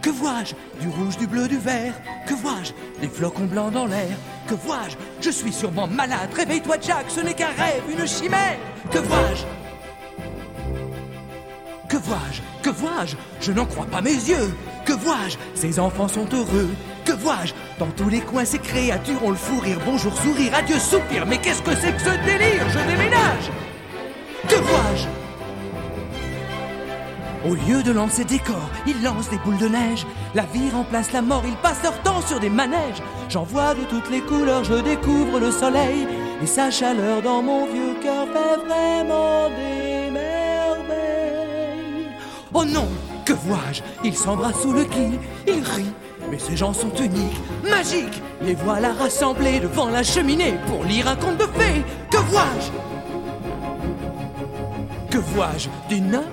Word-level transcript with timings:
Que 0.00 0.10
vois-je 0.10 0.54
Du 0.80 0.88
rouge, 0.88 1.16
du 1.16 1.26
bleu, 1.26 1.48
du 1.48 1.58
vert 1.58 1.94
Que 2.26 2.34
vois-je 2.34 2.72
Des 3.00 3.08
flocons 3.08 3.44
blancs 3.44 3.72
dans 3.72 3.86
l'air 3.86 4.16
Que 4.48 4.54
vois-je 4.54 4.96
Je 5.20 5.30
suis 5.30 5.52
sûrement 5.52 5.86
malade. 5.86 6.30
Réveille-toi, 6.34 6.76
Jack, 6.80 7.06
ce 7.08 7.20
n'est 7.20 7.34
qu'un 7.34 7.48
rêve, 7.56 7.82
une 7.90 8.06
chimère. 8.06 8.58
Que 8.90 8.98
vois-je? 8.98 9.44
Que 11.88 11.96
vois-je 11.96 12.40
Que 12.62 12.70
vois-je 12.70 13.16
Je 13.40 13.52
n'en 13.52 13.66
crois 13.66 13.86
pas 13.86 14.00
mes 14.00 14.10
yeux. 14.14 14.54
Que 14.84 14.92
vois-je 14.92 15.36
Ces 15.54 15.78
enfants 15.78 16.08
sont 16.08 16.26
heureux. 16.32 16.70
Que 17.04 17.12
vois-je 17.12 17.52
Dans 17.78 17.90
tous 17.96 18.08
les 18.08 18.20
coins, 18.20 18.44
ces 18.44 18.58
créatures 18.58 19.24
ont 19.24 19.30
le 19.30 19.36
fou 19.36 19.58
rire. 19.60 19.78
Bonjour, 19.84 20.16
sourire, 20.16 20.54
adieu, 20.54 20.78
soupir. 20.78 21.26
Mais 21.26 21.38
qu'est-ce 21.38 21.62
que 21.62 21.74
c'est 21.74 21.92
que 21.92 22.00
ce 22.00 22.24
délire 22.24 22.68
Je 22.68 22.78
déménage? 22.90 23.50
Au 27.44 27.54
lieu 27.54 27.82
de 27.82 27.92
lancer 27.92 28.24
des 28.24 28.38
corps, 28.38 28.70
ils 28.86 29.02
lancent 29.02 29.30
des 29.30 29.38
boules 29.38 29.58
de 29.58 29.68
neige. 29.68 30.06
La 30.34 30.44
vie 30.44 30.70
remplace 30.70 31.12
la 31.12 31.22
mort, 31.22 31.42
ils 31.46 31.56
passent 31.56 31.82
leur 31.82 32.00
temps 32.02 32.20
sur 32.20 32.40
des 32.40 32.50
manèges. 32.50 33.02
J'en 33.28 33.44
vois 33.44 33.74
de 33.74 33.82
toutes 33.84 34.10
les 34.10 34.20
couleurs, 34.20 34.64
je 34.64 34.74
découvre 34.74 35.40
le 35.40 35.50
soleil. 35.50 36.06
Et 36.42 36.46
sa 36.46 36.70
chaleur 36.70 37.22
dans 37.22 37.42
mon 37.42 37.66
vieux 37.66 37.94
cœur 38.02 38.26
fait 38.26 38.56
vraiment 38.66 39.48
des 39.48 40.10
merveilles. 40.10 40.92
Oh 42.54 42.64
non, 42.64 42.88
que 43.24 43.32
vois-je? 43.32 43.82
Ils 44.04 44.16
s'embrassent 44.16 44.62
sous 44.62 44.72
le 44.72 44.84
quai, 44.84 45.10
ils 45.46 45.62
rient. 45.62 45.92
Mais 46.30 46.38
ces 46.38 46.56
gens 46.56 46.72
sont 46.72 46.94
uniques, 46.94 47.40
magiques. 47.68 48.22
Les 48.42 48.54
voilà 48.54 48.92
rassemblés 48.92 49.60
devant 49.60 49.88
la 49.88 50.02
cheminée 50.02 50.54
pour 50.66 50.84
lire 50.84 51.08
un 51.08 51.16
conte 51.16 51.38
de 51.38 51.44
fées. 51.44 51.84
Que 52.10 52.18
vois-je? 52.18 52.70
Que 55.10 55.18
vois-je? 55.18 55.68
Des 55.88 56.00
nains 56.00 56.24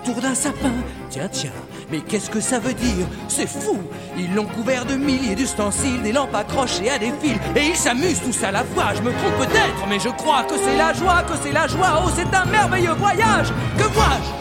autour 0.00 0.20
d'un 0.22 0.34
sapin. 0.34 0.72
Tiens, 1.10 1.28
tiens, 1.30 1.52
mais 1.90 2.00
qu'est-ce 2.00 2.30
que 2.30 2.40
ça 2.40 2.58
veut 2.58 2.72
dire? 2.74 3.06
C'est 3.28 3.48
fou 3.48 3.78
Ils 4.16 4.34
l'ont 4.34 4.46
couvert 4.46 4.86
de 4.86 4.94
milliers 4.94 5.34
d'ustensiles, 5.34 6.02
des 6.02 6.12
lampes 6.12 6.34
accrochées 6.34 6.90
à 6.90 6.98
des 6.98 7.12
fils, 7.20 7.38
et 7.56 7.68
ils 7.68 7.76
s'amusent 7.76 8.22
tous 8.22 8.42
à 8.44 8.50
la 8.50 8.64
fois. 8.64 8.94
Je 8.94 9.02
me 9.02 9.10
trompe 9.10 9.36
peut-être, 9.48 9.86
mais 9.88 9.98
je 9.98 10.08
crois 10.08 10.44
que 10.44 10.54
c'est 10.56 10.76
la 10.76 10.92
joie, 10.94 11.22
que 11.22 11.34
c'est 11.42 11.52
la 11.52 11.66
joie. 11.66 12.02
Oh, 12.04 12.10
c'est 12.14 12.34
un 12.34 12.46
merveilleux 12.46 12.94
voyage 12.94 13.52
Que 13.76 13.84
vois-je? 13.84 14.40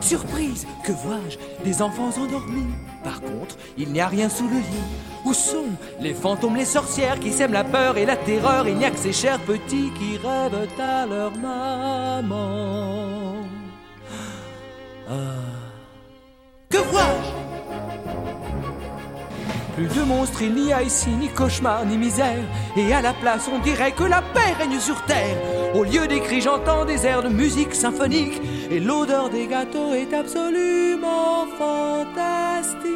Surprise, 0.00 0.66
que 0.84 0.92
vois-je? 0.92 1.36
Des 1.64 1.82
enfants 1.82 2.10
endormis. 2.18 2.72
Par 3.04 3.20
contre, 3.20 3.56
il 3.76 3.92
n'y 3.92 4.00
a 4.00 4.08
rien 4.08 4.28
sous 4.28 4.48
le 4.48 4.56
lit. 4.56 4.88
Où 5.24 5.34
sont 5.34 5.66
les 6.00 6.14
fantômes, 6.14 6.56
les 6.56 6.64
sorcières 6.64 7.20
qui 7.20 7.30
sèment 7.30 7.52
la 7.52 7.64
peur 7.64 7.98
et 7.98 8.06
la 8.06 8.16
terreur? 8.16 8.66
Il 8.66 8.76
n'y 8.76 8.86
a 8.86 8.90
que 8.90 8.98
ces 8.98 9.12
chers 9.12 9.40
petits 9.40 9.90
qui 9.98 10.16
rêvent 10.16 10.68
à 10.80 11.04
leur 11.06 11.32
maman. 11.36 12.98
Que 16.68 16.78
vois-je? 16.78 17.38
Plus 19.74 19.88
de 19.94 20.02
monstres, 20.02 20.42
il 20.42 20.54
n'y 20.54 20.72
a 20.72 20.82
ici 20.82 21.08
ni 21.10 21.28
cauchemar 21.28 21.86
ni 21.86 21.96
misère. 21.96 22.42
Et 22.76 22.92
à 22.92 23.00
la 23.00 23.12
place, 23.12 23.48
on 23.52 23.58
dirait 23.60 23.92
que 23.92 24.04
la 24.04 24.20
paix 24.20 24.52
règne 24.58 24.80
sur 24.80 25.00
terre. 25.04 25.36
Au 25.74 25.84
lieu 25.84 26.06
des 26.08 26.20
cris, 26.20 26.40
j'entends 26.40 26.84
des 26.84 27.06
airs 27.06 27.22
de 27.22 27.28
musique 27.28 27.74
symphonique. 27.74 28.42
Et 28.70 28.80
l'odeur 28.80 29.30
des 29.30 29.46
gâteaux 29.46 29.94
est 29.94 30.12
absolument 30.12 31.46
fantastique. 31.56 32.88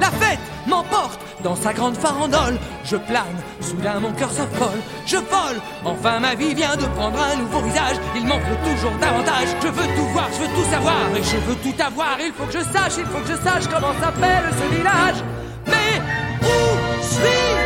La 0.00 0.10
fête 0.10 0.53
m'emporte 0.66 1.20
dans 1.42 1.56
sa 1.56 1.72
grande 1.72 1.96
farandole. 1.96 2.58
Je 2.84 2.96
plane, 2.96 3.36
soudain 3.60 4.00
mon 4.00 4.12
cœur 4.12 4.30
s'affole. 4.30 4.80
Je 5.06 5.16
vole, 5.16 5.60
enfin 5.84 6.20
ma 6.20 6.34
vie 6.34 6.54
vient 6.54 6.76
de 6.76 6.86
prendre 6.96 7.18
un 7.20 7.36
nouveau 7.36 7.60
visage. 7.60 7.96
Il 8.16 8.26
manque 8.26 8.42
toujours 8.64 8.96
davantage. 9.00 9.48
Je 9.62 9.68
veux 9.68 9.96
tout 9.96 10.08
voir, 10.12 10.28
je 10.32 10.40
veux 10.42 10.54
tout 10.54 10.70
savoir 10.70 10.96
et 11.16 11.22
je 11.22 11.36
veux 11.36 11.56
tout 11.56 11.82
avoir. 11.82 12.16
Il 12.20 12.32
faut 12.32 12.46
que 12.46 12.52
je 12.52 12.64
sache, 12.64 12.94
il 12.98 13.06
faut 13.06 13.20
que 13.20 13.28
je 13.28 13.36
sache 13.42 13.64
comment 13.72 13.94
s'appelle 14.00 14.44
ce 14.50 14.76
village. 14.76 15.24
Mais 15.66 16.00
où 16.42 17.02
suis-je? 17.02 17.63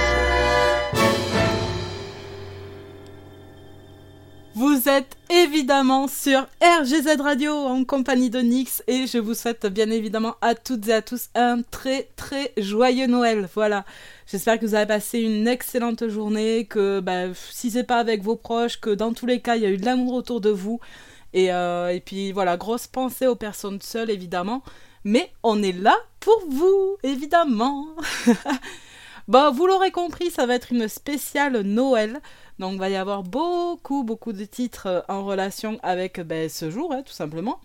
Vous 4.59 4.89
êtes 4.89 5.17
évidemment 5.31 6.09
sur 6.09 6.49
RGZ 6.61 7.21
Radio 7.21 7.53
en 7.53 7.85
compagnie 7.85 8.29
de 8.29 8.41
Nix 8.41 8.83
et 8.89 9.07
je 9.07 9.19
vous 9.19 9.35
souhaite 9.35 9.67
bien 9.67 9.89
évidemment 9.89 10.35
à 10.41 10.57
toutes 10.57 10.89
et 10.89 10.95
à 10.95 11.01
tous 11.01 11.29
un 11.37 11.63
très 11.63 12.09
très 12.17 12.53
joyeux 12.57 13.07
Noël. 13.07 13.49
Voilà. 13.55 13.85
J'espère 14.27 14.59
que 14.59 14.67
vous 14.67 14.75
avez 14.75 14.87
passé 14.87 15.21
une 15.21 15.47
excellente 15.47 16.09
journée, 16.09 16.67
que 16.67 16.99
bah, 16.99 17.33
si 17.53 17.71
c'est 17.71 17.85
pas 17.85 17.99
avec 17.99 18.25
vos 18.25 18.35
proches, 18.35 18.81
que 18.81 18.91
dans 18.91 19.13
tous 19.13 19.27
les 19.27 19.41
cas 19.41 19.55
il 19.55 19.63
y 19.63 19.67
a 19.67 19.71
eu 19.71 19.77
de 19.77 19.85
l'amour 19.85 20.15
autour 20.15 20.41
de 20.41 20.51
vous. 20.51 20.81
Et, 21.35 21.53
euh, 21.53 21.91
et 21.91 22.01
puis 22.01 22.33
voilà, 22.33 22.57
grosse 22.57 22.89
pensée 22.89 23.29
aux 23.29 23.37
personnes 23.37 23.81
seules 23.81 24.11
évidemment. 24.11 24.65
Mais 25.05 25.31
on 25.45 25.63
est 25.63 25.71
là 25.71 25.95
pour 26.19 26.43
vous, 26.49 26.97
évidemment. 27.05 27.87
bon, 29.29 29.53
vous 29.53 29.69
l'aurez 29.69 29.93
compris, 29.93 30.33
ça 30.33 30.47
va 30.47 30.57
être 30.57 30.73
une 30.73 30.89
spéciale 30.89 31.61
Noël. 31.61 32.21
Donc 32.59 32.75
il 32.75 32.79
va 32.79 32.89
y 32.89 32.97
avoir 32.97 33.23
beaucoup, 33.23 34.03
beaucoup 34.05 34.33
de 34.33 34.45
titres 34.45 34.87
euh, 34.87 35.01
en 35.09 35.25
relation 35.25 35.79
avec 35.83 36.21
ben, 36.21 36.49
ce 36.49 36.71
jour, 36.71 36.93
hein, 36.93 37.03
tout 37.03 37.13
simplement. 37.13 37.61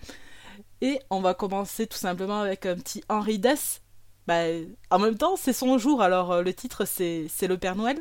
Et 0.81 0.99
on 1.09 1.21
va 1.21 1.33
commencer 1.33 1.87
tout 1.87 1.97
simplement 1.97 2.41
avec 2.41 2.65
un 2.65 2.75
petit 2.75 3.03
Henri 3.09 3.39
Dess. 3.39 3.81
Ben, 4.27 4.67
en 4.89 4.99
même 4.99 5.17
temps, 5.17 5.35
c'est 5.35 5.53
son 5.53 5.77
jour, 5.77 6.01
alors 6.01 6.31
euh, 6.31 6.41
le 6.43 6.53
titre 6.53 6.85
c'est 6.85 7.27
le 7.41 7.57
Père 7.57 7.75
Noël. 7.75 7.97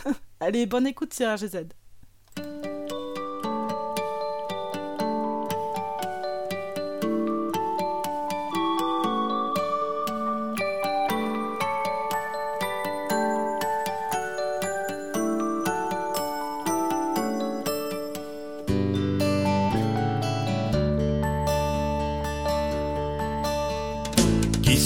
Allez, 0.40 0.66
bonne 0.66 0.86
écoute 0.86 1.14
sur 1.14 1.32
RGZ. 1.32 1.66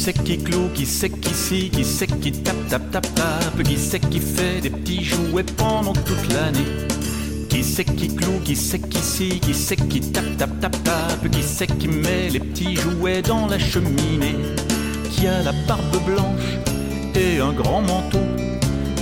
C'est 0.09 0.25
qui 0.25 0.39
cloue, 0.39 0.71
qui 0.75 0.87
c'est 0.87 1.11
qui 1.11 1.35
scie, 1.35 1.69
qui 1.69 1.85
c'est 1.85 2.07
qui 2.07 2.33
tape, 2.33 2.57
tape, 2.71 2.91
tape, 2.91 3.15
tape, 3.15 3.63
qui 3.63 3.77
c'est 3.77 4.01
qui 4.01 4.21
fait 4.21 4.59
des 4.63 4.71
petits 4.71 5.05
jouets 5.05 5.45
pendant 5.59 5.93
toute 5.93 6.33
l'année. 6.33 6.71
Qui 7.51 7.63
c'est 7.63 7.85
qui 7.85 8.09
cloue, 8.17 8.41
qui 8.43 8.57
c'est 8.57 8.79
qui 8.79 9.03
scie, 9.03 9.39
qui 9.39 9.53
c'est 9.53 9.77
qui 9.77 10.01
tape, 10.01 10.39
tape, 10.39 10.61
tape, 10.61 10.83
tape, 10.83 11.31
qui 11.31 11.43
c'est 11.43 11.67
qui 11.79 11.89
met 11.89 12.31
les 12.31 12.41
petits 12.41 12.75
jouets 12.75 13.21
dans 13.21 13.47
la 13.49 13.59
cheminée. 13.59 14.37
Qui 15.11 15.27
a 15.27 15.43
la 15.43 15.53
barbe 15.67 15.99
blanche 16.07 16.57
et 17.15 17.41
un 17.41 17.53
grand 17.53 17.83
manteau, 17.83 18.27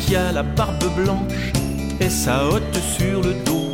qui 0.00 0.16
a 0.16 0.32
la 0.32 0.42
barbe 0.42 0.92
blanche 0.96 1.52
et 2.00 2.10
sa 2.10 2.44
hotte 2.48 2.80
sur 2.96 3.22
le 3.22 3.34
dos. 3.44 3.66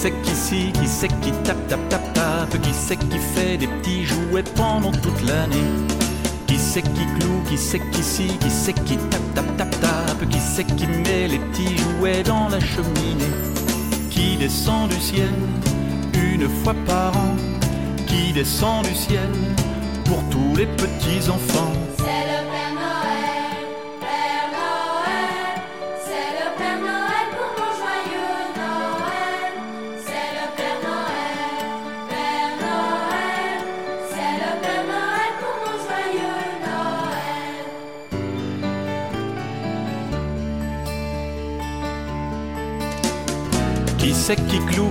C'est 0.00 0.12
qui 0.22 0.30
scie, 0.30 0.72
qui 0.72 0.86
c'est 0.86 1.08
qui 1.22 1.32
tape, 1.42 1.66
tape, 1.66 1.88
tape, 1.88 2.12
tape, 2.14 2.60
qui 2.62 2.72
c'est 2.72 2.96
qui 2.96 3.18
fait 3.18 3.56
des 3.56 3.66
petits 3.66 4.04
jouets 4.04 4.44
pendant 4.54 4.92
toute 4.92 5.22
l'année. 5.26 5.70
Qui 6.46 6.56
c'est 6.56 6.82
qui 6.82 7.04
cloue, 7.18 7.42
qui 7.48 7.58
c'est 7.58 7.80
qui 7.90 8.02
scie, 8.02 8.38
qui 8.38 8.50
c'est 8.50 8.74
qui 8.84 8.96
tape, 8.96 9.34
tape, 9.34 9.56
tape, 9.56 9.80
tape, 9.80 10.28
qui 10.30 10.38
c'est 10.38 10.64
qui 10.76 10.86
met 10.86 11.26
les 11.26 11.40
petits 11.40 11.76
jouets 11.76 12.22
dans 12.22 12.48
la 12.48 12.60
cheminée. 12.60 13.34
Qui 14.08 14.36
descend 14.36 14.88
du 14.88 15.00
ciel 15.00 15.34
une 16.14 16.48
fois 16.48 16.74
par 16.86 17.16
an, 17.16 17.34
qui 18.06 18.32
descend 18.32 18.84
du 18.86 18.94
ciel 18.94 19.30
pour 20.04 20.22
tous 20.30 20.54
les 20.56 20.66
petits 20.66 21.28
enfants. 21.28 21.87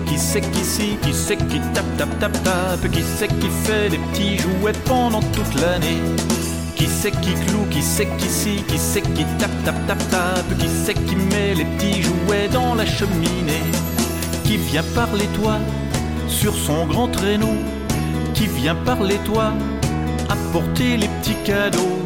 Qui 0.05 0.17
c'est 0.17 0.41
qui 0.41 0.63
scie, 0.63 0.97
qui 1.01 1.13
c'est 1.13 1.37
qui 1.37 1.59
tape, 1.73 1.97
tape, 1.97 2.19
tape, 2.19 2.43
tape, 2.43 2.91
qui 2.91 3.01
c'est 3.01 3.27
qui 3.27 3.49
fait 3.63 3.89
des 3.89 3.97
petits 3.97 4.37
jouets 4.37 4.73
pendant 4.85 5.21
toute 5.21 5.55
l'année. 5.61 6.01
Qui 6.75 6.87
c'est 6.87 7.11
qui 7.11 7.33
cloue, 7.33 7.65
qui 7.71 7.81
c'est 7.81 8.07
qui 8.17 8.27
scie, 8.27 8.63
qui 8.67 8.77
c'est 8.77 9.01
qui 9.01 9.25
tape, 9.39 9.63
tape, 9.65 9.87
tape, 9.87 10.09
tape, 10.09 10.57
qui 10.59 10.67
c'est 10.67 10.93
qui 10.93 11.15
met 11.15 11.55
les 11.55 11.65
petits 11.65 12.01
jouets 12.01 12.47
dans 12.51 12.75
la 12.75 12.85
cheminée, 12.85 13.63
qui 14.43 14.57
vient 14.57 14.83
parler 14.93 15.27
toi 15.39 15.57
sur 16.27 16.53
son 16.55 16.85
grand 16.85 17.07
traîneau, 17.07 17.57
qui 18.33 18.47
vient 18.47 18.75
parler 18.75 19.17
toi 19.25 19.53
apporter 20.29 20.97
les 20.97 21.07
petits 21.07 21.37
cadeaux. 21.45 21.99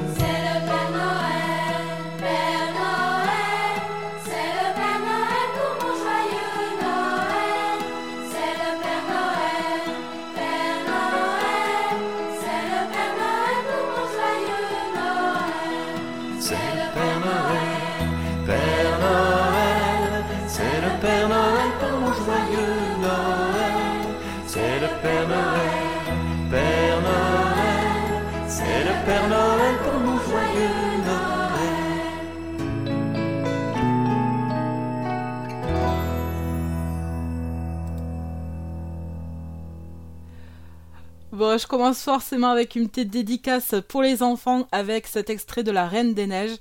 Commence 41.82 42.04
forcément 42.04 42.52
avec 42.52 42.76
une 42.76 42.90
petite 42.90 43.10
dédicace 43.10 43.74
pour 43.88 44.04
les 44.04 44.22
enfants 44.22 44.68
avec 44.72 45.08
cet 45.08 45.32
extrait 45.32 45.64
de 45.64 45.72
La 45.72 45.88
Reine 45.88 46.14
des 46.14 46.28
Neiges. 46.28 46.58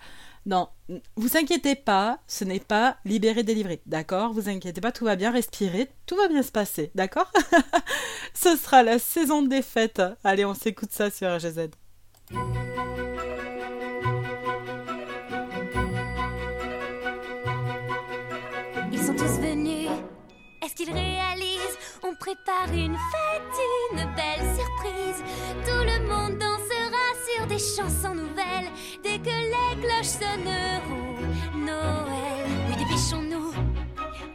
Non, 0.47 0.71
vous 1.15 1.37
inquiétez 1.37 1.75
pas, 1.75 2.21
ce 2.27 2.45
n'est 2.45 2.59
pas 2.59 2.97
libéré, 3.05 3.43
délivré, 3.43 3.83
d'accord? 3.85 4.33
Vous 4.33 4.49
inquiétez 4.49 4.81
pas, 4.81 4.93
tout 4.93 5.05
va 5.05 5.17
bien, 5.17 5.31
respirer, 5.31 5.91
tout 6.07 6.17
va 6.17 6.29
bien 6.29 6.43
se 6.43 6.51
passer, 6.51 6.91
d'accord? 6.95 7.31
Ce 8.35 8.57
sera 8.57 8.83
la 8.83 8.99
saison 8.99 9.43
des 9.43 9.61
fêtes. 9.61 10.01
Allez, 10.25 10.47
on 10.47 10.55
s'écoute 10.55 10.91
ça 10.91 11.11
sur 11.11 11.29
RGZ. 11.29 11.69
Ils 18.91 19.03
sont 19.03 19.15
tous 19.15 19.39
venus, 19.39 19.91
est-ce 20.65 20.75
qu'ils 20.75 20.95
On 22.11 22.15
prépare 22.15 22.73
une 22.75 22.97
fête, 22.97 23.61
une 23.93 24.05
belle 24.17 24.57
surprise. 24.57 25.23
Tout 25.65 25.85
le 25.85 26.09
monde 26.09 26.39
dansera 26.39 27.07
sur 27.29 27.47
des 27.47 27.59
chansons 27.59 28.15
nouvelles 28.15 28.71
dès 29.05 29.19
que 29.19 29.27
les 29.27 29.81
cloches 29.81 30.19
sonneront. 30.19 31.15
Noël, 31.55 32.47
oui, 32.69 32.77
dépêchons-nous, 32.79 33.53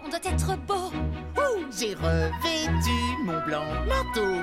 on 0.05 0.09
doit 0.09 0.19
être 0.23 0.57
beau. 0.65 0.91
J'ai 1.77 1.95
revêtu 1.95 2.97
mon 3.25 3.43
blanc 3.45 3.65
manteau. 3.89 4.35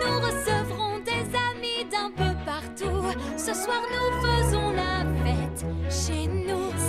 Nous 0.00 0.20
recevrons 0.20 1.00
des 1.00 1.26
amis 1.36 1.84
d'un 1.90 2.10
peu 2.12 2.34
partout. 2.46 3.04
Ce 3.36 3.52
soir, 3.52 3.82
nous 3.90 4.26
faisons 4.26 4.70
la 4.70 5.04
fête 5.22 5.66
chez 5.90 6.26
nous. 6.28 6.79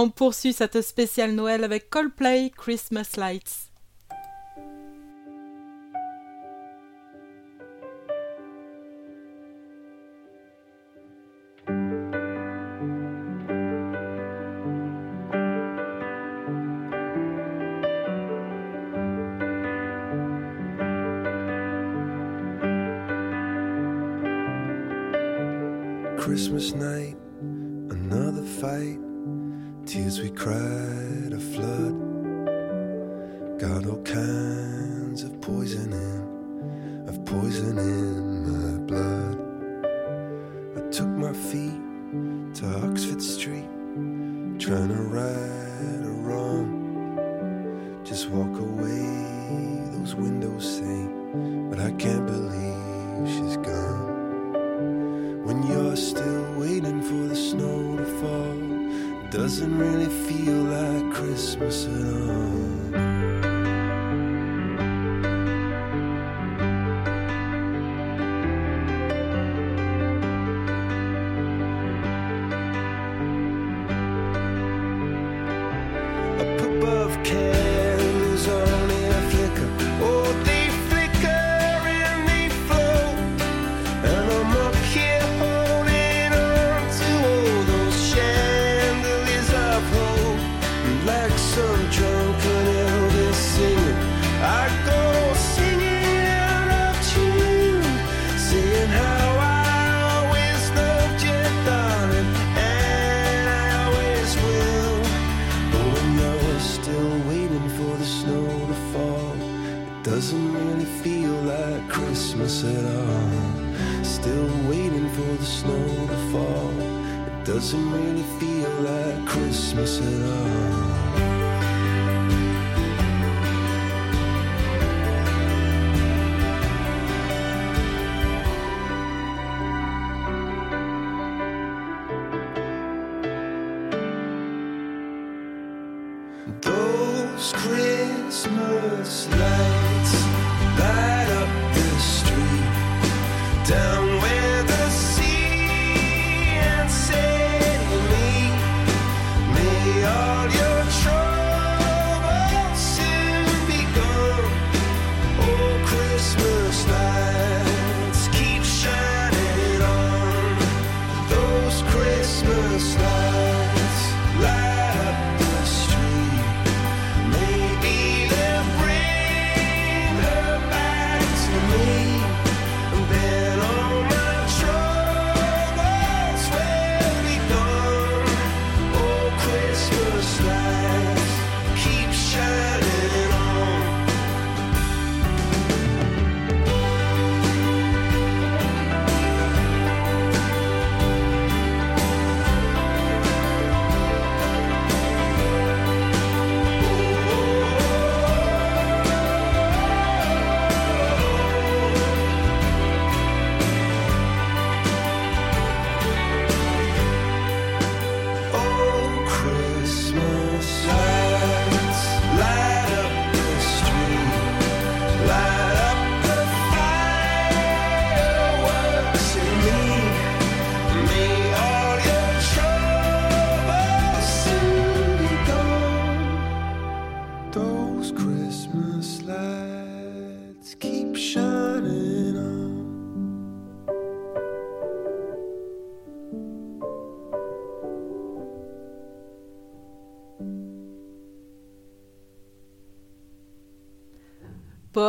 On 0.00 0.10
poursuit 0.10 0.52
cette 0.52 0.80
spéciale 0.80 1.32
Noël 1.32 1.64
avec 1.64 1.90
Coldplay 1.90 2.52
Christmas 2.56 3.16
Lights. 3.16 3.67
Tears 30.38 30.77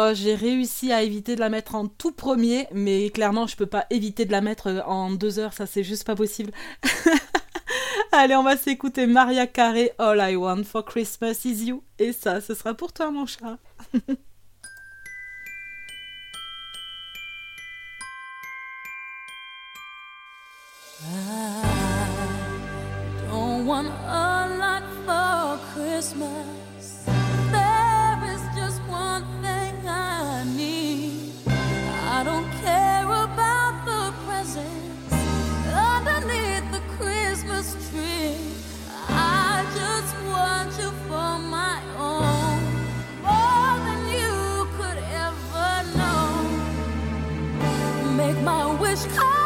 Euh, 0.09 0.13
j'ai 0.15 0.35
réussi 0.35 0.91
à 0.91 1.01
éviter 1.03 1.35
de 1.35 1.39
la 1.39 1.49
mettre 1.49 1.75
en 1.75 1.87
tout 1.87 2.11
premier, 2.11 2.67
mais 2.73 3.09
clairement, 3.09 3.47
je 3.47 3.55
peux 3.55 3.65
pas 3.65 3.85
éviter 3.89 4.25
de 4.25 4.31
la 4.31 4.41
mettre 4.41 4.67
euh, 4.67 4.81
en 4.83 5.11
deux 5.11 5.39
heures, 5.39 5.53
ça 5.53 5.65
c'est 5.65 5.83
juste 5.83 6.05
pas 6.05 6.15
possible. 6.15 6.51
Allez, 8.11 8.35
on 8.35 8.43
va 8.43 8.57
s'écouter 8.57 9.07
Maria 9.07 9.47
Carey, 9.47 9.93
All 9.97 10.19
I 10.19 10.35
Want 10.35 10.63
for 10.63 10.83
Christmas 10.83 11.45
is 11.45 11.65
You. 11.65 11.83
Et 11.99 12.11
ça, 12.11 12.41
ce 12.41 12.53
sera 12.53 12.73
pour 12.73 12.91
toi, 12.91 13.11
mon 13.11 13.25
chat. 13.25 13.57
Don't 23.29 23.65
want 23.65 23.87
a 24.07 24.47
lot 24.57 24.83
for 25.05 25.59
Christmas. 25.73 26.58
is. 49.05 49.38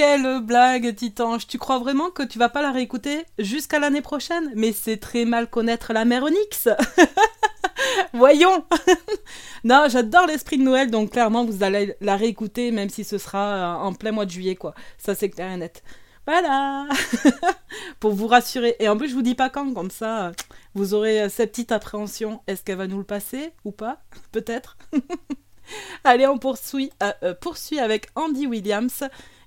Quelle 0.00 0.40
blague, 0.40 0.94
Titange. 0.94 1.46
Tu 1.46 1.58
crois 1.58 1.78
vraiment 1.78 2.08
que 2.08 2.22
tu 2.22 2.38
vas 2.38 2.48
pas 2.48 2.62
la 2.62 2.72
réécouter 2.72 3.22
jusqu'à 3.38 3.78
l'année 3.78 4.00
prochaine? 4.00 4.50
Mais 4.56 4.72
c'est 4.72 4.96
très 4.96 5.26
mal 5.26 5.50
connaître 5.50 5.92
la 5.92 6.06
mère 6.06 6.22
Onyx. 6.22 6.70
Voyons. 8.14 8.64
non, 9.64 9.88
j'adore 9.90 10.26
l'esprit 10.26 10.56
de 10.56 10.62
Noël, 10.62 10.90
donc 10.90 11.10
clairement 11.10 11.44
vous 11.44 11.62
allez 11.62 11.96
la 12.00 12.16
réécouter, 12.16 12.70
même 12.70 12.88
si 12.88 13.04
ce 13.04 13.18
sera 13.18 13.76
en 13.78 13.92
plein 13.92 14.10
mois 14.10 14.24
de 14.24 14.30
juillet, 14.30 14.54
quoi. 14.54 14.74
Ça 14.96 15.14
c'est 15.14 15.28
clair 15.28 15.52
et 15.52 15.58
net. 15.58 15.82
Voilà 16.26 16.88
Pour 18.00 18.14
vous 18.14 18.26
rassurer. 18.26 18.76
Et 18.78 18.88
en 18.88 18.96
plus, 18.96 19.10
je 19.10 19.14
vous 19.14 19.20
dis 19.20 19.34
pas 19.34 19.50
quand, 19.50 19.70
comme 19.74 19.90
ça, 19.90 20.32
vous 20.72 20.94
aurez 20.94 21.28
cette 21.28 21.50
petite 21.50 21.72
appréhension. 21.72 22.40
Est-ce 22.46 22.64
qu'elle 22.64 22.78
va 22.78 22.86
nous 22.86 22.96
le 22.96 23.04
passer 23.04 23.52
ou 23.66 23.70
pas? 23.70 24.00
Peut-être. 24.32 24.78
Allez, 26.04 26.26
on 26.26 26.38
poursuit, 26.38 26.90
euh, 27.02 27.12
euh, 27.22 27.34
poursuit 27.34 27.78
avec 27.78 28.08
Andy 28.14 28.46
Williams. 28.46 29.04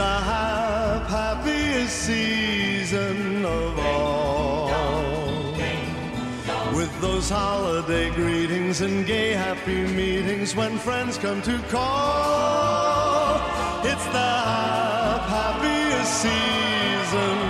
the 0.00 0.18
hap- 0.32 1.08
happiest 1.10 1.94
season 2.08 3.44
of 3.44 3.78
all. 3.78 4.70
With 6.74 6.92
those 7.02 7.28
holiday 7.28 8.08
greetings 8.10 8.80
and 8.80 9.06
gay 9.06 9.32
happy 9.32 9.82
meetings 10.00 10.56
when 10.56 10.78
friends 10.78 11.18
come 11.18 11.42
to 11.42 11.58
call. 11.68 13.36
It's 13.90 14.06
the 14.16 14.30
hap- 14.52 15.26
happiest 15.36 16.12
season 16.24 17.49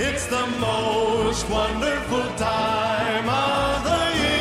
It's 0.00 0.26
the 0.26 0.46
most 0.60 1.50
wonderful 1.50 2.22
time 2.36 3.28
of 3.28 3.82
the 3.82 4.12
year. 4.22 4.38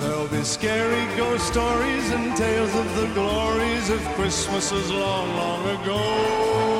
There'll 0.00 0.28
be 0.28 0.42
scary 0.44 1.06
ghost 1.16 1.46
stories 1.46 2.10
and 2.10 2.36
tales 2.36 2.74
of 2.74 2.94
the 2.96 3.06
glories 3.14 3.88
of 3.88 4.00
Christmases 4.16 4.90
long, 4.90 5.34
long 5.34 5.66
ago. 5.80 6.79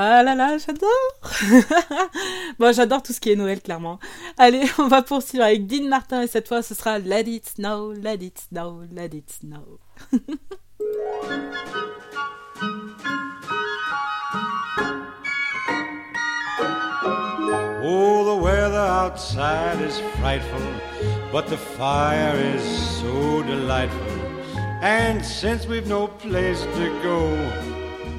Ah 0.00 0.22
là 0.22 0.36
là, 0.36 0.56
j'adore 0.58 0.88
Bon, 2.60 2.72
j'adore 2.72 3.02
tout 3.02 3.12
ce 3.12 3.18
qui 3.18 3.32
est 3.32 3.34
Noël, 3.34 3.60
clairement. 3.60 3.98
Allez, 4.36 4.62
on 4.78 4.86
va 4.86 5.02
poursuivre 5.02 5.42
avec 5.42 5.66
Dean 5.66 5.88
Martin, 5.88 6.22
et 6.22 6.28
cette 6.28 6.46
fois, 6.46 6.62
ce 6.62 6.72
sera 6.72 7.00
Let 7.00 7.22
It 7.22 7.48
Snow, 7.56 7.94
Let 7.94 8.18
It 8.20 8.38
Snow, 8.48 8.82
Let 8.92 9.10
It 9.12 9.28
Snow. 9.28 9.80
Oh, 17.90 18.24
the 18.24 18.40
weather 18.40 18.76
outside 18.76 19.80
is 19.80 19.98
frightful, 20.20 20.60
but 21.32 21.46
the 21.48 21.56
fire 21.56 22.36
is 22.54 22.62
so 23.00 23.42
delightful. 23.42 24.12
And 24.82 25.24
since 25.24 25.66
we've 25.66 25.88
no 25.88 26.06
place 26.06 26.62
to 26.62 27.02
go, 27.02 27.77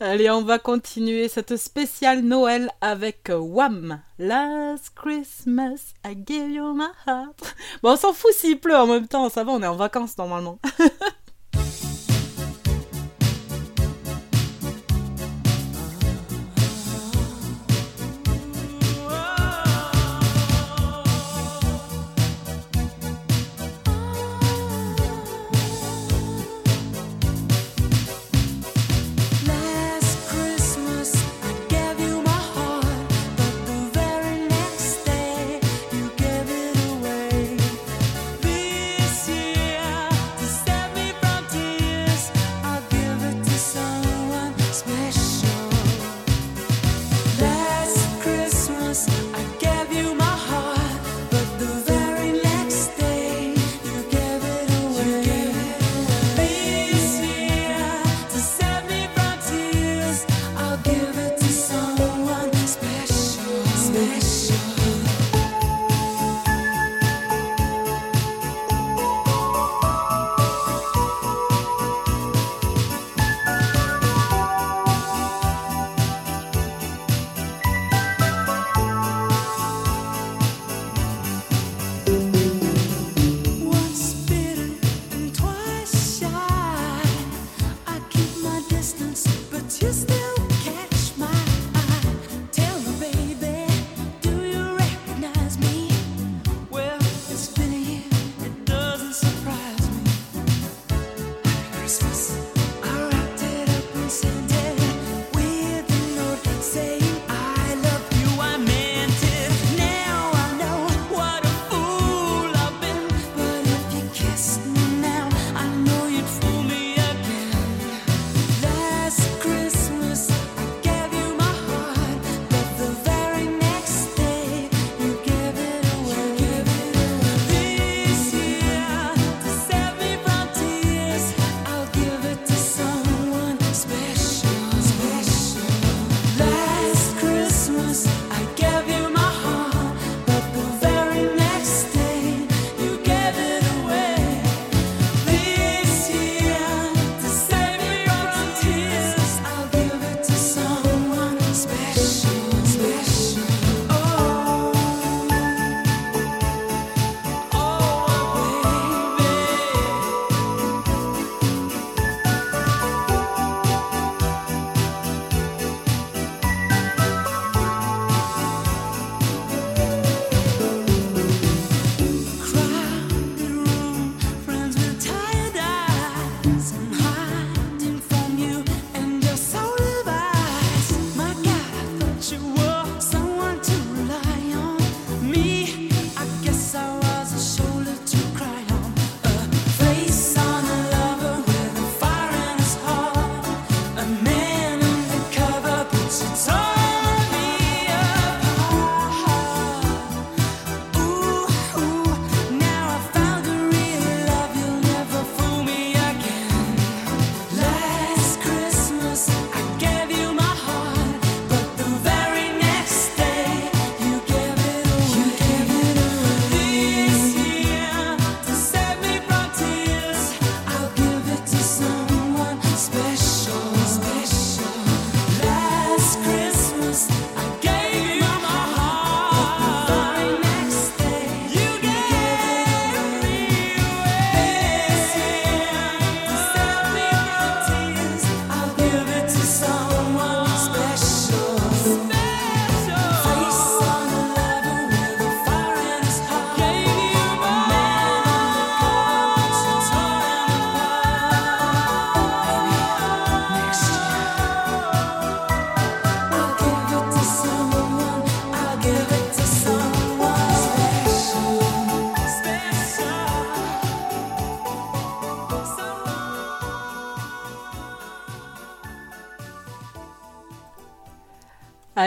Allez, 0.00 0.30
on 0.30 0.42
va 0.42 0.60
continuer 0.60 1.26
cette 1.26 1.56
spéciale 1.56 2.20
Noël 2.20 2.70
avec 2.80 3.30
euh, 3.30 3.38
Wham! 3.38 4.00
Last 4.20 4.90
Christmas, 4.94 5.92
I 6.06 6.14
gave 6.14 6.50
you 6.50 6.72
my 6.72 6.86
heart. 7.04 7.56
Bon, 7.82 7.94
on 7.94 7.96
s'en 7.96 8.12
fout 8.12 8.32
s'il 8.32 8.60
pleut 8.60 8.76
en 8.76 8.86
même 8.86 9.08
temps, 9.08 9.28
ça 9.28 9.42
va, 9.42 9.50
on 9.50 9.60
est 9.60 9.66
en 9.66 9.74
vacances 9.74 10.16
normalement. 10.16 10.60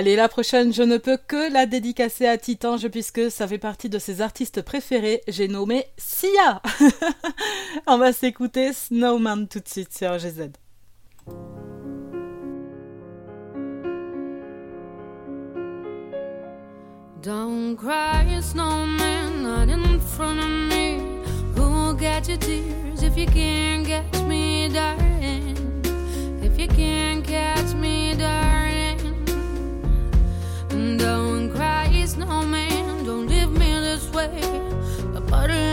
Allez, 0.01 0.15
la 0.15 0.27
prochaine, 0.27 0.73
je 0.73 0.81
ne 0.81 0.97
peux 0.97 1.19
que 1.27 1.53
la 1.53 1.67
dédicacer 1.67 2.25
à 2.25 2.35
Titange 2.35 2.87
puisque 2.87 3.29
ça 3.29 3.47
fait 3.47 3.59
partie 3.59 3.87
de 3.87 3.99
ses 3.99 4.21
artistes 4.21 4.63
préférés. 4.63 5.21
J'ai 5.27 5.47
nommé 5.47 5.85
Sia. 5.95 6.59
On 7.85 7.99
va 7.99 8.11
s'écouter 8.11 8.73
Snowman 8.73 9.47
tout 9.47 9.59
de 9.59 9.67
suite 9.67 9.95
sur 9.95 10.17
GZ. 10.17 10.53
Get 21.99 22.23
tears 22.23 23.03
if 23.03 23.15
you 23.15 23.27
me. 24.27 24.65
If 26.41 26.57
you 26.57 26.67
catch 26.67 27.75
me. 27.75 28.50
Don't 30.71 31.51
cry, 31.51 32.05
snowman, 32.05 33.03
don't 33.03 33.27
leave 33.27 33.51
me 33.51 33.73
this 33.81 34.09
way. 34.13 34.31
A 35.15 35.19
bottle 35.19 35.70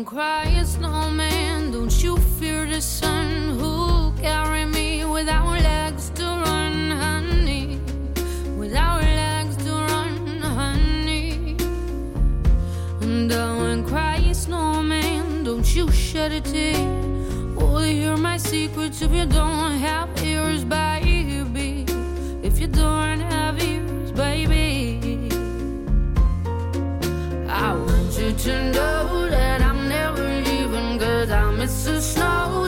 Don't 0.00 0.06
cry, 0.06 0.62
snowman. 0.64 1.72
Don't 1.72 2.02
you 2.02 2.16
fear 2.16 2.64
the 2.64 2.80
sun? 2.80 3.58
Who'll 3.58 4.12
carry 4.12 4.64
me 4.64 5.04
without 5.04 5.60
legs 5.60 6.08
to 6.14 6.24
run, 6.24 6.90
honey? 6.92 7.78
Without 8.56 9.02
legs 9.02 9.56
to 9.58 9.72
run, 9.72 10.40
honey. 10.40 11.54
Don't 13.28 13.84
uh, 13.84 13.88
cry, 13.88 14.32
snowman. 14.32 15.44
Don't 15.44 15.68
you 15.76 15.92
shed 15.92 16.32
a 16.32 16.40
tear. 16.40 16.76
Oh, 17.58 17.74
Will 17.74 17.84
you 17.84 18.00
hear 18.00 18.16
my 18.16 18.38
secrets 18.38 19.02
if 19.02 19.12
you 19.12 19.26
don't 19.26 19.72
have 19.72 20.08
ears, 20.24 20.64
baby? 20.64 21.84
If 22.42 22.58
you 22.58 22.68
don't 22.68 23.20
have 23.20 23.62
ears, 23.62 24.12
baby. 24.12 25.28
I 27.50 27.74
want 27.74 28.18
you 28.18 28.32
to 28.32 28.72
know 28.72 29.28
that 29.28 29.59
snow 32.10 32.59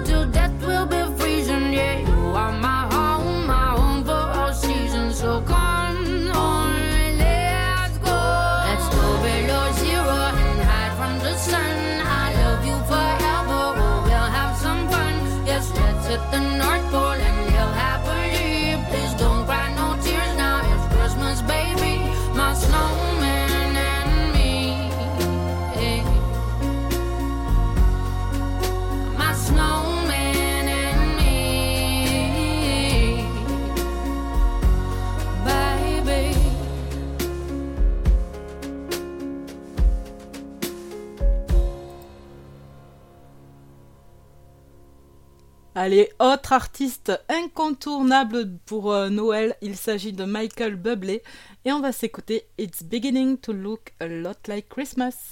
Allez, 45.85 46.11
autre 46.21 46.53
artiste 46.53 47.11
incontournable 47.29 48.57
pour 48.67 48.93
euh, 48.93 49.09
Noël, 49.09 49.57
il 49.63 49.77
s'agit 49.77 50.13
de 50.13 50.25
Michael 50.25 50.77
Bublé 50.77 51.25
et 51.65 51.73
on 51.73 51.81
va 51.81 51.91
s'écouter 51.91 52.45
It's 52.57 52.85
Beginning 52.85 53.37
to 53.39 53.53
Look 53.53 53.93
a 53.99 54.07
Lot 54.07 54.47
Like 54.47 54.69
Christmas. 54.69 55.32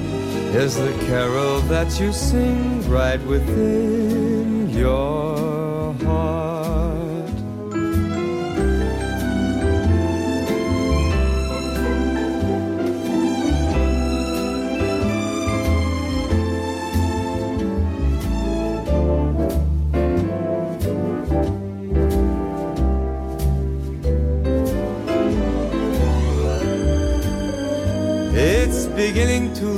is 0.55 0.75
the 0.75 0.91
carol 1.05 1.61
that 1.61 1.97
you 1.97 2.11
sing 2.11 2.89
right 2.89 3.21
within 3.23 4.69
your 4.69 5.93
heart. 5.93 6.51
It's 28.33 28.87
beginning 28.87 29.50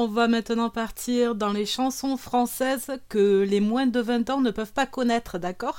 On 0.00 0.06
va 0.06 0.28
maintenant 0.28 0.70
partir 0.70 1.34
dans 1.34 1.52
les 1.52 1.66
chansons 1.66 2.16
françaises 2.16 2.92
que 3.08 3.42
les 3.42 3.58
moins 3.58 3.88
de 3.88 3.98
20 3.98 4.30
ans 4.30 4.40
ne 4.40 4.52
peuvent 4.52 4.72
pas 4.72 4.86
connaître, 4.86 5.38
d'accord? 5.38 5.76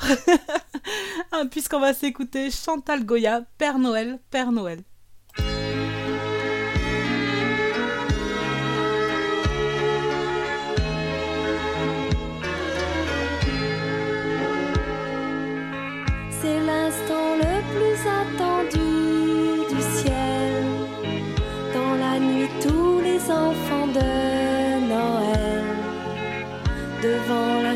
Ah, 1.31 1.43
Puisqu'on 1.51 1.79
va 1.79 1.93
s'écouter 1.93 2.51
Chantal 2.51 3.05
Goya, 3.05 3.43
Père 3.57 3.79
Noël, 3.79 4.19
Père 4.29 4.51
Noël. 4.51 4.83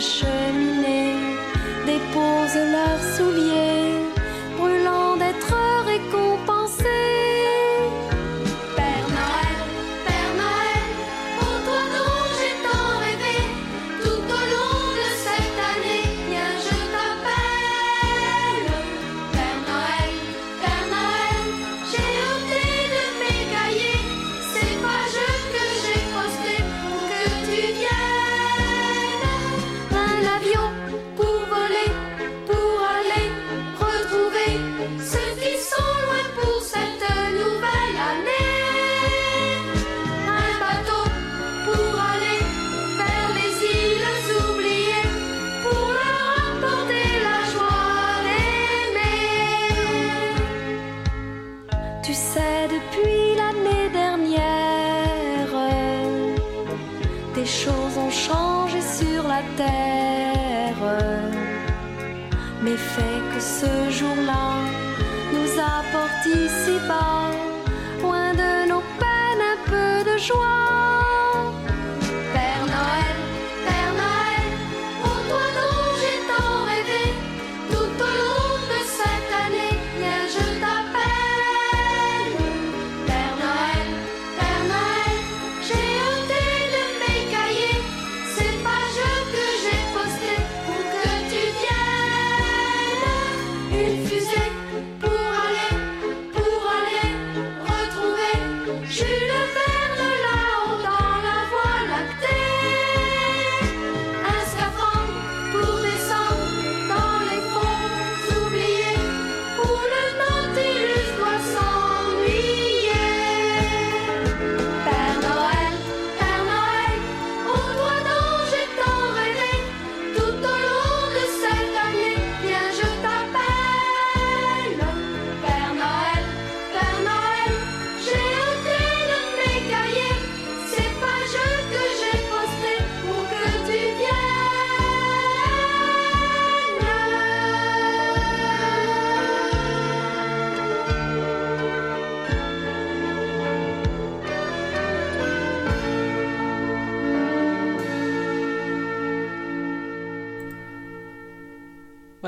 Cheminée, 0.04 1.16
déposent 1.86 2.64
leurs 2.76 3.04
souliers, 3.16 3.73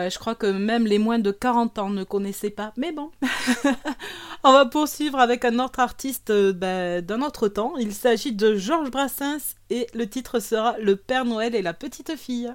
Ouais, 0.05 0.11
je 0.11 0.19
crois 0.19 0.35
que 0.35 0.45
même 0.45 0.85
les 0.85 0.99
moins 0.99 1.17
de 1.17 1.31
40 1.31 1.79
ans 1.79 1.89
ne 1.89 2.03
connaissaient 2.03 2.51
pas. 2.51 2.73
Mais 2.77 2.91
bon. 2.91 3.09
On 4.43 4.53
va 4.53 4.67
poursuivre 4.67 5.17
avec 5.17 5.43
un 5.45 5.57
autre 5.57 5.79
artiste 5.79 6.29
euh, 6.29 6.53
bah, 6.53 7.01
d'un 7.01 7.23
autre 7.23 7.47
temps. 7.47 7.75
Il 7.77 7.91
s'agit 7.91 8.31
de 8.31 8.53
Georges 8.53 8.91
Brassens 8.91 9.55
et 9.71 9.87
le 9.95 10.05
titre 10.07 10.39
sera 10.39 10.77
Le 10.77 10.95
Père 10.95 11.25
Noël 11.25 11.55
et 11.55 11.63
la 11.63 11.73
petite 11.73 12.15
fille. 12.17 12.53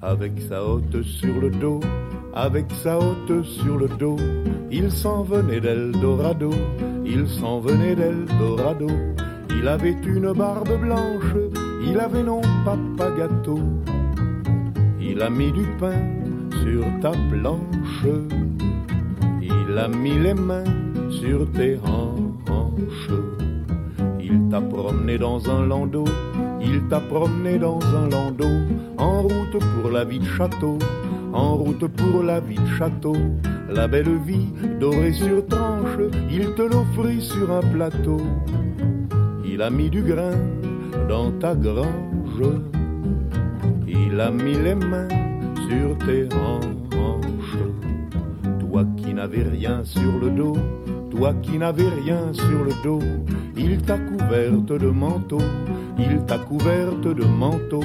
Avec 0.00 0.32
sa 0.48 0.64
hotte 0.64 1.02
sur 1.02 1.40
le 1.40 1.50
dos, 1.50 1.80
avec 2.34 2.66
sa 2.84 2.98
hotte 2.98 3.42
sur 3.42 3.78
le 3.78 3.88
dos, 3.88 4.16
il 4.70 4.92
s'en 4.92 5.24
venait 5.24 5.60
d'Eldorado, 5.60 6.52
il 7.04 7.26
s'en 7.26 7.58
venait 7.58 7.96
d'Eldorado. 7.96 8.86
Il 9.56 9.68
avait 9.68 9.96
une 10.06 10.32
barbe 10.32 10.78
blanche, 10.80 11.34
il 11.86 11.98
avait 11.98 12.22
non 12.22 12.42
papa 12.64 13.10
gâteau. 13.16 13.60
Il 15.00 15.22
a 15.22 15.30
mis 15.30 15.52
du 15.52 15.64
pain 15.78 16.02
sur 16.62 16.84
ta 17.00 17.12
planche, 17.30 18.06
il 19.40 19.78
a 19.78 19.88
mis 19.88 20.18
les 20.18 20.34
mains 20.34 20.64
sur 21.10 21.50
tes 21.52 21.78
hanches. 21.86 23.10
Il 24.20 24.48
t'a 24.50 24.60
promené 24.60 25.18
dans 25.18 25.48
un 25.50 25.66
landau, 25.66 26.04
il 26.60 26.82
t'a 26.88 27.00
promené 27.00 27.58
dans 27.58 27.80
un 27.96 28.08
landau, 28.08 28.54
en 28.98 29.22
route 29.22 29.58
pour 29.74 29.90
la 29.90 30.04
vie 30.04 30.18
de 30.18 30.24
château, 30.24 30.78
en 31.32 31.54
route 31.56 31.86
pour 31.88 32.22
la 32.22 32.40
vie 32.40 32.58
de 32.58 32.66
château. 32.78 33.16
La 33.70 33.88
belle 33.88 34.18
vie 34.26 34.52
dorée 34.78 35.12
sur 35.12 35.46
tranche, 35.46 35.98
il 36.30 36.54
te 36.54 36.62
l'offrit 36.62 37.20
sur 37.20 37.50
un 37.50 37.60
plateau. 37.60 38.20
Il 39.54 39.62
a 39.62 39.70
mis 39.70 39.88
du 39.88 40.02
grain 40.02 40.34
dans 41.08 41.30
ta 41.30 41.54
grange, 41.54 42.42
il 43.86 44.20
a 44.20 44.28
mis 44.32 44.54
les 44.54 44.74
mains 44.74 45.06
sur 45.68 45.96
tes 45.98 46.24
hanches. 46.34 47.62
Toi 48.58 48.84
qui 48.96 49.14
n'avais 49.14 49.44
rien 49.44 49.84
sur 49.84 50.18
le 50.20 50.30
dos, 50.30 50.56
toi 51.12 51.34
qui 51.40 51.56
n'avais 51.56 51.88
rien 51.88 52.32
sur 52.32 52.64
le 52.64 52.72
dos, 52.82 52.98
il 53.56 53.80
t'a 53.82 53.96
couverte 53.96 54.72
de 54.72 54.90
manteau, 54.90 55.42
il 56.00 56.24
t'a 56.26 56.38
couverte 56.38 57.06
de 57.06 57.24
manteau, 57.24 57.84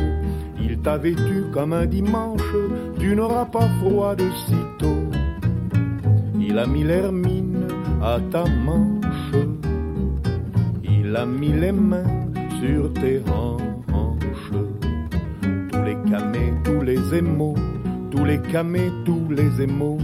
il 0.59 0.79
t'a 0.79 0.97
vêtu 0.97 1.43
comme 1.53 1.73
un 1.73 1.85
dimanche, 1.85 2.51
tu 2.99 3.15
n'auras 3.15 3.45
pas 3.45 3.69
froid 3.79 4.15
de 4.15 4.25
sitôt. 4.47 5.05
Il 6.39 6.57
a 6.57 6.65
mis 6.65 6.83
l'hermine 6.83 7.67
à 8.01 8.17
ta 8.31 8.43
manche, 8.65 8.98
il 11.09 11.15
a 11.15 11.25
mis 11.25 11.53
les 11.53 11.71
mains 11.71 12.03
sur 12.59 12.93
tes 12.93 13.19
hanches. 13.33 14.53
Tous 15.71 15.83
les 15.83 15.97
camés, 16.07 16.53
tous 16.63 16.81
les 16.81 17.15
émaux, 17.15 17.55
tous 18.11 18.25
les 18.25 18.39
camés, 18.39 18.91
tous 19.05 19.27
les 19.31 19.63
émaux, 19.63 19.97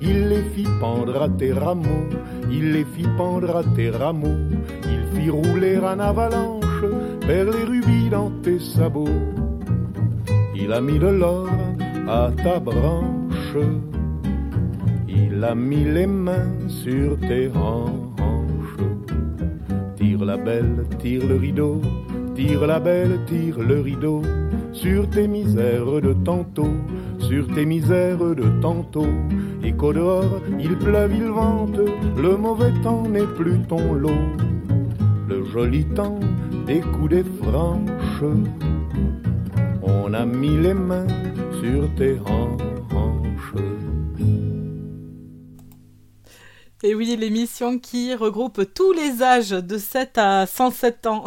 il 0.00 0.28
les 0.28 0.44
fit 0.54 0.68
pendre 0.78 1.22
à 1.22 1.28
tes 1.28 1.52
rameaux, 1.52 2.06
il 2.48 2.70
les 2.70 2.84
fit 2.84 3.08
pendre 3.18 3.56
à 3.56 3.64
tes 3.74 3.90
rameaux, 3.90 4.42
il 4.84 5.02
fit 5.12 5.28
rouler 5.28 5.78
en 5.78 5.98
avalanche 5.98 6.84
vers 7.26 7.46
les 7.50 7.64
rubis 7.64 8.08
dans 8.10 8.30
tes 8.44 8.60
sabots. 8.60 9.22
Il 10.54 10.72
a 10.72 10.80
mis 10.80 11.00
de 11.00 11.08
l'or 11.08 11.48
à 12.06 12.30
ta 12.44 12.60
branche, 12.60 13.56
il 15.08 15.42
a 15.42 15.54
mis 15.56 15.84
les 15.84 16.06
mains 16.06 16.68
sur 16.68 17.18
tes 17.18 17.48
hanches. 17.48 18.13
Tire 20.24 20.36
la 20.38 20.42
belle, 20.42 20.86
tire 21.00 21.26
le 21.26 21.36
rideau, 21.36 21.82
tire 22.34 22.66
la 22.66 22.80
belle, 22.80 23.20
tire 23.26 23.58
le 23.60 23.80
rideau, 23.82 24.22
sur 24.72 25.06
tes 25.10 25.28
misères 25.28 26.00
de 26.00 26.14
tantôt, 26.24 26.72
sur 27.18 27.46
tes 27.48 27.66
misères 27.66 28.34
de 28.34 28.62
tantôt. 28.62 29.12
Et 29.62 29.72
qu'au 29.72 29.92
dehors, 29.92 30.40
il 30.58 30.78
pleuve, 30.78 31.12
il 31.14 31.26
vente, 31.26 31.78
le 32.16 32.36
mauvais 32.38 32.72
temps 32.82 33.06
n'est 33.06 33.26
plus 33.36 33.58
ton 33.68 33.92
lot. 33.92 34.24
Le 35.28 35.44
joli 35.44 35.84
temps 35.84 36.20
des 36.66 36.80
coups 36.80 37.10
des 37.10 37.24
franches, 37.42 38.24
on 39.82 40.14
a 40.14 40.24
mis 40.24 40.56
les 40.56 40.72
mains 40.72 41.06
sur 41.60 41.94
tes 41.96 42.18
hanches. 42.20 42.73
Et 46.86 46.94
oui, 46.94 47.16
l'émission 47.16 47.78
qui 47.78 48.14
regroupe 48.14 48.74
tous 48.74 48.92
les 48.92 49.22
âges 49.22 49.48
de 49.48 49.78
7 49.78 50.18
à 50.18 50.46
107 50.46 51.06
ans. 51.06 51.24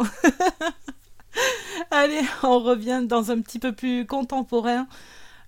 Allez, 1.90 2.20
on 2.44 2.60
revient 2.60 3.02
dans 3.04 3.32
un 3.32 3.40
petit 3.40 3.58
peu 3.58 3.72
plus 3.72 4.06
contemporain. 4.06 4.86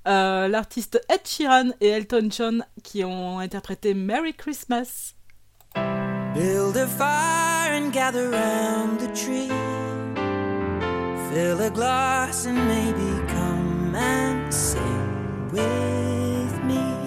Euh, 0.08 0.48
L'artiste 0.48 1.00
Ed 1.08 1.20
Sheeran 1.24 1.70
et 1.80 1.90
Elton 1.90 2.28
John 2.28 2.64
qui 2.82 3.04
ont 3.04 3.38
interprété 3.38 3.94
Merry 3.94 4.34
Christmas. 4.34 5.14
Build 6.34 6.76
a 6.76 6.88
fire 6.88 7.72
and 7.72 7.92
gather 7.92 8.30
round 8.30 8.98
the 8.98 9.12
tree. 9.14 9.48
Fill 11.32 11.60
a 11.60 11.70
glass 11.70 12.46
and 12.46 12.56
maybe 12.66 13.28
come 13.28 13.94
and 13.94 14.52
sing 14.52 14.80
with 15.52 16.64
me. 16.64 17.00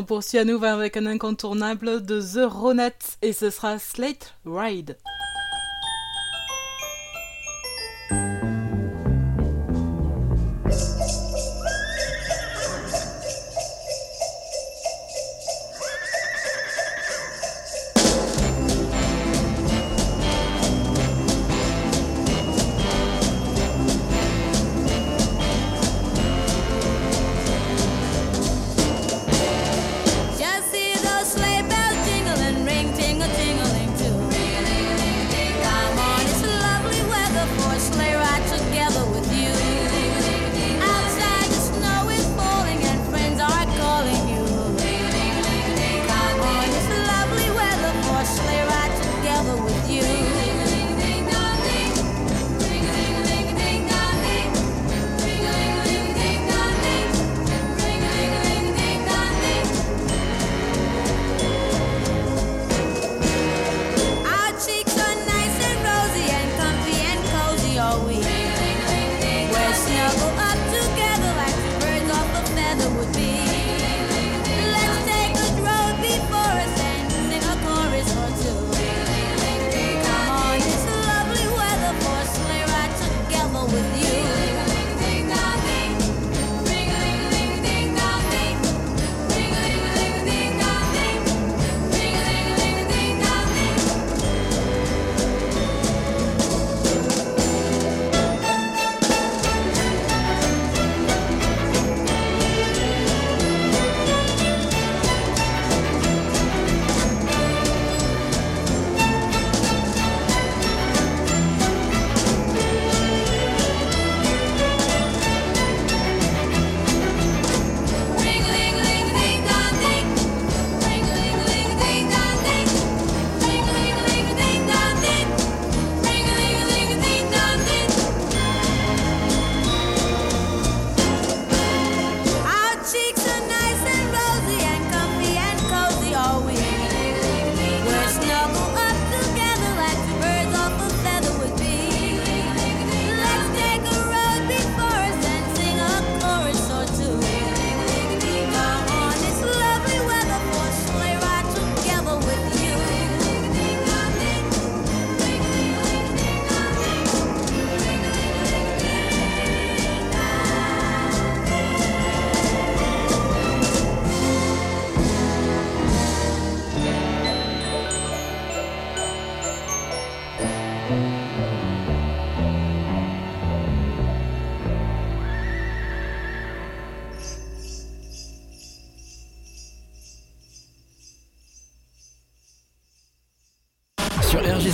On 0.00 0.04
poursuit 0.04 0.38
à 0.38 0.46
nouveau 0.46 0.64
avec 0.64 0.96
un 0.96 1.04
incontournable 1.04 2.02
de 2.06 2.22
The 2.22 2.50
Ronettes 2.50 3.18
et 3.20 3.34
ce 3.34 3.50
sera 3.50 3.78
Slate 3.78 4.34
Ride. 4.46 4.96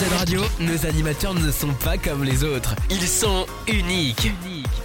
Radio, 0.04 0.42
nos 0.60 0.84
animateurs 0.84 1.32
ne 1.32 1.50
sont 1.50 1.72
pas 1.82 1.96
comme 1.96 2.22
les 2.22 2.44
autres. 2.44 2.74
Ils 2.90 3.06
sont 3.06 3.46
uniques. 3.66 4.30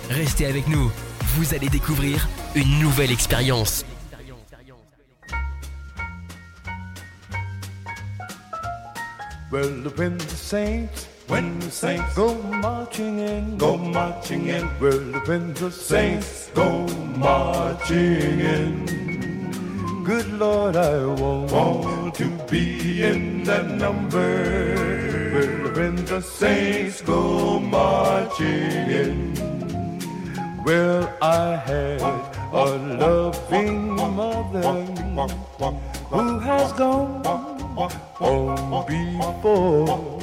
Restez 0.09 0.45
avec 0.45 0.67
nous. 0.69 0.89
Vous 1.35 1.53
allez 1.53 1.67
découvrir 1.67 2.29
une 2.55 2.79
nouvelle 2.79 3.11
expérience. 3.11 3.83
Well, 9.51 9.91
when 9.97 10.17
the 10.17 10.37
saints, 10.37 11.07
when 11.27 11.59
the 11.59 11.69
saints 11.69 12.15
go 12.15 12.33
marching 12.61 13.19
in, 13.19 13.57
go 13.57 13.75
marching 13.75 14.47
in. 14.47 14.69
Well, 14.79 15.21
when 15.27 15.53
the 15.55 15.69
saints 15.69 16.49
go 16.55 16.87
marching 17.17 18.39
in. 18.39 18.85
Good 20.05 20.31
Lord, 20.39 20.77
I 20.77 21.05
want, 21.05 21.51
to 22.13 22.25
be 22.49 23.03
in 23.03 23.43
that 23.43 23.67
number. 23.69 24.75
When 25.75 25.95
the 26.05 26.21
saints 26.21 27.01
go 27.01 27.59
marching 27.59 28.89
in. 29.01 29.33
Well, 30.65 31.09
I 31.21 31.55
had 31.55 32.01
a 32.53 32.65
loving 32.99 33.95
mother 33.95 34.85
who 36.09 36.39
has 36.39 36.73
gone 36.73 37.25
on 37.25 38.85
before. 38.85 40.21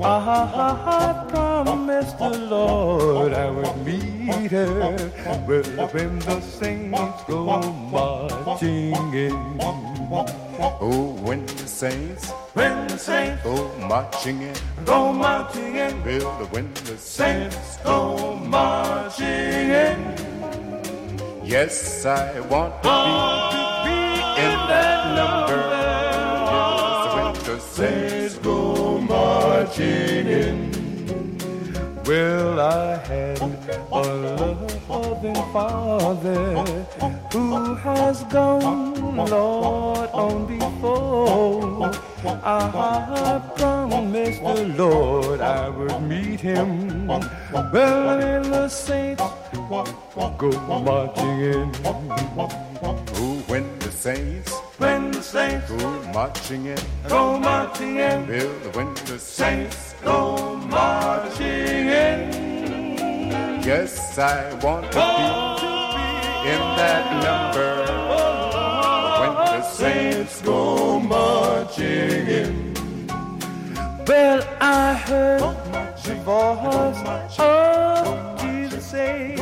Ah, 0.00 1.26
I 1.26 1.30
promised 1.30 2.18
the 2.18 2.30
Lord 2.30 3.32
I 3.32 3.50
would 3.50 3.76
meet 3.84 4.50
her. 4.50 4.96
Well, 5.46 5.88
when 5.92 6.18
the 6.20 6.40
saints 6.40 7.24
go 7.26 7.60
marching 7.92 9.14
in. 9.14 9.97
Oh, 10.10 11.18
when 11.22 11.44
the 11.44 11.66
saints, 11.66 12.30
when 12.54 12.88
the 12.88 12.96
saints 12.96 13.42
go 13.42 13.70
marching 13.78 14.40
in, 14.40 14.54
go 14.86 15.12
marching 15.12 15.76
in. 15.76 16.02
Well, 16.02 16.46
when 16.46 16.72
the 16.72 16.96
Saints 16.96 17.76
go 17.84 18.34
marching 18.36 19.26
in. 19.26 19.98
Yes, 21.44 22.06
I 22.06 22.40
want 22.40 22.82
to 22.84 22.88
be 23.84 23.98
in 24.46 24.56
that 24.72 25.14
number. 25.14 25.60
Yes, 26.54 27.14
when 27.14 27.34
the 27.44 27.60
Saints 27.60 28.34
go 28.36 28.98
marching 28.98 30.26
in. 30.26 30.77
Well, 32.08 32.58
I 32.58 32.96
had 32.96 33.38
a 33.38 33.44
loving 33.92 35.34
father 35.52 36.64
who 37.30 37.74
has 37.74 38.24
gone, 38.32 39.14
Lord, 39.14 40.08
on 40.14 40.46
before. 40.46 41.92
I 42.24 43.42
promised 43.58 44.40
the 44.42 44.74
Lord 44.78 45.42
I 45.42 45.68
would 45.68 46.00
meet 46.00 46.40
him. 46.40 47.08
Well, 47.08 48.20
in 48.20 48.50
the 48.52 48.68
saints 48.70 49.22
go 50.38 50.52
marching 50.80 51.40
in. 51.40 51.70
Oh, 51.84 53.44
when 53.48 53.78
the 53.80 53.92
saints, 53.92 54.54
when 54.78 55.10
the 55.10 55.20
saints 55.20 55.68
go 55.70 56.02
marching 56.14 56.64
in, 56.64 56.78
go 57.06 57.38
marching 57.38 57.98
in. 57.98 58.26
Well, 58.26 58.48
when 58.72 58.94
the 58.94 59.18
saints 59.18 59.87
go 60.04 60.56
marching 60.70 61.88
in. 62.06 62.18
Yes, 63.62 64.18
I 64.18 64.54
want 64.62 64.90
to 64.92 64.98
be 64.98 65.48
in 66.52 66.62
that 66.80 67.04
number. 67.26 67.72
When 69.20 69.34
the 69.34 69.62
saints 69.62 70.40
go 70.42 70.98
marching 71.00 72.26
in. 72.40 72.74
Well, 74.06 74.42
I 74.60 74.94
heard 74.94 75.40
the 76.02 76.14
voice 76.24 77.38
of 77.38 78.40
Jesus 78.40 78.86
say, 78.86 79.36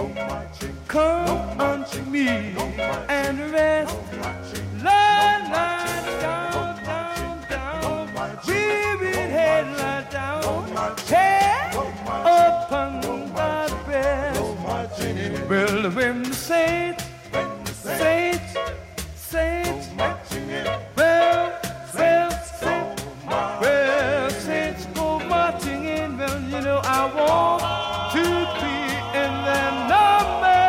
Come 0.89 1.61
unto 1.61 2.03
me 2.03 2.29
and 3.09 3.39
rest. 3.53 3.97
Lie, 4.83 5.39
lie 5.53 6.07
down, 6.07 6.16
Head 10.87 11.75
upon 11.75 13.01
thy 13.35 13.67
breast. 13.85 14.41
Well, 15.51 15.91
when 15.91 16.23
the 16.23 16.33
saints, 16.33 17.05
saints, 17.73 18.55
saints, 19.17 19.89
well, 19.99 20.81
well, 20.97 21.61
saints, 21.93 22.63
well, 23.61 24.31
saints 24.31 24.87
go 24.95 25.19
marching 25.19 25.87
in. 25.87 26.19
Well, 26.19 26.41
you 26.43 26.61
know 26.61 26.81
I 26.85 27.13
want 27.17 27.63
to 28.13 28.23
be 28.61 28.77
in 29.19 29.33
that 29.49 29.75
number. 29.91 30.63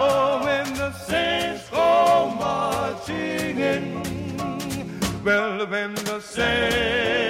Oh, 0.00 0.40
when 0.44 0.74
the 0.74 0.90
saints 0.92 1.70
go 1.70 2.34
marching 2.34 3.58
in. 3.58 3.84
Well, 5.24 5.66
when 5.68 5.94
the 5.94 6.20
saints 6.20 7.25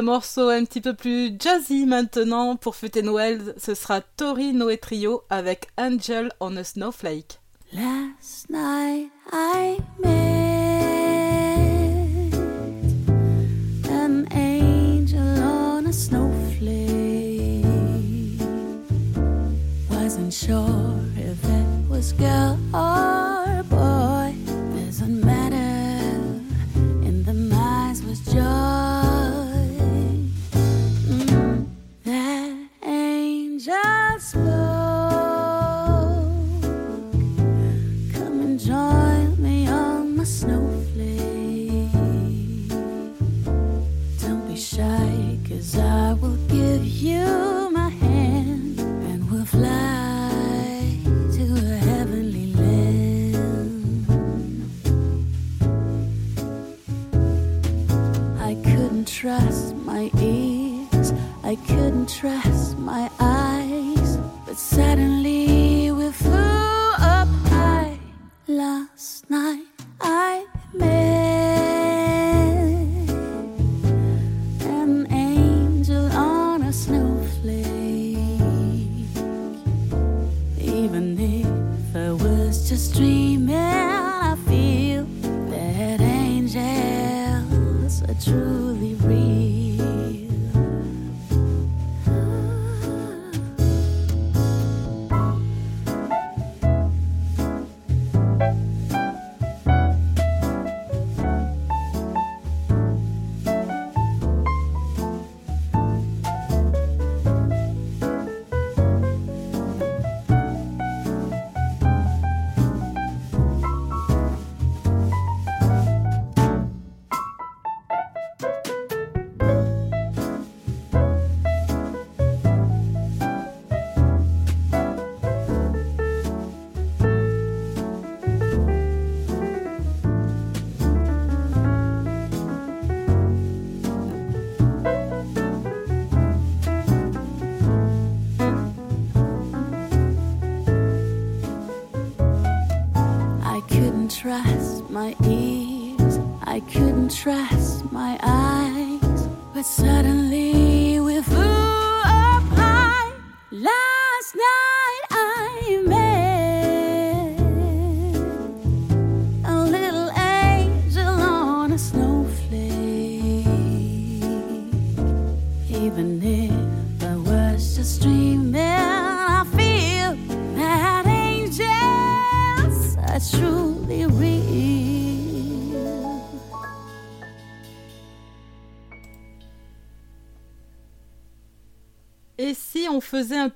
Un 0.00 0.04
morceau 0.04 0.48
un 0.48 0.64
petit 0.64 0.80
peu 0.80 0.94
plus 0.94 1.36
jazzy 1.38 1.84
maintenant 1.84 2.56
pour 2.56 2.74
fêter 2.74 3.02
Noël, 3.02 3.54
ce 3.58 3.74
sera 3.74 4.00
Tori 4.00 4.54
Noé 4.54 4.78
Trio 4.78 5.24
avec 5.28 5.68
Angel 5.76 6.30
on 6.40 6.56
a 6.56 6.64
Snowflake. 6.64 7.38
Last 7.70 8.48
night 8.48 9.10
I 9.30 9.76
met 9.98 10.08
an 13.90 14.26
angel 14.32 15.42
on 15.42 15.84
a 15.84 15.92
snowflake. 15.92 17.66
Wasn't 19.90 20.32
sure 20.32 20.98
if 21.18 21.44
it 21.44 21.90
was 21.90 22.14
girl 22.14 22.56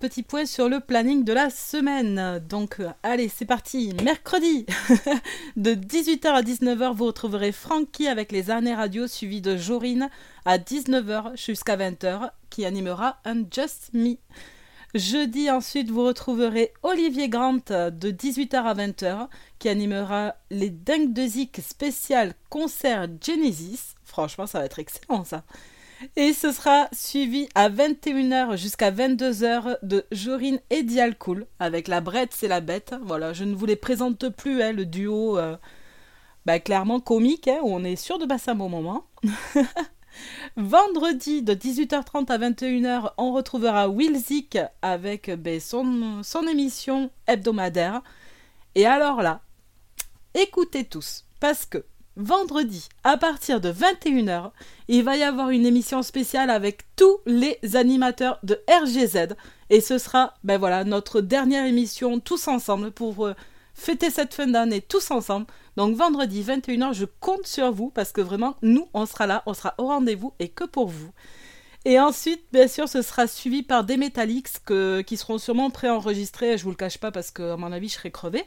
petit 0.05 0.23
point 0.23 0.45
sur 0.45 0.69
le 0.69 0.81
planning 0.81 1.25
de 1.25 1.33
la 1.33 1.49
semaine 1.49 2.39
Donc, 2.47 2.79
euh, 2.79 2.91
allez, 3.03 3.31
c'est 3.35 3.47
parti. 3.47 3.95
Mercredi, 4.03 4.67
de 5.57 5.75
18h 5.75 6.27
à 6.27 6.43
19h, 6.43 6.95
vous 6.95 7.07
retrouverez 7.07 7.53
Frankie 7.53 8.07
avec 8.07 8.31
les 8.31 8.51
années 8.51 8.75
radio, 8.75 9.07
suivi 9.07 9.41
de 9.41 9.57
Jorine 9.57 10.11
à 10.45 10.59
19h 10.59 11.43
jusqu'à 11.43 11.79
20h, 11.79 12.33
qui 12.51 12.67
animera 12.67 13.17
un 13.25 13.45
Just 13.51 13.95
Me. 13.95 14.17
Jeudi, 14.95 15.51
ensuite, 15.51 15.91
vous 15.91 16.05
retrouverez 16.05 16.75
Olivier 16.83 17.31
Grant 17.31 17.55
de 17.55 18.11
18h 18.11 18.57
à 18.57 18.75
20h, 18.75 19.29
qui 19.59 19.71
animera 19.71 20.35
les 20.51 20.69
Dingues 20.69 21.15
de 21.15 21.27
Zik 21.27 21.63
spécial 21.67 22.35
concert 22.51 23.09
Genesis. 23.23 23.95
Franchement, 24.05 24.47
ça 24.47 24.59
va 24.59 24.67
être 24.67 24.81
excellent, 24.81 25.25
ça. 25.25 25.45
Et 26.17 26.33
ce 26.33 26.53
sera 26.53 26.89
suivi 26.93 27.49
à 27.55 27.69
21h 27.71 28.57
jusqu'à 28.57 28.91
22h 28.91 29.79
de 29.83 30.05
Jorine 30.13 30.61
et 30.71 30.83
Dialcool 30.83 31.47
avec 31.59 31.89
la 31.89 32.01
Brette 32.01 32.33
c'est 32.35 32.49
la 32.49 32.61
bête. 32.61 32.95
Voilà, 33.03 33.33
je 33.33 33.45
ne 33.45 33.55
vous 33.55 33.67
les 33.67 33.77
présente 33.77 34.29
plus, 34.29 34.63
hein, 34.63 34.73
le 34.73 34.87
duo 34.87 35.39
euh, 35.39 35.57
bah, 36.47 36.59
clairement 36.59 37.01
comique, 37.01 37.49
hein, 37.49 37.59
où 37.63 37.75
on 37.75 37.85
est 37.85 37.97
sûr 37.97 38.19
de 38.19 38.27
passer 38.27 38.51
un 38.51 38.55
bon 38.55 38.69
moment. 38.69 39.07
Vendredi 40.57 41.43
de 41.43 41.55
18h30 41.55 42.31
à 42.31 42.39
21h, 42.39 43.13
on 43.19 43.33
retrouvera 43.33 43.89
Will 43.89 44.17
Zik 44.17 44.59
avec 44.83 45.31
ben, 45.31 45.59
son, 45.59 46.23
son 46.23 46.47
émission 46.47 47.11
hebdomadaire. 47.27 48.03
Et 48.75 48.87
alors 48.87 49.23
là, 49.23 49.41
écoutez 50.35 50.85
tous, 50.85 51.25
parce 51.41 51.67
que 51.67 51.85
vendredi, 52.17 52.89
à 53.03 53.17
partir 53.17 53.61
de 53.61 53.73
21h, 53.73 54.51
il 54.89 55.03
va 55.03 55.17
y 55.17 55.23
avoir 55.23 55.51
une 55.51 55.67
émission 55.67 56.03
spéciale 56.03 56.51
avec 56.51 56.83
tous 56.97 57.19
les 57.27 57.59
animateurs 57.75 58.39
de 58.43 58.61
RGZ. 58.69 59.35
Et 59.71 59.81
ce 59.81 59.99
sera, 59.99 60.35
ben 60.45 60.59
voilà, 60.59 60.85
notre 60.85 61.21
dernière 61.21 61.67
émission 61.67 62.21
tous 62.21 62.49
ensemble 62.49 62.91
pour 62.91 63.27
euh, 63.27 63.35
fêter 63.75 64.11
cette 64.11 64.35
fin 64.35 64.47
d'année 64.47 64.81
tous 64.81 65.11
ensemble. 65.11 65.47
Donc 65.77 65.97
vendredi 65.97 66.43
21h, 66.43 66.95
je 66.95 67.07
compte 67.21 67.47
sur 67.47 67.73
vous 67.73 67.91
parce 67.91 68.13
que 68.13 68.21
vraiment, 68.21 68.57
nous, 68.63 68.89
on 68.95 69.07
sera 69.07 69.27
là, 69.27 69.43
on 69.47 69.55
sera 69.55 69.75
au 69.79 69.87
rendez-vous 69.87 70.35
et 70.39 70.49
que 70.49 70.65
pour 70.65 70.89
vous. 70.89 71.11
Et 71.87 72.01
ensuite, 72.01 72.43
bien 72.53 72.67
sûr, 72.67 72.89
ce 72.89 73.03
sera 73.03 73.27
suivi 73.27 73.63
par 73.63 73.85
des 73.85 73.99
Metallics 73.99 74.49
qui 75.07 75.17
seront 75.17 75.37
sûrement 75.37 75.69
préenregistrés. 75.71 76.57
Je 76.57 76.65
vous 76.65 76.71
le 76.71 76.77
cache 76.77 76.97
pas 76.97 77.11
parce 77.11 77.31
que, 77.31 77.53
à 77.53 77.57
mon 77.59 77.73
avis, 77.73 77.89
je 77.89 77.95
serai 77.95 78.11
crevée. 78.11 78.45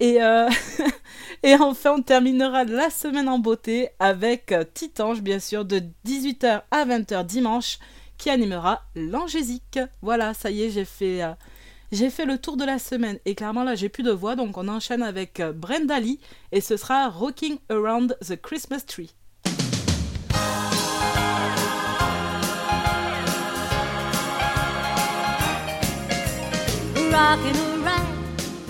Et, 0.00 0.22
euh, 0.22 0.48
et 1.42 1.54
enfin, 1.56 1.92
on 1.98 2.02
terminera 2.02 2.64
la 2.64 2.88
semaine 2.88 3.28
en 3.28 3.38
beauté 3.38 3.90
avec 3.98 4.50
euh, 4.50 4.64
Titange, 4.64 5.20
bien 5.20 5.38
sûr, 5.38 5.66
de 5.66 5.82
18h 6.06 6.62
à 6.70 6.84
20h 6.86 7.24
dimanche, 7.26 7.78
qui 8.16 8.30
animera 8.30 8.82
l'Angésique. 8.94 9.78
Voilà, 10.00 10.32
ça 10.32 10.50
y 10.50 10.62
est, 10.62 10.70
j'ai 10.70 10.86
fait, 10.86 11.22
euh, 11.22 12.10
fait 12.10 12.24
le 12.24 12.38
tour 12.38 12.56
de 12.56 12.64
la 12.64 12.78
semaine. 12.78 13.18
Et 13.26 13.34
clairement, 13.34 13.62
là, 13.62 13.74
j'ai 13.74 13.90
plus 13.90 14.02
de 14.02 14.10
voix, 14.10 14.36
donc 14.36 14.56
on 14.56 14.68
enchaîne 14.68 15.02
avec 15.02 15.42
Brenda 15.54 16.00
Lee, 16.00 16.18
et 16.50 16.62
ce 16.62 16.78
sera 16.78 17.08
Rocking 17.08 17.58
Around 17.68 18.16
the 18.26 18.40
Christmas 18.40 18.80
Tree. 18.86 19.10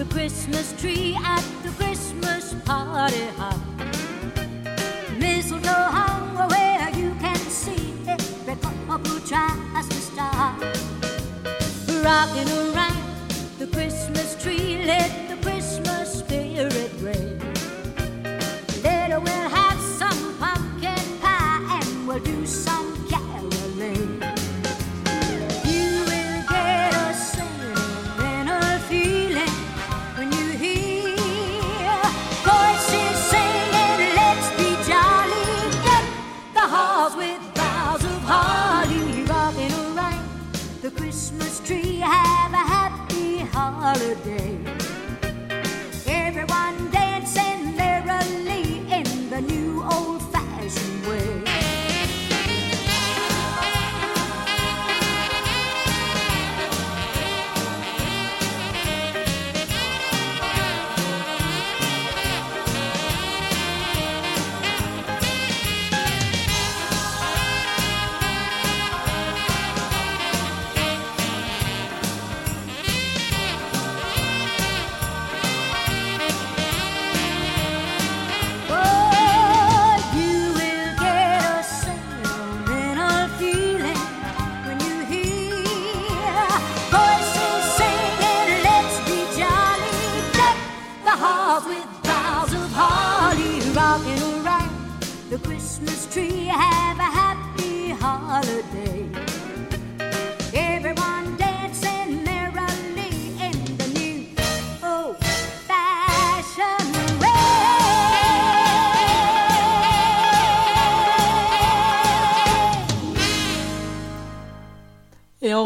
The 0.00 0.14
Christmas 0.14 0.72
tree 0.80 1.14
at 1.22 1.44
the 1.62 1.68
Christmas 1.72 2.54
party 2.64 3.26
hop. 3.36 3.60
Mistletoe 5.18 5.90
hung 5.96 6.48
where 6.48 6.88
you 6.96 7.14
can 7.20 7.36
see 7.36 7.92
every 8.08 8.56
couple 8.62 9.20
tries 9.20 9.88
to 9.88 10.00
stop. 10.08 10.58
Rocking 12.02 12.48
around 12.48 13.04
the 13.58 13.66
Christmas 13.66 14.42
tree, 14.42 14.86
let 14.86 15.29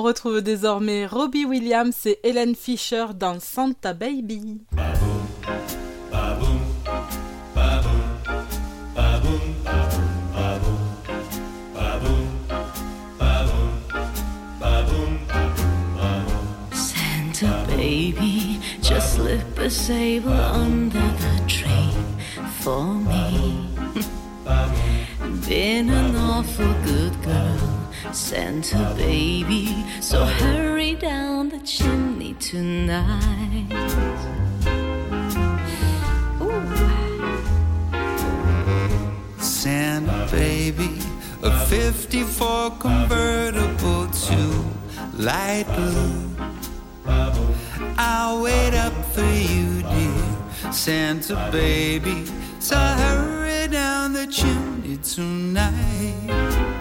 retrouve 0.05 0.43
désormais 0.43 1.07
Robbie 1.07 1.47
Williams 1.47 2.07
et 2.07 2.21
Helen 2.23 2.55
Fisher 2.55 3.07
dans 3.19 3.41
Santa 3.41 3.95
Baby. 3.95 4.61
Santa 16.73 17.65
baby, 17.67 18.61
just 18.83 19.15
slip 19.15 19.59
a 19.59 19.71
sable 19.71 20.33
under 20.33 21.01
the 21.01 21.49
tree 21.49 21.95
for 22.61 22.85
me. 22.85 23.69
Been 25.49 25.89
an 25.89 26.15
awful 26.17 26.73
good 26.85 27.15
girl, 27.23 27.74
Santa 28.13 28.95
baby, 28.97 29.85
so 30.01 30.25
hurry 30.25 30.95
down 30.95 31.49
the 31.49 31.59
chimney 31.61 32.35
tonight. 32.35 33.67
Santa 39.39 40.29
baby, 40.31 40.99
a 41.43 41.67
54 41.67 42.71
convertible 42.79 44.07
to 44.09 44.65
light 45.15 45.67
blue. 45.75 46.31
I'll 47.97 48.43
wait 48.43 48.75
up 48.75 48.93
for 49.13 49.23
you, 49.23 49.83
dear 49.83 50.73
Santa 50.73 51.49
baby. 51.51 52.27
So 52.59 52.77
hurry 52.77 53.69
down 53.69 54.13
the 54.13 54.27
chimney 54.27 54.99
tonight. 54.99 56.74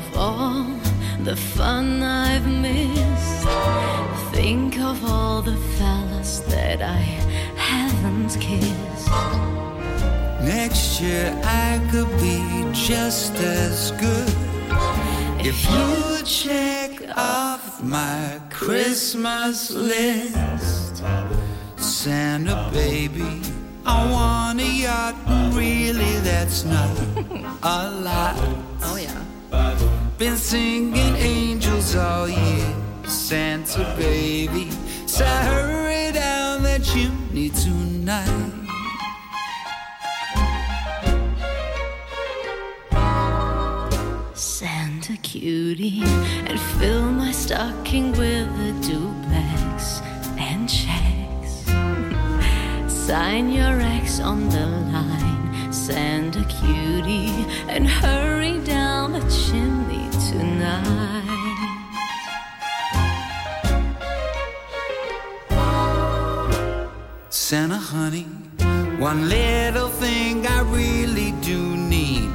Of 0.00 0.16
all 0.16 0.64
the 1.28 1.36
fun 1.36 2.02
I've 2.02 2.46
missed. 2.46 3.46
Think 4.32 4.78
of 4.78 4.98
all 5.04 5.42
the 5.42 5.58
fellas 5.76 6.40
that 6.54 6.80
I 6.80 7.02
haven't 7.72 8.32
kissed. 8.40 9.10
Next 10.54 11.00
year 11.02 11.26
I 11.44 11.70
could 11.90 12.12
be 12.26 12.40
just 12.72 13.34
as 13.34 13.92
good 14.06 14.32
if 15.48 15.58
you 15.74 16.24
check 16.24 16.92
off 17.16 17.82
my 17.82 18.40
Christmas 18.48 19.70
list. 19.70 21.02
Santa 21.76 22.70
baby, 22.72 23.32
I 23.84 23.98
want 24.14 24.60
a 24.60 24.70
yacht, 24.84 25.16
and 25.26 25.54
really 25.54 26.14
that's 26.30 26.64
not 26.64 26.94
a 27.62 27.80
lot. 28.08 28.36
Oh 28.88 28.96
yeah. 28.96 29.39
Been 29.50 30.36
singing 30.36 31.16
angels 31.16 31.96
all 31.96 32.28
year, 32.28 32.74
Santa 33.06 33.94
baby. 33.96 34.70
So 35.06 35.24
hurry 35.24 36.12
down 36.12 36.62
the 36.62 36.78
chimney 36.78 37.48
tonight. 37.50 38.52
Santa 44.34 45.16
cutie, 45.22 46.02
and 46.46 46.60
fill 46.78 47.10
my 47.10 47.32
stocking 47.32 48.12
with 48.12 48.48
a 48.68 48.72
duplex 48.82 50.00
and 50.38 50.68
checks. 50.68 51.64
Sign 52.92 53.50
your 53.50 53.80
ex 53.80 54.20
on 54.20 54.48
the 54.50 54.66
line, 54.66 55.72
Santa 55.72 56.44
cutie, 56.44 57.46
and 57.68 57.88
hurry 57.88 58.39
Santa 67.50 67.78
honey, 67.78 68.28
one 69.00 69.28
little 69.28 69.88
thing 69.88 70.46
I 70.46 70.60
really 70.60 71.32
do 71.42 71.58
need 71.76 72.30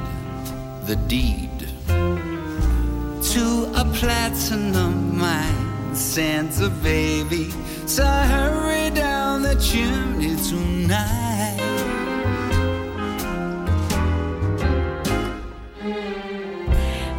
the 0.88 0.97
deed 1.07 1.57
to 3.32 3.72
a 3.78 3.86
platinum 3.93 5.18
mine. 5.18 5.95
Santa 5.95 6.68
baby, 6.84 7.49
so 7.86 8.03
hurry 8.03 8.89
down 8.89 9.41
the 9.41 9.55
chimney 9.55 10.36
tonight. 10.49 11.61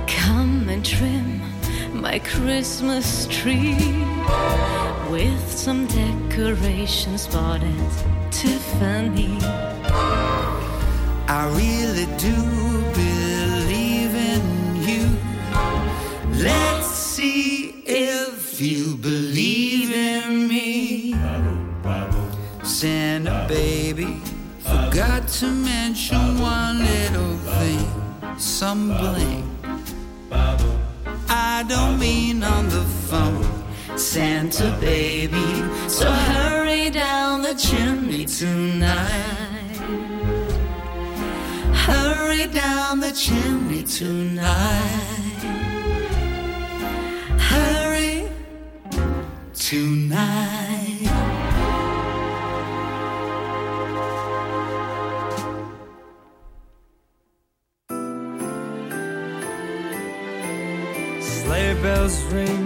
Come 0.06 0.68
and 0.68 0.84
trim 0.84 1.40
my 1.94 2.18
Christmas 2.18 3.26
tree 3.28 4.04
with 5.10 5.52
some 5.52 5.86
decorations 5.86 7.26
bought 7.26 7.62
at 7.62 8.32
Tiffany. 8.32 9.38
I 11.28 11.46
really 11.54 12.06
do 12.18 12.36
believe 12.92 14.14
in 14.14 14.76
you. 14.82 15.08
Let's 16.42 16.86
see 16.86 17.82
if 17.86 18.60
you 18.60 18.96
believe 18.96 19.92
in 19.92 20.48
me. 20.48 21.14
Santa 22.62 23.46
baby, 23.48 24.20
forgot 24.60 25.28
to 25.28 25.46
mention 25.46 26.38
one 26.38 26.78
little 26.78 27.36
thing. 27.58 28.38
Some 28.38 28.88
bling. 28.88 29.44
I 31.28 31.64
don't 31.68 31.98
mean 31.98 32.42
on 32.42 32.68
the 32.68 32.82
phone. 32.82 33.55
Santa 33.98 34.76
baby, 34.80 35.64
so 35.88 36.10
hurry 36.10 36.90
down 36.90 37.42
the 37.42 37.54
chimney 37.54 38.26
tonight. 38.26 39.76
Hurry 41.72 42.46
down 42.46 43.00
the 43.00 43.10
chimney 43.12 43.82
tonight. 43.82 44.42
Hurry 47.38 48.28
tonight. 49.54 51.10
Sleigh 61.20 61.74
bells 61.82 62.22
ring, 62.24 62.65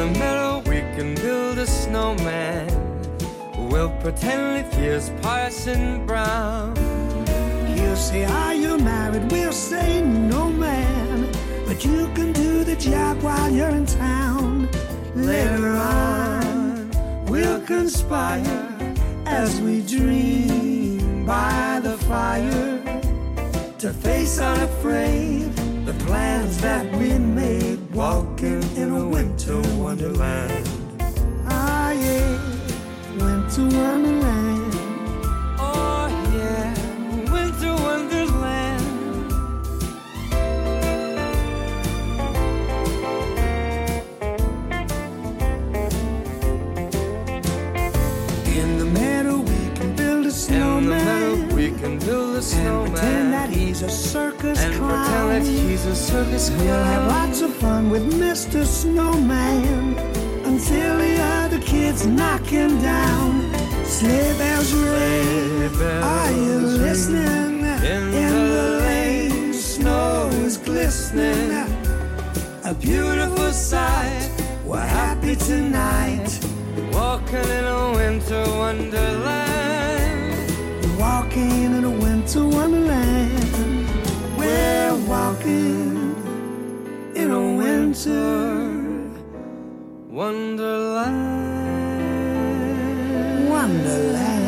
The 0.00 0.06
meadow, 0.18 0.62
we 0.64 0.80
can 0.96 1.14
build 1.14 1.58
a 1.58 1.66
snowman. 1.66 2.66
We'll 3.68 3.90
pretend 4.00 4.72
here's 4.72 5.10
Parson 5.20 6.06
Brown. 6.06 6.74
He'll 7.66 7.96
say, 7.96 8.24
Are 8.24 8.54
you 8.54 8.78
married? 8.78 9.30
We'll 9.30 9.52
say, 9.52 10.00
No, 10.02 10.48
man. 10.48 11.30
But 11.66 11.84
you 11.84 12.08
can 12.14 12.32
do 12.32 12.64
the 12.64 12.76
job 12.76 13.22
while 13.22 13.50
you're 13.50 13.68
in 13.68 13.84
town. 13.84 14.70
Later 15.14 15.68
on, 15.68 16.90
we'll 17.26 17.60
conspire 17.66 18.94
as 19.26 19.60
we 19.60 19.82
dream 19.82 21.26
by 21.26 21.78
the 21.82 21.98
fire 22.08 23.02
to 23.80 23.92
face 23.92 24.38
unafraid 24.38 25.59
the 25.92 26.04
plans 26.04 26.60
that 26.60 26.86
we 26.92 27.18
made 27.18 27.78
walking 27.92 28.62
in 28.76 28.92
a 28.92 29.08
winter 29.08 29.60
wonderland. 29.76 30.68
Ah, 31.48 31.90
yeah, 31.90 32.38
winter 33.18 33.76
wonderland. 33.76 34.49
A 52.40 52.56
and 52.56 52.86
pretend 52.86 53.32
that 53.34 53.50
he's 53.50 53.82
a 53.82 53.90
circus 53.90 54.62
and 54.62 54.74
clown. 54.74 55.28
pretend 55.28 55.46
that 55.46 55.50
he's 55.50 55.84
a 55.84 55.94
circus 55.94 56.48
clown. 56.48 56.64
We'll 56.64 56.84
have 56.84 57.06
lots 57.06 57.40
of 57.42 57.54
fun 57.56 57.90
with 57.90 58.14
Mr. 58.14 58.64
Snowman 58.64 59.98
until 60.46 60.98
the 60.98 61.20
other 61.20 61.60
kids 61.60 62.06
knock 62.06 62.42
him 62.46 62.80
down. 62.80 63.52
Sleigh 63.84 64.32
bells 64.38 64.72
ring, 64.72 65.82
are 66.02 66.32
you 66.32 66.58
listening? 66.86 67.60
In 67.60 68.10
the 68.10 68.24
the 68.30 68.80
lane, 68.84 69.52
snow 69.52 70.30
is 70.44 70.56
glistening. 70.56 71.50
A 72.64 72.72
beautiful 72.72 73.52
sight, 73.52 74.30
we're 74.64 74.80
happy 74.80 75.36
tonight. 75.36 76.28
Walking 76.92 77.48
in 77.58 77.64
a 77.64 77.92
winter 77.94 78.44
wonderland. 78.56 79.49
Wonderland. 90.10 91.20
wonderland. 93.48 94.40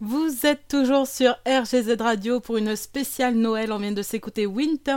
Vous 0.00 0.46
êtes 0.46 0.68
toujours 0.68 1.06
sur 1.06 1.36
RGZ 1.46 1.96
Radio 2.00 2.40
pour 2.40 2.56
une 2.58 2.76
spéciale 2.76 3.34
Noël. 3.34 3.72
On 3.72 3.78
vient 3.78 3.92
de 3.92 4.02
s'écouter 4.02 4.44
Winter 4.46 4.96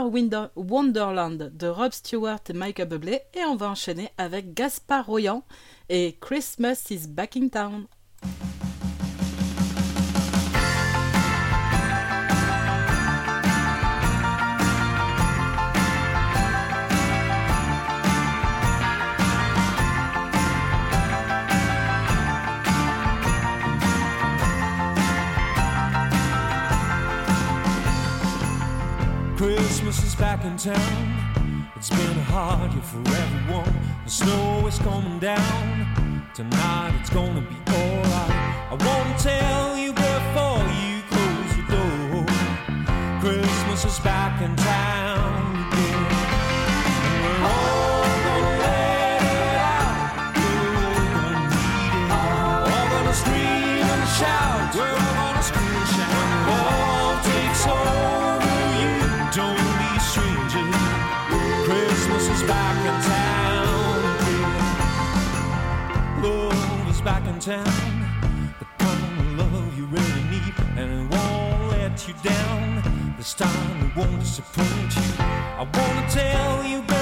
Wonderland 0.56 1.50
de 1.54 1.66
Rob 1.66 1.92
Stewart 1.92 2.40
et 2.48 2.52
Michael 2.52 2.88
Bublé. 2.88 3.20
Et 3.34 3.44
on 3.46 3.56
va 3.56 3.70
enchaîner 3.70 4.10
avec 4.18 4.54
Gaspard 4.54 5.06
Royan 5.06 5.44
et 5.88 6.18
Christmas 6.20 6.86
is 6.90 7.06
Back 7.08 7.36
in 7.36 7.48
Town. 7.48 7.86
Christmas 29.44 30.02
is 30.02 30.14
back 30.14 30.42
in 30.46 30.56
town. 30.56 31.68
It's 31.76 31.90
been 31.90 32.16
a 32.18 32.24
hard 32.32 32.72
year 32.72 32.80
for 32.80 32.96
everyone. 33.00 33.74
The 34.04 34.10
snow 34.10 34.66
is 34.66 34.78
coming 34.78 35.18
down. 35.18 36.26
Tonight 36.34 36.96
it's 36.98 37.10
gonna 37.10 37.42
be 37.42 37.58
alright. 37.70 38.30
I 38.72 38.76
won't 38.86 39.18
tell 39.18 39.76
you 39.76 39.92
before 39.92 40.64
you 40.80 40.94
close 41.12 41.50
your 41.58 41.68
door. 41.76 42.24
Christmas 43.20 43.84
is 43.84 43.98
back 44.00 44.40
in 44.40 44.56
town 44.56 45.23
down 67.46 67.64
the 68.58 68.64
kind 68.78 69.18
of 69.20 69.38
love 69.38 69.76
you 69.76 69.84
really 69.84 70.24
need, 70.30 70.54
and 70.78 70.90
it 70.90 71.14
won't 71.14 71.72
let 71.72 72.08
you 72.08 72.14
down. 72.22 73.14
This 73.18 73.34
time 73.34 73.84
it 73.84 73.94
won't 73.94 74.18
disappoint 74.20 74.96
you. 74.96 75.02
I 75.18 75.68
wanna 75.74 76.08
tell 76.08 76.64
you. 76.64 76.93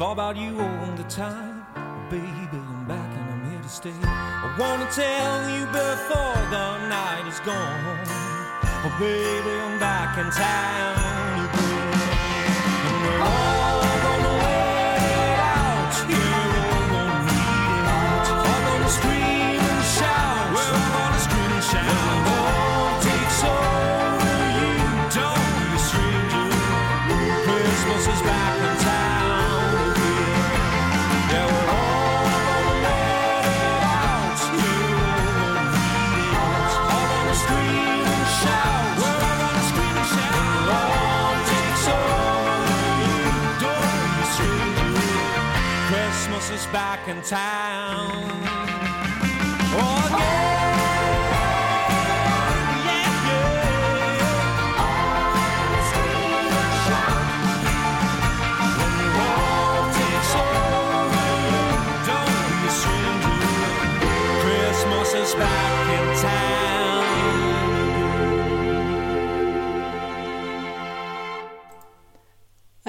Thought 0.00 0.12
about 0.12 0.36
you 0.38 0.58
all 0.58 0.96
the 0.96 1.02
time, 1.10 1.66
baby. 2.08 2.24
I'm 2.24 2.88
back 2.88 3.18
and 3.18 3.30
I'm 3.32 3.50
here 3.50 3.60
to 3.60 3.68
stay. 3.68 3.92
I 4.02 4.56
wanna 4.58 4.88
tell 4.90 5.50
you 5.50 5.66
before 5.66 6.40
the 6.48 6.88
night 6.88 7.26
is 7.28 7.38
gone. 7.40 7.98
Oh, 8.82 8.96
baby, 8.98 9.50
I'm 9.60 9.78
back 9.78 10.16
in 10.16 10.30
town 10.30 11.44
again. 11.44 11.60
in 47.10 47.20
town. 47.22 48.29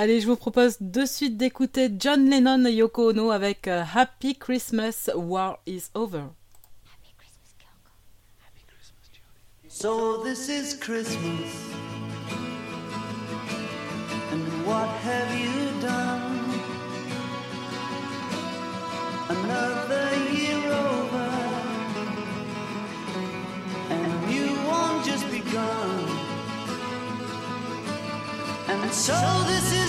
Allez, 0.01 0.19
je 0.19 0.25
vous 0.25 0.35
propose 0.35 0.77
de 0.79 1.05
suite 1.05 1.37
d'écouter 1.37 1.87
John 1.99 2.27
Lennon 2.27 2.65
et 2.65 2.73
Yoko 2.73 3.11
Ono 3.11 3.29
avec 3.29 3.67
euh, 3.67 3.83
Happy 3.93 4.35
Christmas, 4.35 5.11
War 5.13 5.59
is 5.67 5.91
Over. 5.93 6.23
Happy 6.87 7.13
Christmas, 7.19 7.53
Yoko. 7.59 7.91
Happy 8.43 8.65
Christmas, 8.65 9.11
So 9.67 10.23
this 10.23 10.49
is 10.49 10.73
Christmas. 10.73 11.53
And 14.31 14.65
what 14.65 14.89
have 15.05 15.39
you 15.39 15.69
done? 15.81 16.49
Another 19.29 20.09
year 20.33 20.65
over. 20.65 21.29
And 23.91 24.33
you 24.33 24.47
won't 24.67 25.05
just 25.05 25.29
begun. 25.29 26.21
And 28.67 28.91
so 28.91 29.13
this 29.45 29.71
is 29.73 29.80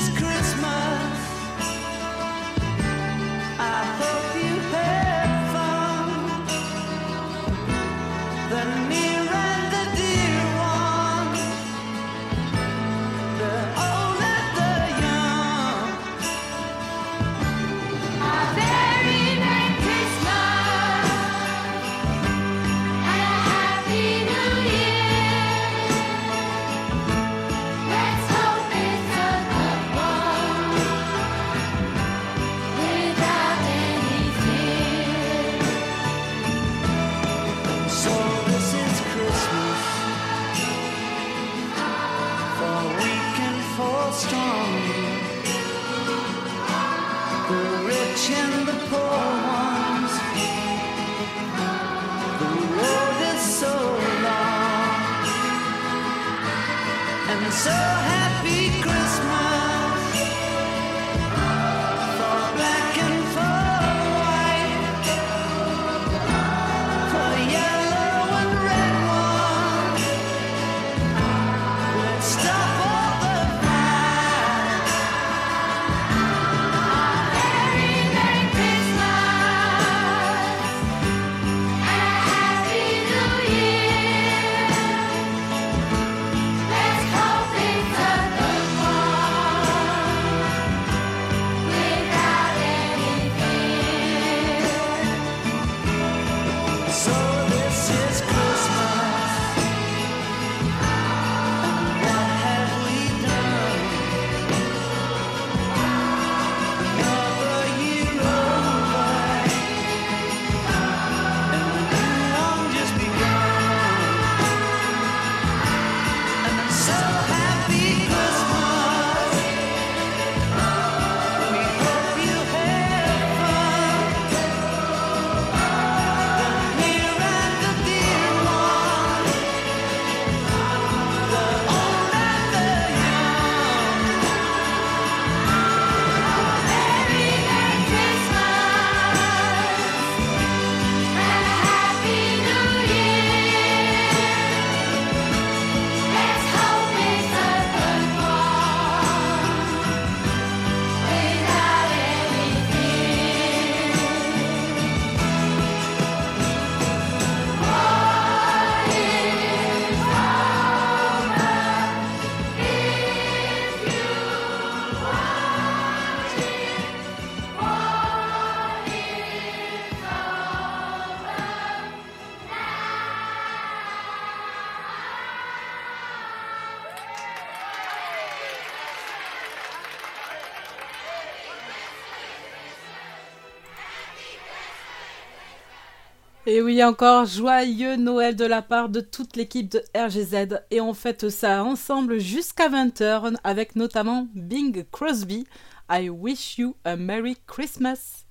Et 186.44 186.60
oui, 186.60 186.82
encore 186.82 187.24
joyeux 187.24 187.94
Noël 187.94 188.34
de 188.34 188.44
la 188.44 188.62
part 188.62 188.88
de 188.88 189.00
toute 189.00 189.36
l'équipe 189.36 189.70
de 189.70 189.80
RGZ. 189.94 190.58
Et 190.72 190.80
on 190.80 190.92
fête 190.92 191.28
ça 191.28 191.62
ensemble 191.62 192.18
jusqu'à 192.18 192.68
20h 192.68 193.36
avec 193.44 193.76
notamment 193.76 194.26
Bing 194.34 194.84
Crosby. 194.90 195.46
I 195.88 196.08
wish 196.10 196.58
you 196.58 196.74
a 196.84 196.96
Merry 196.96 197.36
Christmas. 197.46 198.26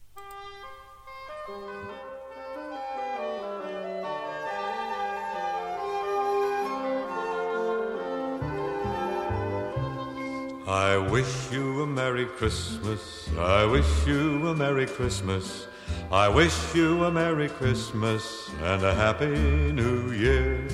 I 10.68 10.98
wish 10.98 11.50
you 11.54 11.84
a 11.84 11.88
Merry 11.88 12.28
Christmas. 12.38 13.30
I 13.38 13.66
wish 13.66 14.06
you 14.06 14.48
a 14.50 14.54
Merry 14.54 14.86
Christmas. 14.86 15.71
I 16.12 16.28
wish 16.28 16.76
you 16.76 17.06
a 17.06 17.12
Merry 17.12 17.50
Christmas 17.50 18.50
and 18.62 18.84
a 18.84 18.94
Happy 18.94 19.72
New 19.72 20.12
Year. 20.12 20.68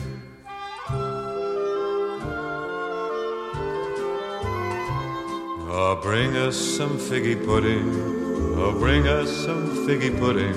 Oh, 5.70 6.00
bring 6.02 6.36
us 6.36 6.56
some 6.56 6.98
figgy 6.98 7.36
pudding. 7.46 7.94
Oh, 8.58 8.76
bring 8.80 9.08
us 9.08 9.30
some 9.30 9.86
figgy 9.88 10.18
pudding. 10.20 10.56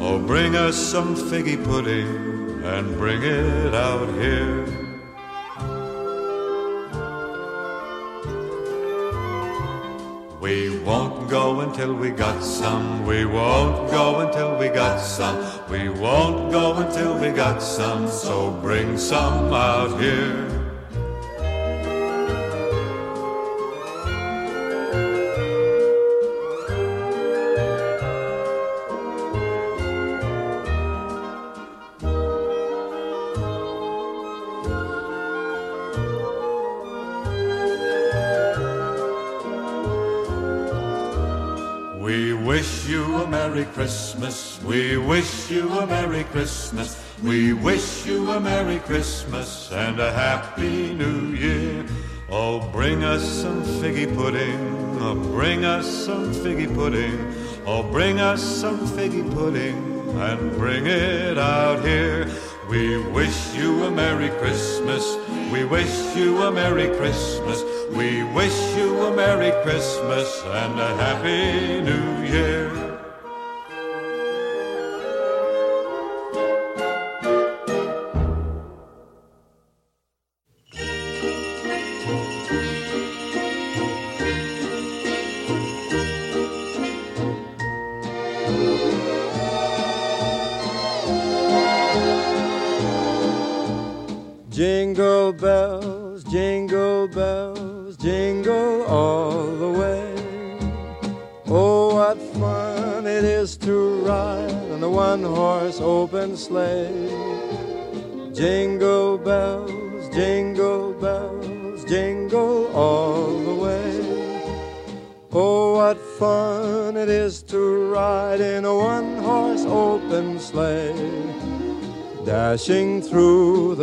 Oh, 0.00 0.18
bring 0.18 0.56
us 0.56 0.76
some 0.76 1.14
figgy 1.14 1.62
pudding 1.62 2.64
and 2.64 2.96
bring 2.96 3.22
it 3.22 3.74
out 3.74 4.08
here. 4.14 4.85
We 10.46 10.78
won't 10.78 11.28
go 11.28 11.58
until 11.58 11.92
we 11.92 12.10
got 12.10 12.40
some. 12.40 13.04
We 13.04 13.24
won't 13.24 13.90
go 13.90 14.20
until 14.20 14.56
we 14.56 14.68
got 14.68 15.00
some. 15.00 15.44
We 15.68 15.88
won't 15.88 16.52
go 16.52 16.76
until 16.76 17.18
we 17.18 17.30
got 17.30 17.60
some. 17.60 18.06
So 18.06 18.52
bring 18.52 18.96
some 18.96 19.52
out 19.52 20.00
here. 20.00 20.45
Wish 45.16 45.50
you 45.50 45.72
a 45.78 45.86
Merry 45.86 46.24
Christmas. 46.24 47.02
We 47.22 47.54
wish 47.54 48.04
you 48.04 48.30
a 48.32 48.38
Merry 48.38 48.80
Christmas 48.80 49.72
and 49.72 49.98
a 49.98 50.12
Happy 50.12 50.92
New 50.92 51.28
Year. 51.32 51.86
Oh, 52.28 52.60
bring 52.70 53.02
us 53.02 53.24
some 53.24 53.62
figgy 53.62 54.14
pudding. 54.14 54.60
Oh, 55.00 55.14
bring 55.14 55.64
us 55.64 55.86
some 55.86 56.34
figgy 56.34 56.68
pudding. 56.68 57.16
Oh, 57.64 57.82
bring 57.82 58.20
us 58.20 58.42
some 58.42 58.80
figgy 58.86 59.24
pudding 59.32 59.78
and 60.20 60.54
bring 60.58 60.86
it 60.86 61.38
out 61.38 61.82
here. 61.82 62.28
We 62.68 62.98
wish 62.98 63.54
you 63.54 63.84
a 63.84 63.90
Merry 63.90 64.28
Christmas. 64.38 65.16
We 65.50 65.64
wish 65.64 66.14
you 66.14 66.42
a 66.42 66.50
Merry 66.50 66.94
Christmas. 66.98 67.62
We 67.96 68.22
wish 68.22 68.58
you 68.76 69.00
a 69.06 69.16
Merry 69.16 69.52
Christmas 69.64 70.28
and 70.44 70.78
a 70.78 70.94
Happy 70.98 71.80
New 71.80 72.06
Year. 72.28 72.85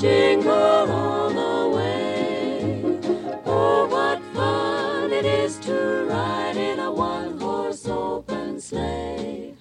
jingle 0.00 0.50
all 0.50 1.28
the 1.28 1.76
way. 1.76 2.82
Oh, 3.44 3.86
what 3.86 4.22
fun 4.34 5.12
it 5.12 5.26
is 5.26 5.58
to 5.58 6.06
ride 6.08 6.56
in 6.56 6.78
a 6.78 6.90
one 6.90 7.38
horse 7.38 7.86
open 7.86 8.58
sleigh. 8.58 9.54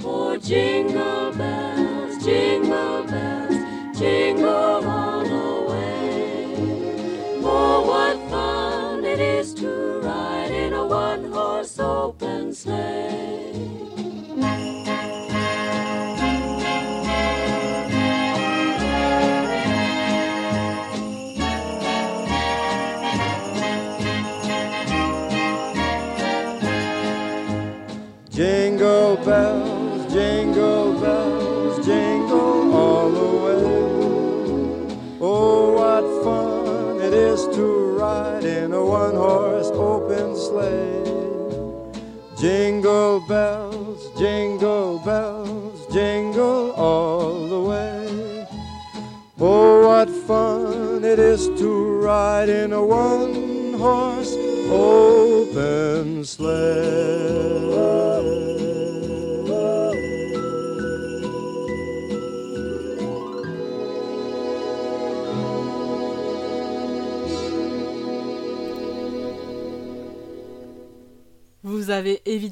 Oh, 0.00 0.36
jingle 0.36 1.32
bells, 1.32 2.24
jingle 2.24 3.04
bells, 3.04 3.96
jingle 3.96 4.84
all 4.84 5.22
the 5.22 5.72
way. 5.72 6.56
Oh, 7.44 7.86
what 7.86 8.30
fun 8.30 9.04
it 9.04 9.20
is 9.20 9.54
to 9.54 10.00
ride 10.00 10.50
in 10.50 10.72
a 10.72 10.84
one 10.84 11.30
horse 11.32 11.78
open 11.78 12.52
sleigh. 12.52 13.53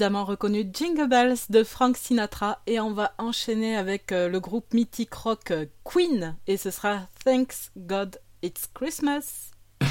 Évidemment 0.02 0.24
reconnu 0.24 0.68
Jingle 0.72 1.06
Bells 1.06 1.36
de 1.48 1.62
Frank 1.62 1.96
Sinatra 1.96 2.58
et 2.66 2.80
on 2.80 2.92
va 2.92 3.12
enchaîner 3.18 3.76
avec 3.76 4.10
euh, 4.10 4.28
le 4.28 4.40
groupe 4.40 4.74
mythique 4.74 5.14
rock 5.14 5.52
euh, 5.52 5.66
Queen 5.84 6.34
et 6.48 6.56
ce 6.56 6.72
sera 6.72 7.02
Thanks 7.24 7.70
God 7.76 8.18
It's 8.42 8.66
Christmas. 8.74 9.52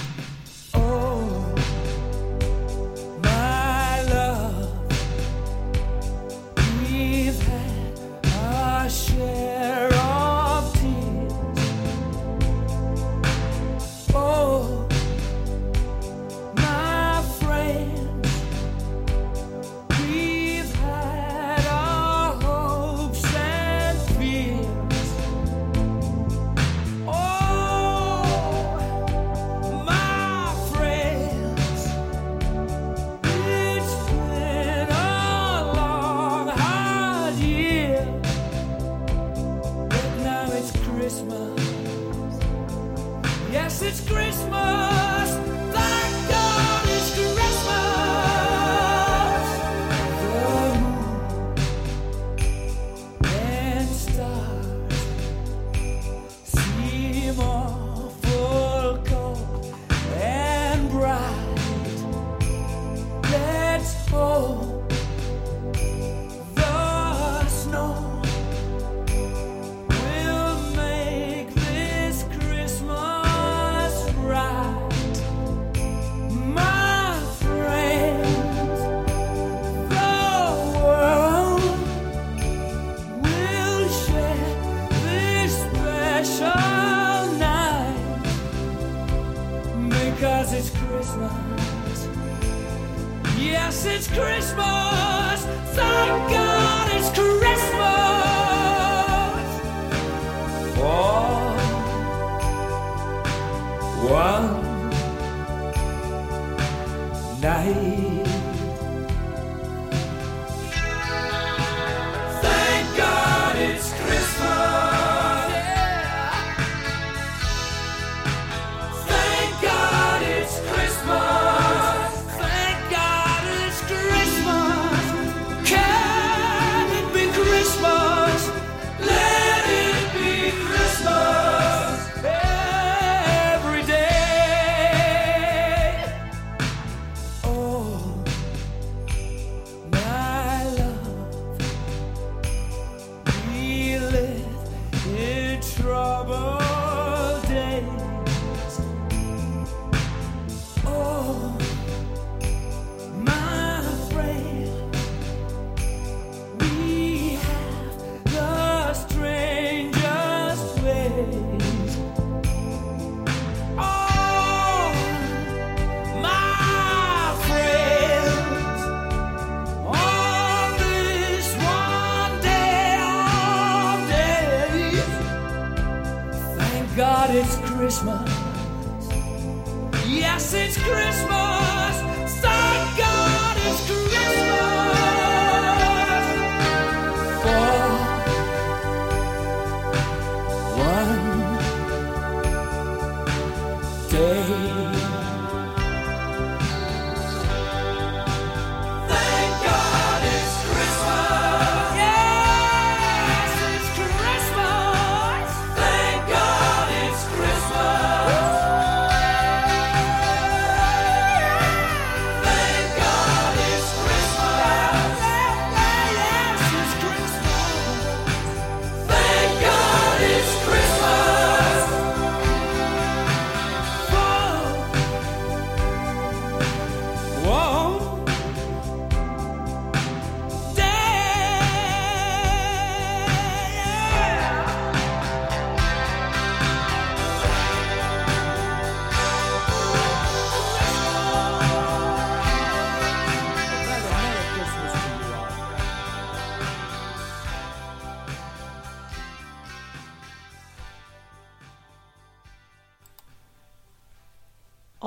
share 8.89 10.00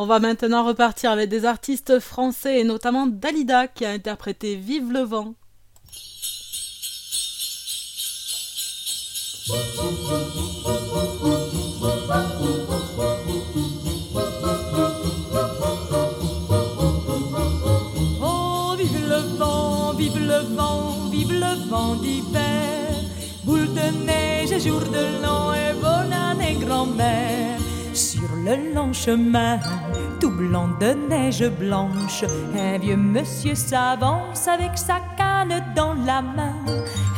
On 0.05 0.07
va 0.07 0.21
maintenant 0.21 0.67
repartir 0.67 1.11
avec 1.13 1.31
des 1.31 1.47
artistes 1.47 1.99
français 1.99 2.61
et 2.61 2.65
notamment 2.65 3.07
Dalida 3.07 3.69
qui 3.69 3.87
a 3.87 3.91
interprété 3.91 4.55
Vive 4.55 4.93
le 4.93 5.01
vent. 5.01 5.33
Oh, 18.23 18.75
vive 18.77 19.09
le 19.09 19.39
vent, 19.39 19.95
vive 19.95 20.19
le 20.19 20.55
vent, 20.55 21.09
vive 21.11 21.33
le 21.33 21.71
vent 21.71 21.95
d'hiver. 21.95 22.91
Boule 23.45 23.73
de 23.73 24.05
neige 24.05 24.63
jour 24.63 24.81
de 24.81 25.23
l'an 25.23 25.55
et 25.55 25.73
bonne 25.81 26.13
année 26.13 26.59
grand-mère. 26.61 27.59
Sur 27.95 28.29
le 28.45 28.75
long 28.75 28.93
chemin, 28.93 29.61
de 30.55 30.95
neige 31.09 31.49
blanche, 31.59 32.25
un 32.57 32.79
vieux 32.79 32.97
monsieur 32.97 33.57
s'avance 33.57 34.47
avec 34.47 34.79
sa 34.79 35.01
canne 35.17 35.65
dans 35.75 35.95
la 36.07 36.23
main. 36.23 36.55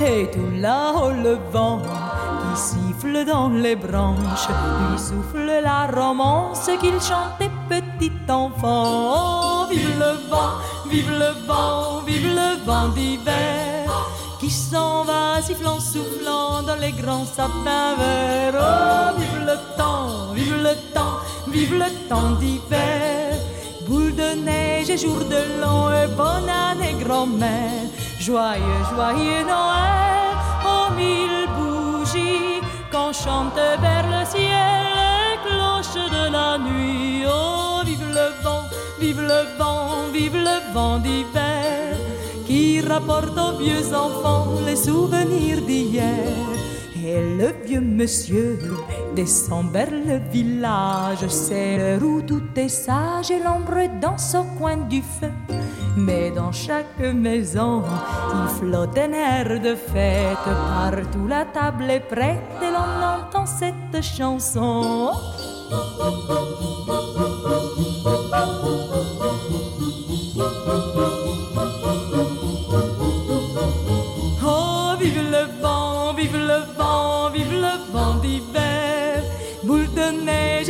Et 0.00 0.30
tout 0.30 0.50
là-haut 0.58 1.10
le 1.10 1.38
vent 1.52 1.82
qui 1.82 2.60
siffle 2.60 3.26
dans 3.26 3.50
les 3.50 3.76
branches, 3.76 4.48
lui 4.90 4.98
souffle 4.98 5.60
la 5.62 5.86
romance 5.86 6.70
qu'il 6.80 6.98
chantait 6.98 7.50
petit 7.68 8.12
enfant. 8.30 9.12
Oh, 9.14 9.66
vive 9.70 9.98
le 9.98 10.30
vent, 10.30 10.52
vive 10.88 11.10
le 11.10 11.46
vent, 11.46 12.00
vive 12.06 12.28
le 12.28 12.64
vent 12.64 12.88
d'hiver 12.88 13.86
qui 14.40 14.50
s'en 14.50 15.04
va 15.04 15.42
sifflant, 15.42 15.80
soufflant 15.80 16.62
dans 16.62 16.76
les 16.80 16.92
grands 16.92 17.26
sapins 17.26 17.96
verts. 17.98 18.54
Oh, 18.58 19.18
vive 19.18 19.44
le 19.44 19.76
temps, 19.76 20.32
vive 20.34 20.62
le 20.62 20.74
temps, 20.94 21.18
vive 21.48 21.74
le 21.74 22.08
temps 22.08 22.30
d'hiver. 22.40 23.25
Boule 23.88 24.14
de 24.14 24.34
neige 24.44 24.90
et 24.90 24.98
jour 24.98 25.18
de 25.18 25.60
l'an 25.60 25.92
et 25.92 26.08
bonne 26.08 26.48
année 26.48 26.96
grand-mère. 27.04 27.86
Joyeux, 28.18 28.82
joyeux 28.92 29.44
Noël, 29.44 30.34
aux 30.64 30.92
mille 30.94 31.46
bougies 31.56 32.60
qu'on 32.90 33.12
chante 33.12 33.54
vers 33.54 34.06
le 34.14 34.24
ciel 34.26 34.86
les 35.00 35.36
cloches 35.46 36.10
de 36.10 36.32
la 36.32 36.58
nuit. 36.58 37.24
Oh, 37.28 37.82
vive 37.84 38.08
le 38.08 38.42
vent, 38.42 38.64
vive 38.98 39.20
le 39.20 39.42
vent, 39.58 40.08
vive 40.12 40.36
le 40.36 40.72
vent 40.74 40.98
d'hiver 40.98 41.96
qui 42.46 42.80
rapporte 42.80 43.38
aux 43.38 43.58
vieux 43.58 43.94
enfants 43.94 44.48
les 44.66 44.76
souvenirs 44.76 45.60
d'hier. 45.62 46.34
Et 47.08 47.20
le 47.38 47.54
vieux 47.64 47.80
monsieur 47.80 48.58
descend 49.14 49.70
vers 49.70 49.92
le 49.92 50.18
village, 50.28 51.24
c'est 51.28 51.76
l'heure 51.78 52.02
où 52.02 52.20
tout 52.20 52.42
est 52.56 52.68
sage 52.68 53.30
et 53.30 53.38
l'ombre 53.38 53.88
danse 54.02 54.34
au 54.34 54.42
coin 54.58 54.76
du 54.76 55.02
feu. 55.02 55.30
Mais 55.96 56.32
dans 56.32 56.50
chaque 56.50 56.98
maison, 56.98 57.84
il 58.34 58.48
flotte 58.58 58.98
un 58.98 59.12
air 59.12 59.60
de 59.60 59.76
fête. 59.76 60.36
Partout 60.44 61.28
la 61.28 61.44
table 61.44 61.88
est 61.88 62.00
prête 62.00 62.40
et 62.60 62.72
l'on 62.72 62.90
entend 63.06 63.46
cette 63.46 64.02
chanson. 64.02 65.12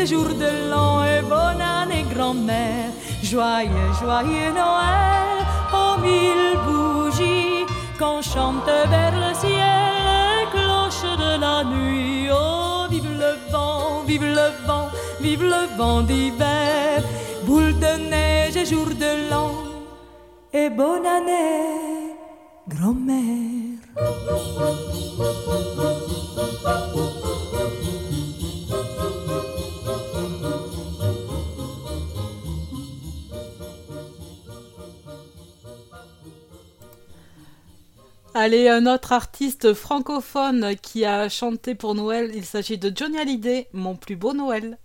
Jour 0.04 0.28
de 0.28 0.70
l'an 0.70 1.04
et 1.04 1.22
bonne 1.22 1.62
année 1.62 2.04
grand-mère. 2.12 2.90
Joyeux, 3.22 3.92
joyeux 3.98 4.52
Noël, 4.52 5.38
aux 5.72 6.00
mille 6.00 6.58
bougies 6.66 7.64
qu'on 7.98 8.20
chante 8.20 8.66
vers 8.66 9.14
le 9.14 9.34
ciel 9.34 9.94
les 10.08 10.46
cloches 10.52 11.16
de 11.18 11.40
la 11.40 11.64
nuit. 11.64 12.28
Oh, 12.30 12.86
vive 12.90 13.10
le 13.10 13.32
vent, 13.50 14.02
vive 14.06 14.24
le 14.24 14.66
vent, 14.66 14.88
vive 15.20 15.44
le 15.44 15.76
vent 15.78 16.02
d'hiver, 16.02 17.02
boule 17.46 17.74
de 17.78 18.10
neige 18.10 18.68
jour 18.68 18.86
de 18.86 19.30
l'an 19.30 19.52
et 20.52 20.68
bonne 20.68 21.06
année, 21.06 22.14
grand-mère. 22.68 23.56
Allez, 38.38 38.68
un 38.68 38.84
autre 38.84 39.14
artiste 39.14 39.72
francophone 39.72 40.76
qui 40.82 41.06
a 41.06 41.30
chanté 41.30 41.74
pour 41.74 41.94
Noël, 41.94 42.30
il 42.34 42.44
s'agit 42.44 42.76
de 42.76 42.92
Johnny 42.94 43.16
Hallyday, 43.16 43.66
Mon 43.72 43.96
plus 43.96 44.14
beau 44.14 44.34
Noël. 44.34 44.76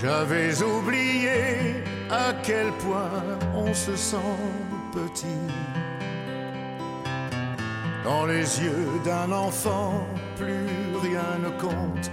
J'avais 0.00 0.62
oublié 0.62 1.74
à 2.10 2.32
quel 2.42 2.72
point 2.78 3.38
on 3.54 3.74
se 3.74 3.94
sent 3.96 4.16
Dans 8.04 8.26
les 8.26 8.60
yeux 8.60 9.00
d'un 9.04 9.32
enfant, 9.32 10.06
plus 10.36 10.96
rien 11.02 11.38
ne 11.42 11.50
compte, 11.60 12.10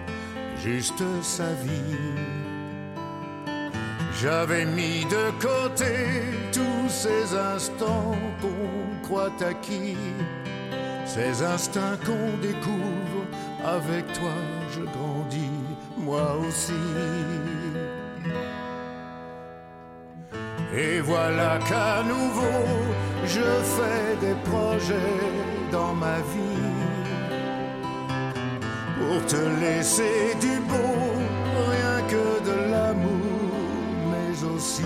juste 0.57 1.03
sa 1.21 1.53
vie. 1.53 1.97
J'avais 4.19 4.65
mis 4.65 5.05
de 5.05 5.31
côté 5.39 5.93
tous 6.51 6.89
ces 6.89 7.35
instants 7.35 8.15
qu'on 8.41 9.03
croit 9.07 9.31
acquis, 9.41 9.97
ces 11.05 11.43
instincts 11.43 11.97
qu'on 12.05 12.37
découvre. 12.41 13.25
Avec 13.63 14.11
toi, 14.13 14.33
je 14.73 14.81
grandis, 14.81 15.59
moi 15.97 16.35
aussi. 16.47 16.73
Et 20.73 21.01
voilà 21.01 21.59
qu'à 21.67 22.01
nouveau, 22.03 22.63
je 23.25 23.41
fais 23.75 24.15
des 24.25 24.35
projets 24.49 25.19
dans 25.69 25.93
ma 25.93 26.17
vie 26.33 26.71
pour 28.97 29.25
te 29.25 29.41
laisser 29.59 30.33
du 30.39 30.59
beau, 30.69 30.95
rien 31.71 32.01
que 32.07 32.25
de 32.49 32.71
l'amour, 32.71 33.51
mais 34.11 34.43
aussi. 34.47 34.85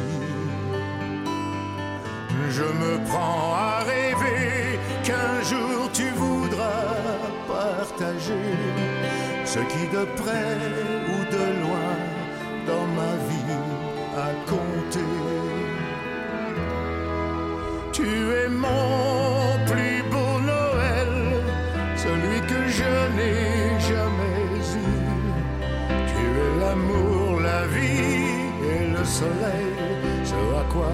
Je 2.49 2.63
me 2.63 3.05
prends 3.07 3.53
à 3.53 3.83
rêver 3.83 4.79
qu'un 5.03 5.43
jour 5.43 5.91
tu 5.93 6.09
voudras 6.15 6.95
partager 7.47 8.57
ce 9.45 9.59
qui 9.59 9.87
de 9.95 10.05
près 10.19 10.57
ou 11.13 11.17
de 11.31 11.45
loin 11.61 11.95
dans 12.65 12.87
ma 12.87 13.11
vie 13.29 13.55
a. 14.17 14.64
Tu 17.95 18.03
es 18.03 18.49
mon 18.49 19.57
plus 19.65 20.03
beau 20.11 20.41
Noël, 20.41 21.13
celui 21.95 22.41
que 22.41 22.67
je 22.67 22.91
n'ai 23.15 23.79
jamais 23.79 24.43
eu. 24.83 24.97
Tu 26.09 26.21
es 26.43 26.59
l'amour, 26.59 27.39
la 27.39 27.65
vie 27.67 28.51
et 28.69 28.87
le 28.97 29.05
soleil, 29.05 29.71
ce 30.25 30.33
à 30.33 30.65
quoi 30.73 30.91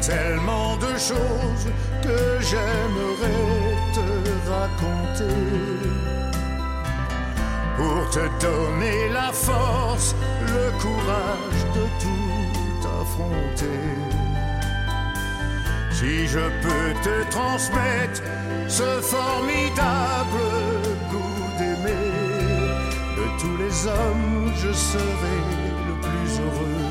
tellement 0.00 0.76
de 0.76 0.92
choses 0.98 1.66
que 2.02 2.40
j'aimerais 2.40 3.76
te 3.94 4.50
raconter 4.50 5.84
pour 7.76 8.10
te 8.10 8.24
donner 8.44 9.08
la 9.12 9.32
force, 9.32 10.14
le 10.42 10.70
courage 10.80 11.62
de 11.74 11.84
tout 12.02 12.88
affronter. 13.00 14.14
Si 15.90 16.26
je 16.26 16.44
peux 16.62 16.92
te 17.02 17.30
transmettre 17.30 18.22
ce 18.68 19.00
formidable 19.00 20.44
goût 21.10 21.58
d'aimer, 21.58 22.12
de 23.16 23.26
tous 23.40 23.56
les 23.56 23.86
hommes, 23.86 24.52
je 24.56 24.72
serai 24.72 25.38
le 25.88 25.94
plus 26.06 26.30
heureux, 26.44 26.90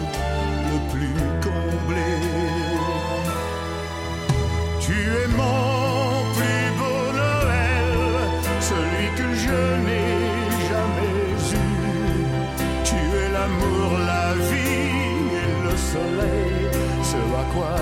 le 0.71 0.79
plus 0.91 1.23
comblé. 1.41 2.32
Quoi 17.53 17.75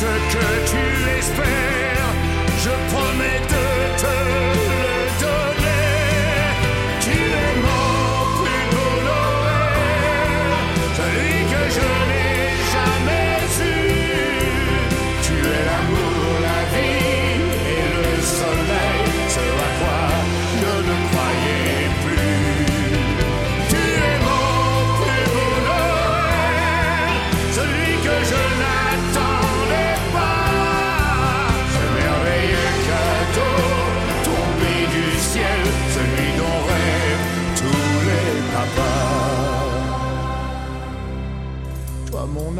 ce 0.00 0.12
que 0.32 0.46
tu 0.70 0.84
espères, 1.18 2.10
je 2.64 2.70
promets 2.92 3.40
de 3.52 3.73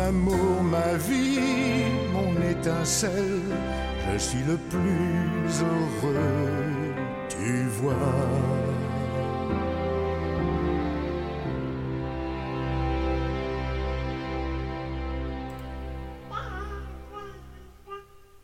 amour, 0.04 0.62
ma 0.62 0.94
vie, 0.96 1.40
mon 2.12 2.34
étincelle, 2.42 3.40
je 4.12 4.18
suis 4.18 4.42
le 4.46 4.56
plus 4.56 5.62
heureux, 5.62 6.94
tu 7.28 7.64
vois. 7.80 7.94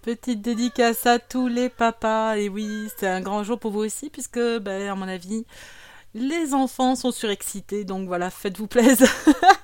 Petite 0.03 0.41
dédicace 0.41 1.07
à 1.07 1.19
tous 1.19 1.47
les 1.47 1.69
papas. 1.69 2.37
Et 2.37 2.49
oui, 2.49 2.89
c'est 2.97 3.07
un 3.07 3.20
grand 3.20 3.45
jour 3.45 3.59
pour 3.59 3.70
vous 3.70 3.81
aussi, 3.81 4.09
puisque, 4.09 4.41
ben, 4.41 4.89
à 4.89 4.95
mon 4.95 5.07
avis, 5.07 5.45
les 6.15 6.55
enfants 6.55 6.97
sont 6.97 7.12
surexcités. 7.12 7.85
Donc 7.85 8.09
voilà, 8.09 8.31
faites-vous 8.31 8.66
plaisir. 8.66 9.09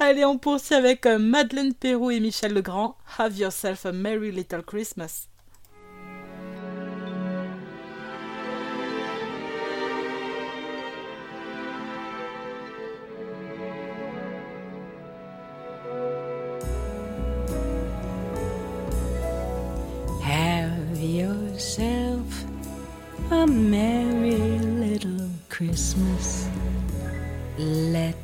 Allez, 0.00 0.24
on 0.24 0.38
poursuit 0.38 0.74
avec 0.74 1.06
euh, 1.06 1.18
Madeleine 1.18 1.74
Perrou 1.74 2.10
et 2.10 2.20
Michel 2.20 2.54
Legrand. 2.54 2.96
Have 3.18 3.36
yourself 3.38 3.84
a 3.86 3.92
merry 3.92 4.32
little 4.32 4.62
Christmas. 4.62 5.28
Have 20.22 20.98
yourself 20.98 22.44
a 23.30 23.46
merry 23.46 24.58
little 24.58 25.30
Christmas. 25.48 26.48
Let 27.58 28.23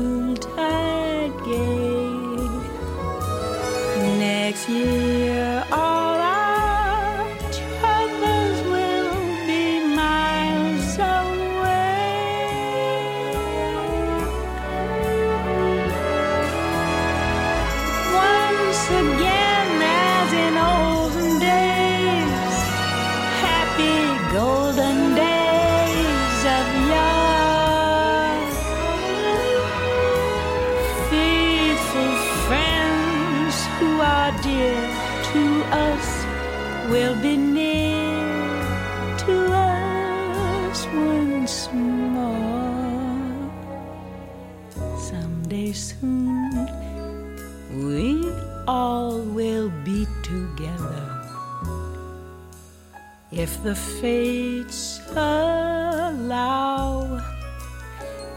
if 53.41 53.63
the 53.63 53.73
fates 53.73 55.01
allow. 55.15 57.19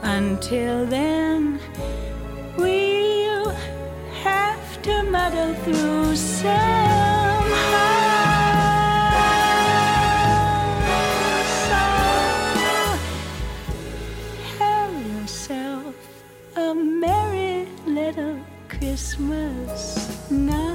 Until 0.02 0.86
then, 0.86 1.60
we'll 2.56 3.50
have 4.22 4.82
to 4.82 5.02
muddle 5.02 5.52
through 5.64 6.16
somehow. 6.16 7.42
So, 11.68 11.82
have 14.58 14.94
yourself 15.12 15.94
a 16.56 16.74
merry 16.74 17.68
little 17.86 18.38
Christmas 18.70 20.30
now. 20.30 20.73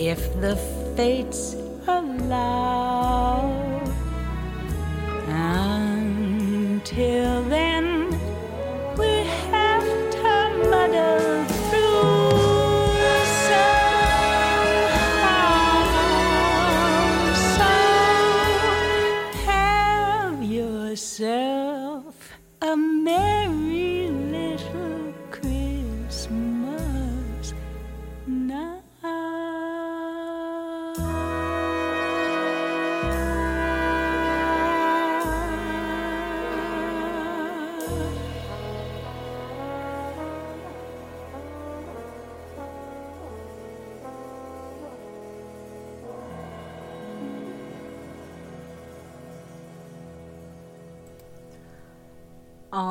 If 0.00 0.40
the 0.40 0.56
fates 0.96 1.54
allow. 1.86 2.59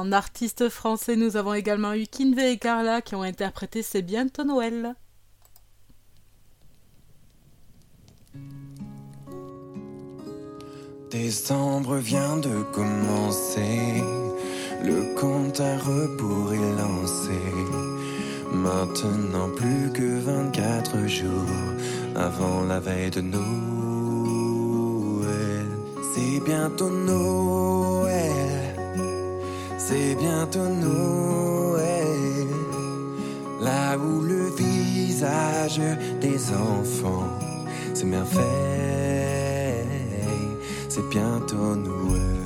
En 0.10 0.11
artistes 0.11 0.69
français, 0.69 1.15
nous 1.15 1.38
avons 1.38 1.53
également 1.53 1.94
eu 1.94 2.07
Kinvey 2.07 2.53
et 2.53 2.57
Carla 2.57 2.99
qui 2.99 3.14
ont 3.14 3.22
interprété 3.22 3.84
C'est 3.84 4.02
bientôt 4.02 4.44
Noël. 4.44 4.95
Décembre 11.11 11.98
vient 11.98 12.38
de 12.38 12.64
commencer, 12.73 14.02
le 14.84 15.14
compte 15.14 15.60
à 15.60 15.77
rebours 15.77 16.53
est 16.53 16.76
lancé. 16.81 17.40
Maintenant 18.52 19.49
plus 19.56 19.91
que 19.94 20.22
24 20.22 21.06
jours 21.06 21.30
avant 22.15 22.64
la 22.64 22.80
veille 22.80 23.11
de 23.11 23.22
Noël. 23.22 23.40
C'est 26.15 26.40
bientôt 26.44 26.90
Noël, 26.90 27.78
c'est 29.90 30.14
bientôt 30.14 30.70
Noël. 30.70 32.48
Là 33.60 33.98
où 33.98 34.22
le 34.22 34.52
visage 34.56 35.82
des 36.22 36.40
enfants 36.53 37.32
c'est 37.95 38.06
merveille, 38.06 38.45
c'est 40.90 41.07
bientôt 41.10 41.76
Noël. 41.76 42.45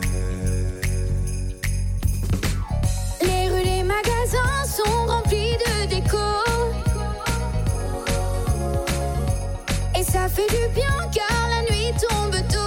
Les 3.22 3.50
rues, 3.50 3.66
les 3.72 3.84
magasins 3.84 4.64
sont 4.78 5.06
remplis 5.06 5.58
de 5.64 5.74
déco. 5.90 6.30
Et 10.00 10.04
ça 10.04 10.30
fait 10.30 10.50
du 10.50 10.74
bien 10.74 10.96
car 11.14 11.50
la 11.54 11.62
nuit 11.70 11.92
tombe 12.08 12.38
tôt. 12.48 12.63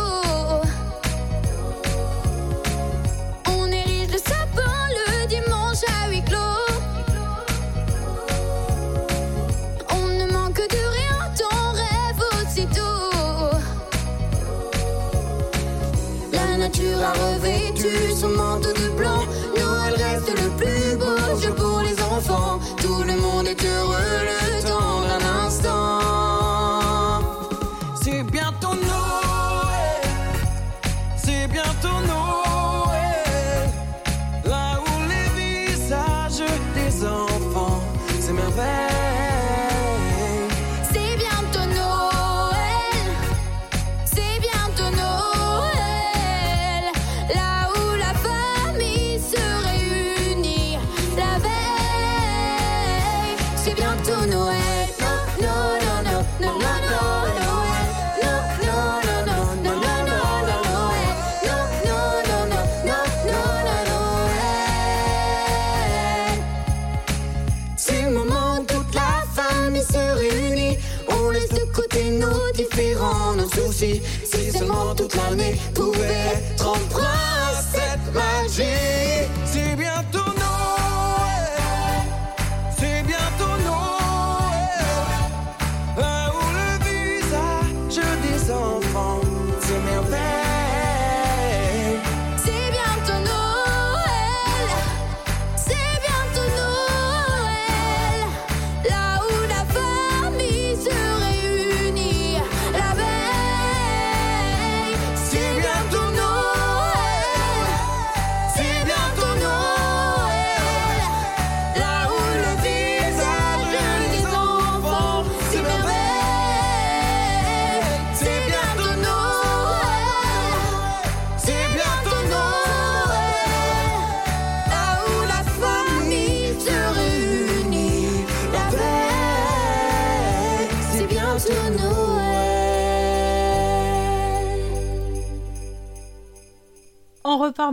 tu 17.76 18.12
son 18.14 18.30
manteau 18.30 18.72
de 18.72 18.88
blanc. 18.96 19.22
Noël 19.56 19.94
reste 19.94 20.30
le 20.30 20.48
plus 20.56 20.96
beau 20.96 21.40
jeu 21.40 21.52
pour 21.52 21.80
les 21.82 21.96
enfants. 22.02 22.58
fille 73.76 74.00
si 74.24 74.50
seulement 74.50 74.94
toute 74.94 75.14
l'année 75.16 75.54
pouvait 75.74 76.55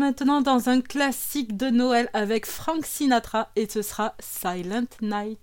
maintenant 0.03 0.41
dans 0.41 0.67
un 0.67 0.81
classique 0.81 1.55
de 1.55 1.67
Noël 1.67 2.09
avec 2.11 2.45
Frank 2.45 2.85
Sinatra 2.85 3.51
et 3.55 3.69
ce 3.69 3.81
sera 3.81 4.15
Silent 4.19 4.87
Night. 5.01 5.39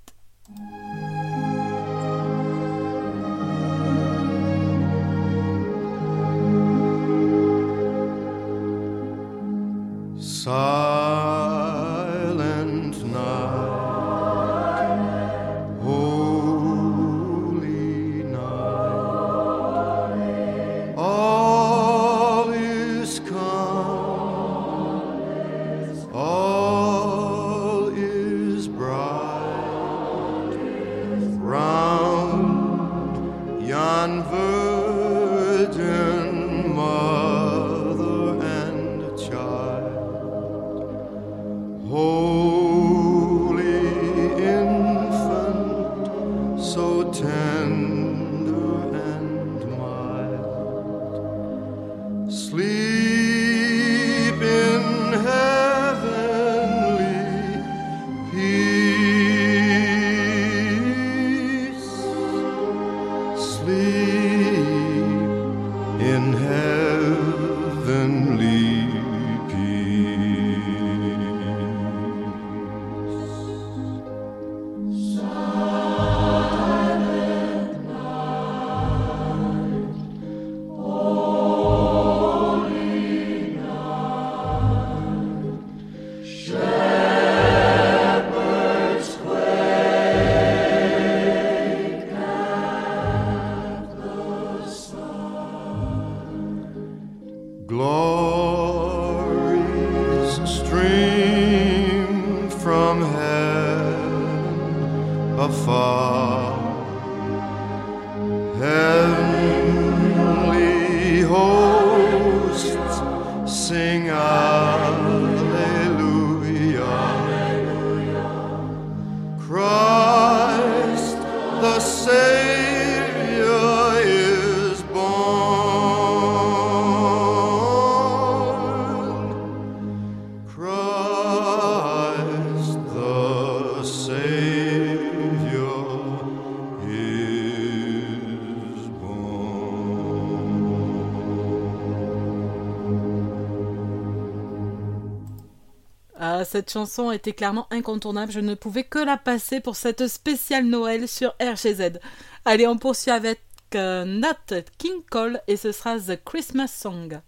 Cette 146.60 146.72
chanson 146.72 147.10
était 147.10 147.32
clairement 147.32 147.66
incontournable, 147.70 148.30
je 148.30 148.38
ne 148.38 148.52
pouvais 148.52 148.84
que 148.84 148.98
la 148.98 149.16
passer 149.16 149.60
pour 149.60 149.76
cette 149.76 150.06
spéciale 150.08 150.66
Noël 150.66 151.08
sur 151.08 151.34
RGZ. 151.40 152.00
Allez, 152.44 152.66
on 152.66 152.76
poursuit 152.76 153.10
avec 153.10 153.40
euh, 153.74 154.04
Nat 154.04 154.60
King 154.76 155.00
Cole 155.10 155.40
et 155.48 155.56
ce 155.56 155.72
sera 155.72 155.98
The 155.98 156.22
Christmas 156.22 156.68
Song. 156.68 157.18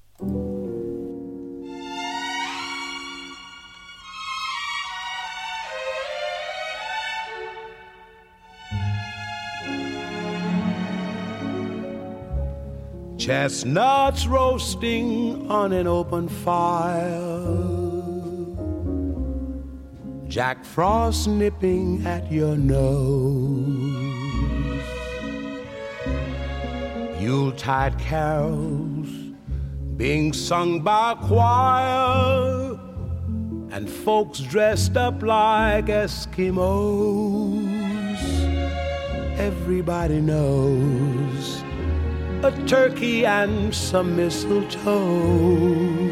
Chestnuts 13.16 14.28
roasting 14.28 15.50
on 15.50 15.72
an 15.72 15.86
open 15.86 16.28
fire. 16.28 17.81
Jack 20.32 20.64
Frost 20.64 21.28
nipping 21.28 22.06
at 22.06 22.32
your 22.32 22.56
nose. 22.56 23.92
Yuletide 27.20 27.98
carols 27.98 29.10
being 29.98 30.32
sung 30.32 30.80
by 30.80 31.16
choir. 31.16 32.80
And 33.72 33.90
folks 33.90 34.38
dressed 34.38 34.96
up 34.96 35.22
like 35.22 35.88
Eskimos. 35.88 37.68
Everybody 39.36 40.22
knows 40.22 41.62
a 42.42 42.52
turkey 42.66 43.26
and 43.26 43.74
some 43.74 44.16
mistletoe 44.16 46.11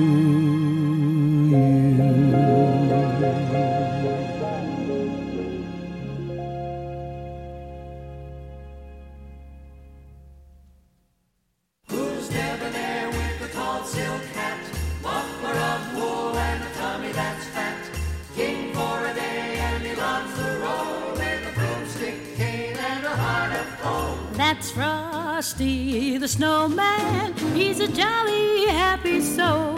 the 26.21 26.27
snowman. 26.27 27.33
He's 27.55 27.79
a 27.79 27.87
jolly, 27.87 28.67
happy 28.67 29.21
soul 29.21 29.73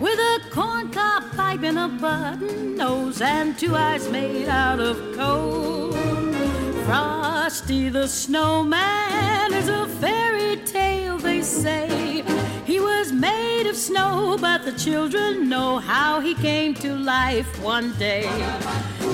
with 0.00 0.18
a 0.18 0.40
corncob 0.50 1.30
pipe 1.36 1.62
and 1.62 1.78
a 1.78 1.86
button 1.86 2.74
nose 2.74 3.20
and 3.20 3.56
two 3.56 3.76
eyes 3.76 4.10
made 4.10 4.48
out 4.48 4.80
of 4.80 4.96
coal. 5.16 5.92
Frosty 6.84 7.88
the 7.88 8.08
snowman 8.08 9.52
is 9.52 9.68
a 9.68 9.86
fairy 10.00 10.56
tale, 10.66 11.18
they 11.18 11.40
say. 11.40 12.24
He 12.66 12.80
was 12.80 13.12
made 13.12 13.68
of 13.68 13.76
snow, 13.76 14.38
but 14.40 14.64
the 14.64 14.72
children 14.72 15.48
know 15.48 15.78
how 15.78 16.18
he 16.18 16.34
came 16.34 16.74
to 16.82 16.96
life 16.96 17.62
one 17.62 17.92
day. 17.96 18.28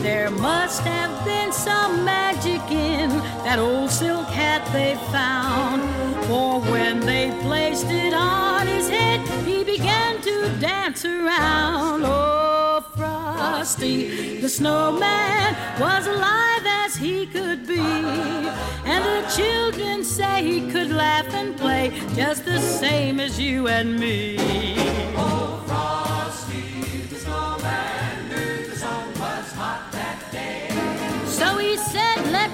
There 0.01 0.31
must 0.31 0.81
have 0.85 1.23
been 1.27 1.53
some 1.53 2.03
magic 2.03 2.63
in 2.71 3.11
that 3.45 3.59
old 3.59 3.91
silk 3.91 4.29
hat 4.29 4.67
they 4.73 4.95
found. 5.13 6.16
For 6.27 6.61
when 6.61 6.99
they 7.01 7.31
placed 7.43 7.87
it 7.87 8.13
on 8.13 8.67
his 8.67 8.89
head, 8.89 9.21
he 9.47 9.63
began 9.63 10.21
to 10.23 10.49
dance 10.59 11.05
around. 11.05 12.03
Oh, 12.05 12.85
Frosty, 12.97 14.41
the 14.41 14.49
snowman, 14.49 15.55
was 15.79 16.07
alive 16.09 16.67
as 16.67 16.97
he 16.97 17.27
could 17.27 17.67
be. 17.67 17.79
And 17.79 19.05
the 19.05 19.31
children 19.37 20.03
say 20.03 20.43
he 20.43 20.69
could 20.73 20.91
laugh 20.91 21.33
and 21.33 21.57
play 21.57 21.93
just 22.17 22.45
the 22.45 22.59
same 22.59 23.21
as 23.21 23.39
you 23.39 23.69
and 23.69 23.97
me. 23.97 24.86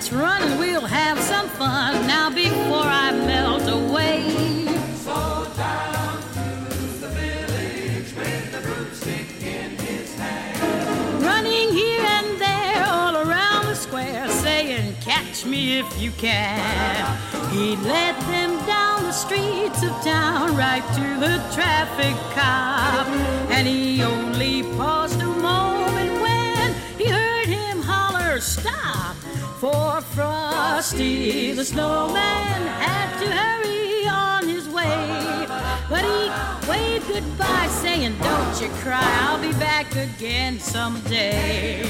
Let's 0.03 0.15
run 0.15 0.43
and 0.43 0.59
we'll 0.59 0.85
have 0.85 1.17
some 1.21 1.49
fun 1.51 2.09
now 2.09 2.29
before 2.29 2.83
I 2.83 3.13
melt 3.13 3.69
away. 3.69 4.67
So 4.97 5.47
down 5.57 6.21
through 6.35 6.99
the 6.99 7.09
village 7.15 8.13
with 8.17 8.51
the 8.51 8.61
broomstick 8.63 9.31
in 9.45 9.71
his 9.79 10.13
hand. 10.17 11.23
Running 11.23 11.71
here 11.71 12.01
and 12.01 12.37
there 12.41 12.85
all 12.85 13.17
around 13.17 13.67
the 13.67 13.77
square, 13.77 14.29
saying, 14.29 14.97
Catch 15.03 15.47
me 15.47 15.79
if 15.79 16.03
you 16.03 16.11
can. 16.11 17.17
He 17.51 17.77
led 17.77 18.17
them 18.23 18.57
down 18.67 19.05
the 19.05 19.13
streets 19.13 19.85
of 19.85 19.93
town 20.03 20.57
right 20.57 20.85
to 20.97 21.21
the 21.21 21.39
traffic 21.55 22.17
cop. 22.35 23.07
And 23.53 23.69
he 23.69 24.03
only 24.03 24.65
paused 24.77 25.23
a 25.23 25.27
moment 25.27 26.21
when 26.21 26.75
he 26.99 27.09
heard 27.09 27.47
him 27.47 27.83
holler, 27.83 28.41
Stop! 28.41 29.22
For 29.63 30.01
Frosty 30.01 31.53
the 31.53 31.65
snowman 31.65 32.67
had 32.83 33.17
to 33.21 33.31
hurry 33.31 34.09
on 34.09 34.49
his 34.49 34.69
way. 34.69 35.47
But 35.89 36.05
he 36.05 36.69
waved 36.69 37.07
goodbye, 37.07 37.69
saying, 37.69 38.19
Don't 38.19 38.61
you 38.61 38.71
cry, 38.83 38.99
I'll 39.21 39.41
be 39.41 39.53
back 39.61 39.95
again 39.95 40.59
someday. 40.59 41.81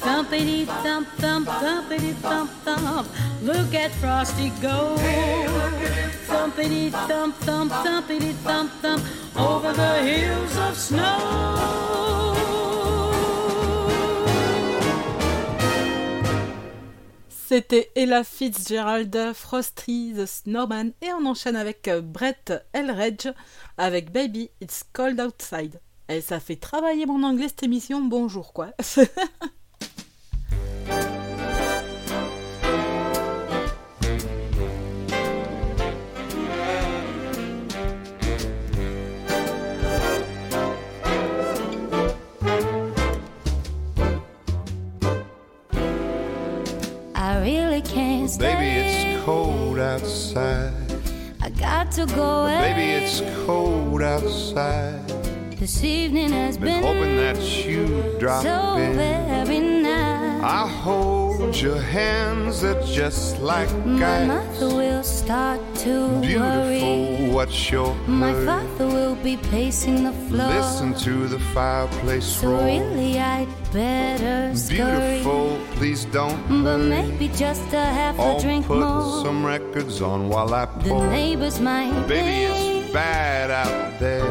Thumpity 0.00 0.66
thump 0.82 1.06
thump, 1.18 1.46
thumpity 1.46 2.14
thump 2.14 2.50
thump. 2.64 3.06
Look 3.42 3.76
at 3.76 3.92
Frosty 3.92 4.50
go. 4.60 4.96
Thumpity 6.26 6.90
thump 7.06 7.36
thump, 7.36 7.70
thumpity 7.70 8.34
thump 8.42 8.72
thump. 8.82 9.04
over 9.36 9.72
the 9.72 10.02
hills 10.02 10.56
of 10.56 10.76
snow. 10.76 12.37
C'était 17.48 17.90
Ella 17.94 18.24
Fitzgerald, 18.24 19.32
Frosty 19.32 20.12
the 20.14 20.26
Snowman, 20.26 20.92
et 21.00 21.14
on 21.14 21.24
enchaîne 21.24 21.56
avec 21.56 21.88
euh, 21.88 22.02
Brett 22.02 22.52
Elredge 22.74 23.32
avec 23.78 24.12
Baby 24.12 24.50
It's 24.60 24.84
Cold 24.92 25.18
Outside. 25.18 25.80
Et 26.10 26.20
ça 26.20 26.40
fait 26.40 26.56
travailler 26.56 27.06
mon 27.06 27.22
anglais 27.22 27.48
cette 27.48 27.62
émission, 27.62 28.02
bonjour 28.02 28.52
quoi. 28.52 28.72
really 47.48 47.80
can't 47.82 48.30
stay. 48.30 48.52
Baby, 48.54 48.88
it's 48.88 49.24
cold 49.24 49.78
outside. 49.78 50.72
I 51.40 51.48
got 51.50 51.90
to 51.92 52.04
go 52.06 52.42
away. 52.42 52.74
Baby, 52.74 53.04
it's 53.04 53.20
cold 53.46 54.02
outside. 54.02 55.06
This 55.56 55.82
evening 55.82 56.30
has 56.32 56.56
Been 56.58 56.66
been, 56.66 56.82
hoping 56.84 57.16
that 57.16 57.40
you'd 57.66 58.18
drop 58.18 58.42
so 58.42 58.76
in. 58.76 58.94
very 58.96 59.60
nice. 59.60 60.17
I 60.40 60.66
hold 60.68 61.56
your 61.56 61.80
hands, 61.80 62.60
they're 62.62 62.80
just 62.82 63.40
like 63.40 63.68
My 63.84 64.20
ice. 64.22 64.28
mother 64.28 64.74
will 64.74 65.02
start 65.02 65.60
to 65.82 65.90
worry. 66.08 66.26
Beautiful, 66.80 67.34
what's 67.34 67.70
your 67.70 67.94
My 68.06 68.30
hurry? 68.30 68.46
father 68.46 68.86
will 68.86 69.16
be 69.16 69.36
pacing 69.36 70.04
the 70.04 70.12
floor. 70.28 70.48
Listen 70.48 70.94
to 71.06 71.26
the 71.26 71.40
fireplace 71.52 72.24
so 72.24 72.50
roar. 72.50 72.64
really, 72.64 73.18
I'd 73.18 73.48
better 73.72 74.54
scurry. 74.56 75.16
Beautiful, 75.16 75.58
please 75.76 76.04
don't 76.06 76.38
But 76.62 76.78
maybe 76.78 77.28
just 77.28 77.66
a 77.72 77.84
half 77.84 78.14
Oh, 78.18 78.36
a 78.38 78.40
drink 78.40 78.66
put 78.66 78.78
more. 78.78 79.24
some 79.24 79.44
records 79.44 80.00
on 80.02 80.28
while 80.28 80.54
I 80.54 80.66
pour. 80.66 81.02
The 81.02 81.10
neighbors 81.10 81.58
might 81.60 81.90
Baby, 82.06 82.44
it's 82.52 82.92
bad 82.92 83.50
out 83.50 83.98
there. 83.98 84.30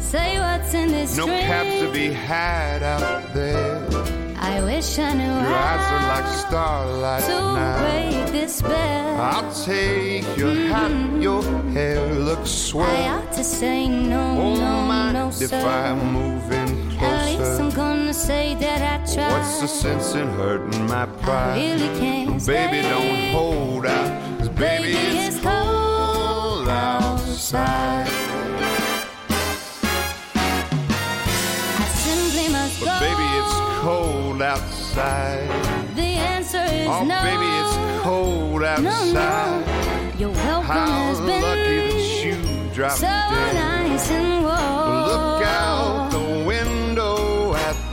say 0.00 0.38
what's 0.38 0.74
in 0.74 0.88
this 0.92 1.16
No 1.16 1.26
drink. 1.26 1.80
to 1.80 1.90
be 1.92 2.12
had 2.12 2.82
out 2.84 3.34
there. 3.34 3.79
I 4.60 4.64
wish 4.64 4.98
I 4.98 5.12
knew 5.14 5.24
Your 5.24 5.56
eyes 5.70 5.86
are 5.94 6.06
like 6.14 6.28
starlight 6.46 7.22
to 7.24 7.30
now. 7.30 7.78
break 7.80 8.26
this 8.32 8.56
spell. 8.56 9.20
I'll 9.20 9.52
take 9.64 10.24
your 10.36 10.52
mm-hmm. 10.54 10.72
hat, 10.72 11.22
your 11.22 11.42
hair 11.72 12.12
looks 12.14 12.50
swell. 12.50 12.84
I 12.86 13.08
ought 13.08 13.32
to 13.32 13.44
say 13.44 13.88
no, 13.88 14.20
Oh, 14.38 14.54
no, 14.54 14.72
mind 14.92 15.14
no, 15.14 15.28
if 15.28 15.34
sir. 15.34 15.56
I 15.66 15.94
move 15.94 16.50
in 16.52 16.68
At 17.00 17.24
least? 17.26 17.60
I'm 17.60 17.70
gonna 17.70 18.12
say 18.14 18.54
that 18.56 18.80
I 18.82 18.96
tried. 19.14 19.32
What's 19.32 19.60
the 19.62 19.66
sense 19.68 20.14
in 20.14 20.28
hurting 20.40 20.86
my 20.86 21.06
pride? 21.22 21.58
I 21.58 21.72
really 21.72 21.98
can't 21.98 22.46
Baby, 22.46 22.80
stay. 22.80 22.90
don't 22.90 23.32
hold 23.32 23.86
out. 23.86 24.38
'cause 24.38 24.48
baby, 24.50 24.92
it's 25.24 25.40
cold 25.40 26.68
outside. 26.68 28.06
I 31.82 31.86
simply 32.06 32.48
must 32.52 32.80
But 32.80 32.86
go. 32.86 33.00
baby, 33.06 33.19
cold 33.80 34.42
outside. 34.42 35.48
The 35.94 36.02
answer 36.02 36.62
is 36.64 36.86
Oh, 36.88 37.04
no. 37.04 37.20
baby, 37.22 37.46
it's 37.60 38.02
cold 38.02 38.62
outside. 38.62 38.84
No, 38.84 39.12
no. 39.12 40.18
Your 40.18 40.30
welcome 40.30 40.66
How 40.66 40.86
has 41.08 41.20
been 41.20 41.42
lucky 41.42 41.76
that 41.92 42.24
you 42.24 42.74
dropped 42.74 42.98
so 42.98 43.06
in. 43.06 43.54
nice 43.54 44.10
and 44.10 44.44
warm. 44.44 45.06
Look 45.06 45.39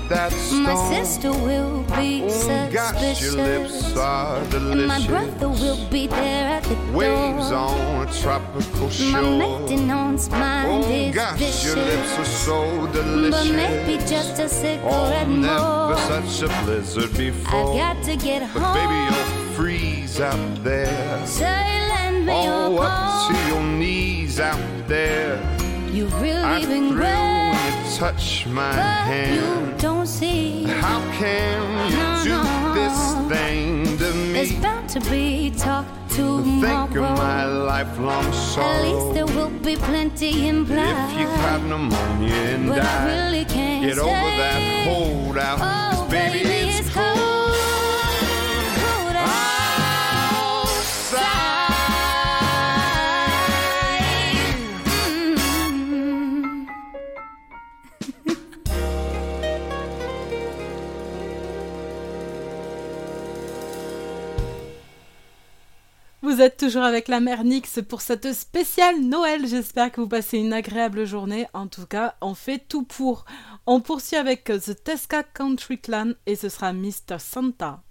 that 0.09 0.31
storm. 0.31 0.63
My 0.63 0.75
sister 0.89 1.31
will 1.31 1.83
be 1.95 2.23
Oh, 2.23 2.29
suspicious. 2.29 2.73
gosh, 2.73 3.21
your 3.21 3.31
lips 3.33 3.97
are 3.97 4.37
and 4.55 4.87
my 4.87 5.05
brother 5.07 5.49
will 5.49 5.85
be 5.89 6.07
there 6.07 6.47
at 6.57 6.63
the 6.63 6.75
Waves 6.93 7.49
door. 7.49 7.57
on 7.59 8.07
a 8.07 8.13
tropical 8.21 8.89
shore. 8.89 9.21
My 9.21 9.37
maintenance 9.37 10.29
mind 10.29 10.67
Oh 10.85 10.89
is 10.89 11.15
gosh, 11.15 11.37
vicious. 11.39 11.65
your 11.65 11.75
lips 11.77 12.19
are 12.19 12.25
so 12.25 12.87
delicious. 12.87 13.47
But 13.47 13.55
maybe 13.55 13.97
just 14.05 14.39
a 14.39 14.47
cigarette 14.49 15.27
Oh, 15.27 15.29
never 15.29 15.59
more. 15.59 15.97
such 15.97 16.49
a 16.49 16.63
blizzard 16.65 17.17
before. 17.17 17.73
I've 17.81 17.95
got 17.97 18.03
to 18.05 18.15
get 18.15 18.41
But 18.53 18.61
home. 18.61 18.75
baby, 18.75 19.15
you'll 19.15 19.53
freeze 19.55 20.19
out 20.21 20.63
there. 20.63 21.25
Say, 21.25 21.87
lend 21.89 22.25
me 22.25 22.33
Oh, 22.33 22.71
your 22.73 22.83
up 22.83 23.27
to 23.27 23.47
your 23.53 23.63
knees 23.63 24.39
out 24.39 24.59
there. 24.87 25.56
You've 25.97 26.21
really 26.21 26.43
I'm 26.43 26.61
been 26.61 26.89
great, 26.93 27.09
when 27.09 27.83
you 27.83 27.97
touch 27.97 28.45
my 28.45 28.71
but 28.75 29.33
you 29.33 29.73
don't 29.79 30.05
see. 30.05 30.63
How 30.65 30.99
can 31.17 31.89
you 31.89 31.97
No, 31.97 32.23
do 32.23 32.29
no. 32.29 32.73
this 32.77 32.97
thing 33.33 33.97
to 33.97 34.03
There's 34.33 34.51
me? 34.53 34.59
bound 34.59 34.87
to 34.89 34.99
be 35.09 35.49
talk 35.57 35.85
Think 36.09 36.19
tomorrow. 36.93 37.03
of 37.13 37.17
my 37.17 37.45
lifelong 37.45 38.31
sorrow. 38.31 38.67
At 38.67 38.83
least 38.85 39.13
there 39.15 39.25
will 39.25 39.49
be 39.49 39.75
plenty 39.75 40.47
implied. 40.49 41.09
If 41.13 41.19
you 41.19 41.25
caught 41.41 41.63
pneumonia 41.63 42.33
and 42.53 42.67
but 42.69 42.79
I 42.85 43.05
really 43.07 43.45
can't 43.45 43.81
get 43.87 43.97
over 43.97 44.11
that 44.41 44.59
holdout. 44.87 45.57
'cause 45.57 45.67
Oh, 45.67 45.76
Vous 66.37 66.43
êtes 66.43 66.57
toujours 66.57 66.83
avec 66.83 67.07
la 67.07 67.19
mère 67.19 67.43
Nix 67.43 67.79
pour 67.89 68.01
cette 68.01 68.31
spéciale 68.31 69.01
Noël. 69.01 69.47
J'espère 69.47 69.91
que 69.91 70.01
vous 70.01 70.07
passez 70.07 70.37
une 70.37 70.53
agréable 70.53 71.03
journée. 71.03 71.47
En 71.53 71.65
tout 71.65 71.87
cas, 71.87 72.13
on 72.21 72.35
fait 72.35 72.59
tout 72.59 72.83
pour. 72.83 73.25
On 73.65 73.81
poursuit 73.81 74.17
avec 74.17 74.43
The 74.43 74.83
Tesca 74.83 75.23
Country 75.23 75.79
Clan 75.79 76.11
et 76.27 76.35
ce 76.35 76.49
sera 76.49 76.73
Mr. 76.73 77.17
Santa. 77.17 77.81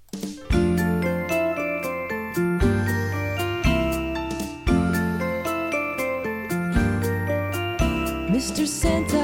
Mr. 8.30 8.64
Santa, 8.64 9.15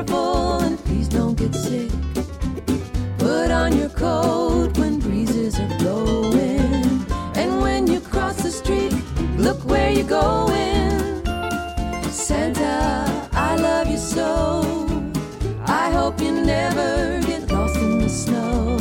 careful 0.00 0.60
and 0.60 0.78
please 0.84 1.08
don't 1.08 1.36
get 1.36 1.54
sick. 1.54 1.90
Put 3.18 3.50
on 3.50 3.76
your 3.76 3.90
coat 3.90 4.78
when 4.78 4.98
breezes 4.98 5.58
are 5.60 5.78
blowing, 5.78 7.04
and 7.34 7.60
when 7.60 7.86
you 7.86 8.00
cross 8.00 8.42
the 8.42 8.50
street, 8.50 8.94
look 9.36 9.58
where 9.64 9.90
you're 9.90 10.08
going. 10.08 11.22
Santa, 12.10 13.28
I 13.32 13.56
love 13.56 13.88
you 13.88 13.98
so. 13.98 14.86
I 15.66 15.90
hope 15.90 16.20
you 16.20 16.32
never 16.32 17.20
get 17.26 17.50
lost 17.50 17.76
in 17.76 17.98
the 17.98 18.08
snow. 18.08 18.78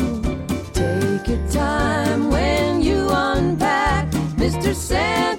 Take 0.74 1.28
your 1.28 1.48
time 1.50 2.30
when 2.30 2.82
you 2.82 3.10
unpack. 3.12 4.10
Mr. 4.38 4.74
Santa, 4.74 5.39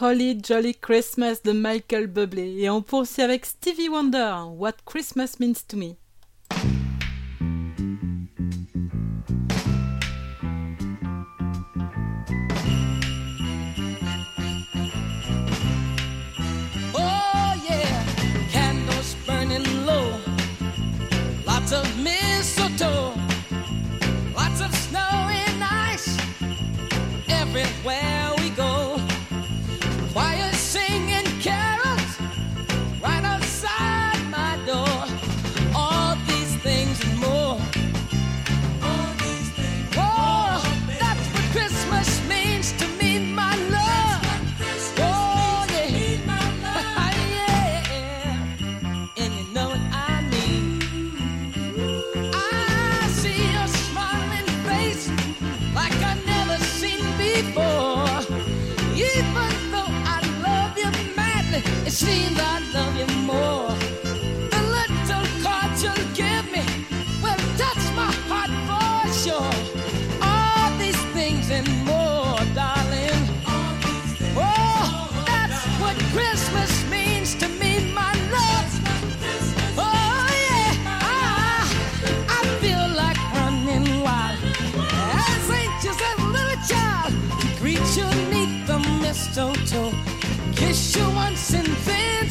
Holly 0.00 0.40
Jolly 0.42 0.72
Christmas 0.72 1.42
de 1.44 1.52
Michael 1.52 2.06
Bublé. 2.06 2.56
Et 2.58 2.70
on 2.70 2.80
poursuit 2.80 3.22
avec 3.22 3.44
Stevie 3.44 3.90
Wonder, 3.90 4.44
What 4.56 4.76
Christmas 4.86 5.36
Means 5.38 5.62
to 5.68 5.76
Me. 5.76 5.96
Madly, 62.02 62.24
it 62.24 62.49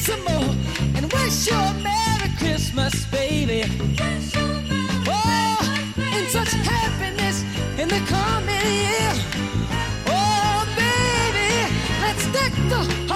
some 0.09 0.23
more, 0.23 0.55
and 0.95 1.13
wish 1.13 1.47
you 1.47 1.55
a 1.55 1.73
Merry 1.83 2.29
Christmas, 2.39 3.05
baby. 3.11 3.61
Oh, 5.07 5.59
in 6.17 6.25
such 6.29 6.51
happiness 6.73 7.43
in 7.77 7.87
the 7.89 8.01
coming 8.07 8.67
year. 8.85 9.13
Oh, 10.07 10.65
baby, 10.81 11.51
let's 12.01 12.25
deck 12.33 12.53
the 12.73 13.08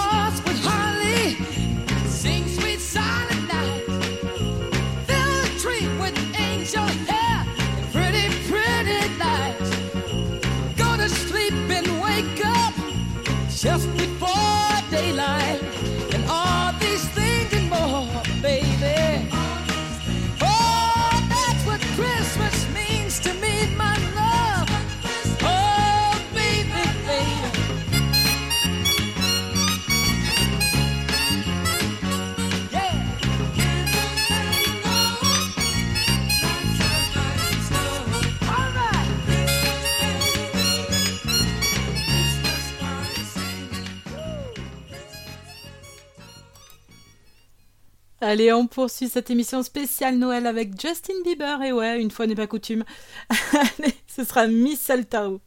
Allez, 48.34 48.52
on 48.52 48.66
poursuit 48.66 49.10
cette 49.10 49.30
émission 49.30 49.62
spéciale 49.62 50.18
Noël 50.18 50.48
avec 50.48 50.72
Justin 50.82 51.14
Bieber. 51.24 51.62
Et 51.62 51.72
ouais, 51.72 52.02
une 52.02 52.10
fois 52.10 52.26
n'est 52.26 52.34
pas 52.34 52.48
coutume. 52.48 52.84
Allez, 53.30 53.94
ce 54.08 54.24
sera 54.24 54.48
Mistletoe. 54.48 55.40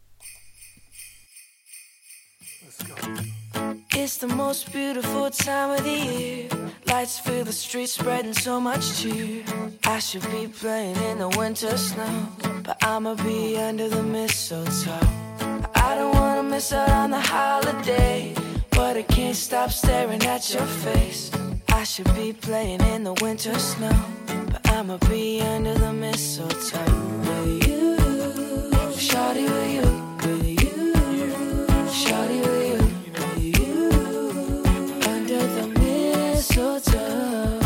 It's 3.93 4.19
the 4.19 4.29
most 4.29 4.71
beautiful 4.73 5.31
time 5.31 5.73
of 5.73 5.83
the 5.83 5.99
year. 5.99 6.49
Lights 6.87 7.19
fill 7.19 7.45
the 7.45 7.53
streets, 7.53 7.95
spreading 7.95 8.33
so 8.33 8.61
much 8.61 9.03
cheer. 9.03 9.43
I 9.85 9.99
should 9.99 10.23
be 10.31 10.47
playing 10.47 10.95
in 11.11 11.19
the 11.19 11.37
winter 11.37 11.77
snow, 11.77 12.29
but 12.63 12.77
I'ma 12.85 13.17
be 13.17 13.59
under 13.59 13.89
the 13.89 14.05
mistletoe. 14.05 14.93
I 15.75 15.97
don't 15.97 16.15
wanna 16.15 16.45
miss 16.45 16.73
out 16.73 16.89
on 16.91 17.11
the 17.11 17.19
holiday, 17.19 18.33
but 18.77 18.97
I 18.97 19.03
can't 19.03 19.35
stop 19.35 19.71
staring 19.71 20.23
at 20.25 20.53
your 20.53 20.67
face. 20.85 21.31
I 21.71 21.83
should 21.85 22.15
be 22.15 22.35
playing 22.35 22.83
in 22.83 23.05
the 23.05 23.15
winter 23.15 23.59
snow, 23.59 23.99
but 24.53 24.71
I'ma 24.71 24.99
be 25.09 25.41
under 25.41 25.75
the 25.75 25.93
mistletoe 25.93 26.79
with 27.27 27.67
you. 27.67 27.97
Shawty 29.09 29.45
with 29.55 29.71
you, 29.77 29.87
with 30.23 30.63
you. 30.63 30.93
Shawty 32.01 32.41
with 32.45 33.59
you, 33.59 33.91
under 35.15 35.43
the 35.57 35.67
mistletoe. 35.81 37.61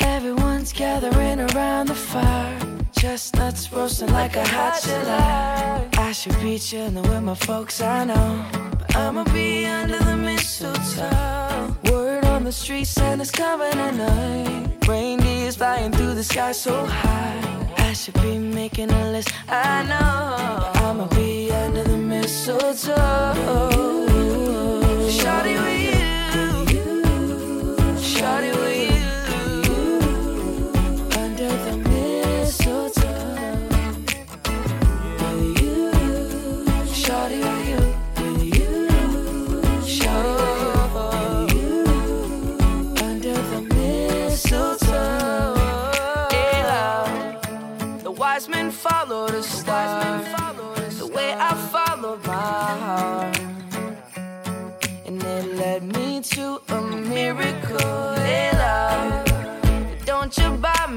Everyone's 0.00 0.72
gathering 0.72 1.40
around 1.52 1.86
the 1.86 1.94
fire. 1.94 2.58
Chestnuts 2.92 3.72
roasting 3.72 4.12
like 4.12 4.34
a 4.36 4.46
hot 4.46 4.82
July. 4.82 5.88
I 5.98 6.12
should 6.12 6.38
be 6.40 6.58
chilling 6.58 7.00
with 7.02 7.22
my 7.22 7.36
folks, 7.36 7.80
I 7.80 8.04
know. 8.04 8.60
I'ma 8.94 9.24
be 9.32 9.66
under 9.66 9.98
the 9.98 10.16
mistletoe. 10.16 11.74
Word 11.90 12.24
on 12.24 12.44
the 12.44 12.52
street, 12.52 12.86
Santa's 12.86 13.30
coming 13.30 13.72
tonight. 13.72 14.86
Reindeer's 14.86 15.56
flying 15.56 15.92
through 15.92 16.14
the 16.14 16.24
sky 16.24 16.52
so 16.52 16.84
high. 16.84 17.40
I 17.78 17.92
should 17.92 18.14
be 18.22 18.38
making 18.38 18.90
a 18.90 19.10
list, 19.12 19.32
I 19.48 19.82
know. 19.84 20.80
I'ma 20.82 21.06
be 21.08 21.50
under 21.52 21.84
the 21.84 21.96
mistletoe. 21.96 23.34
Shawty 25.18 25.54
with 25.64 25.82
you. 26.70 26.84
Shawty 27.96 28.52
with 28.60 28.84
you. 28.84 28.89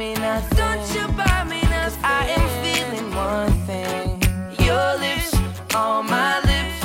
Me 0.04 0.14
nothing. 0.16 0.58
Don't 0.58 0.86
you 0.96 1.06
buy 1.20 1.44
me 1.54 1.62
nothing. 1.76 2.04
I 2.20 2.24
am 2.38 2.46
feeling 2.64 3.10
one 3.30 3.54
thing. 3.70 4.08
Your 4.68 4.88
lips 5.06 5.32
on 5.76 6.00
my 6.18 6.34
lips. 6.50 6.80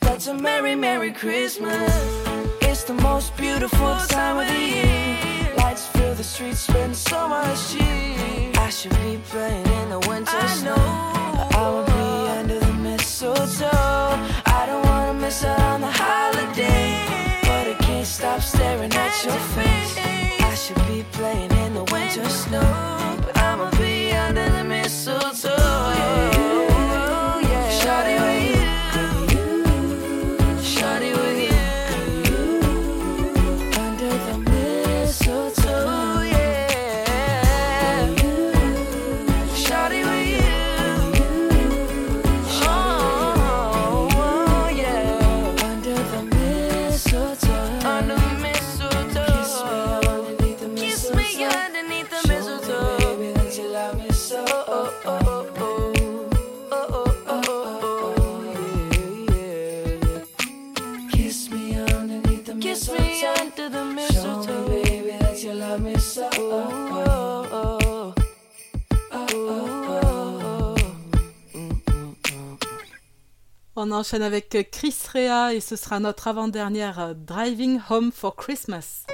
That's 0.00 0.26
a 0.26 0.34
merry, 0.34 0.74
merry 0.74 1.12
Christmas. 1.12 1.92
It's 2.68 2.84
the 2.90 2.96
most 3.08 3.36
beautiful 3.36 3.94
time 4.16 4.36
of 4.42 4.46
the 4.52 4.62
year. 4.76 5.54
Lights 5.62 5.86
fill 5.94 6.14
the 6.14 6.24
streets, 6.32 6.60
spend 6.70 6.96
so 6.96 7.28
much 7.28 7.58
cheer. 7.70 8.52
I 8.66 8.70
should 8.76 8.96
be 9.04 9.12
playing 9.32 9.68
in 9.78 9.86
the 9.94 10.00
winter 10.10 10.44
snow. 10.60 10.82
But 11.36 11.48
I 11.62 11.66
will 11.72 11.88
be 11.98 12.10
under 12.38 12.58
the 12.66 12.74
mistletoe. 12.86 14.14
I 14.58 14.60
don't 14.68 14.84
wanna 14.90 15.14
miss 15.24 15.44
out 15.44 15.60
on 15.72 15.80
the 15.86 15.92
holiday. 16.04 16.88
But 17.48 17.64
I 17.72 17.76
can't 17.86 18.10
stop 18.18 18.40
staring 18.52 18.92
at 19.04 19.14
your 19.26 19.40
face. 19.56 19.92
I 20.50 20.54
should 20.62 20.82
be 20.88 21.04
playing 21.12 21.59
in 22.16 22.24
the 22.50 22.99
On 73.82 73.92
enchaîne 73.92 74.20
avec 74.20 74.70
Chris 74.70 74.94
Rea 75.10 75.54
et 75.54 75.60
ce 75.60 75.74
sera 75.74 76.00
notre 76.00 76.28
avant-dernière 76.28 77.00
euh, 77.00 77.14
Driving 77.14 77.80
Home 77.88 78.12
for 78.12 78.36
Christmas. 78.36 79.06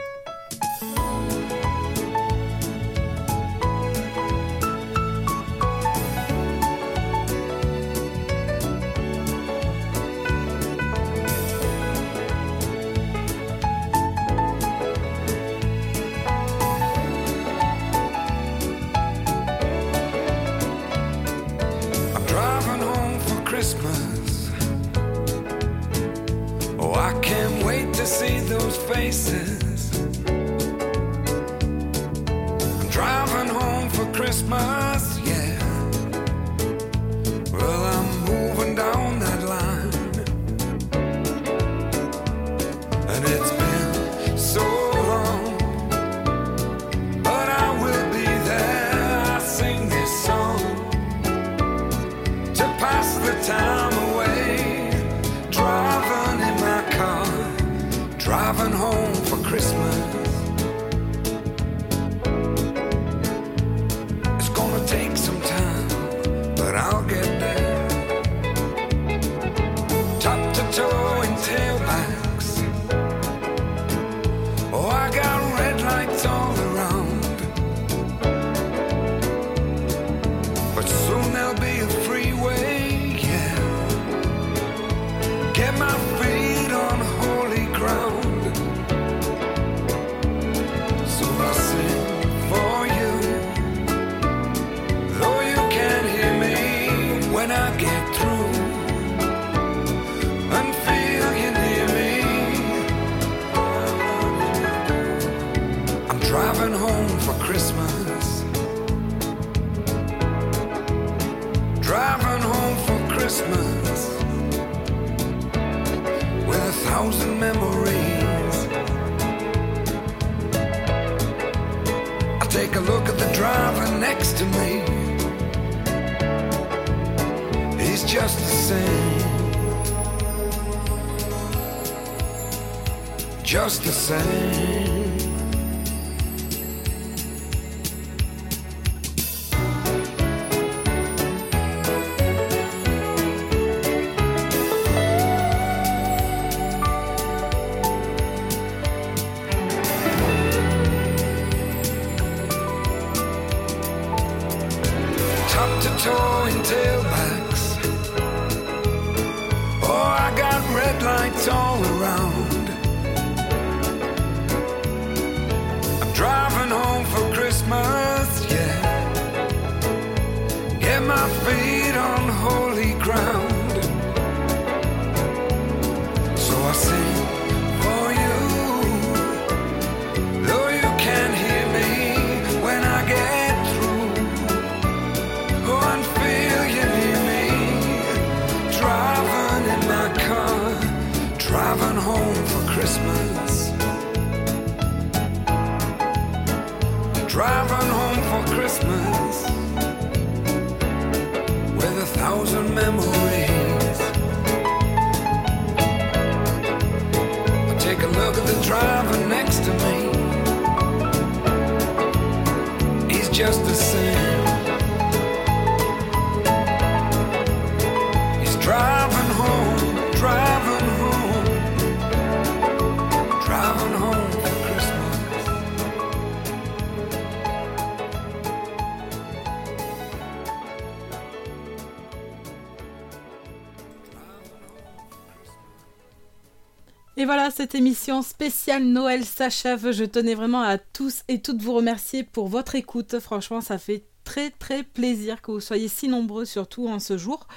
Et 237.18 237.24
voilà, 237.24 237.50
cette 237.50 237.74
émission 237.74 238.20
spéciale 238.20 238.84
Noël 238.84 239.24
s'achève. 239.24 239.90
Je 239.90 240.04
tenais 240.04 240.34
vraiment 240.34 240.60
à 240.60 240.76
tous 240.76 241.22
et 241.28 241.40
toutes 241.40 241.62
vous 241.62 241.72
remercier 241.72 242.24
pour 242.24 242.48
votre 242.48 242.74
écoute. 242.74 243.18
Franchement, 243.20 243.62
ça 243.62 243.78
fait 243.78 244.04
très 244.24 244.50
très 244.50 244.82
plaisir 244.82 245.40
que 245.40 245.50
vous 245.50 245.60
soyez 245.60 245.88
si 245.88 246.08
nombreux, 246.08 246.44
surtout 246.44 246.88
en 246.88 246.98
ce 246.98 247.16
jour. 247.16 247.48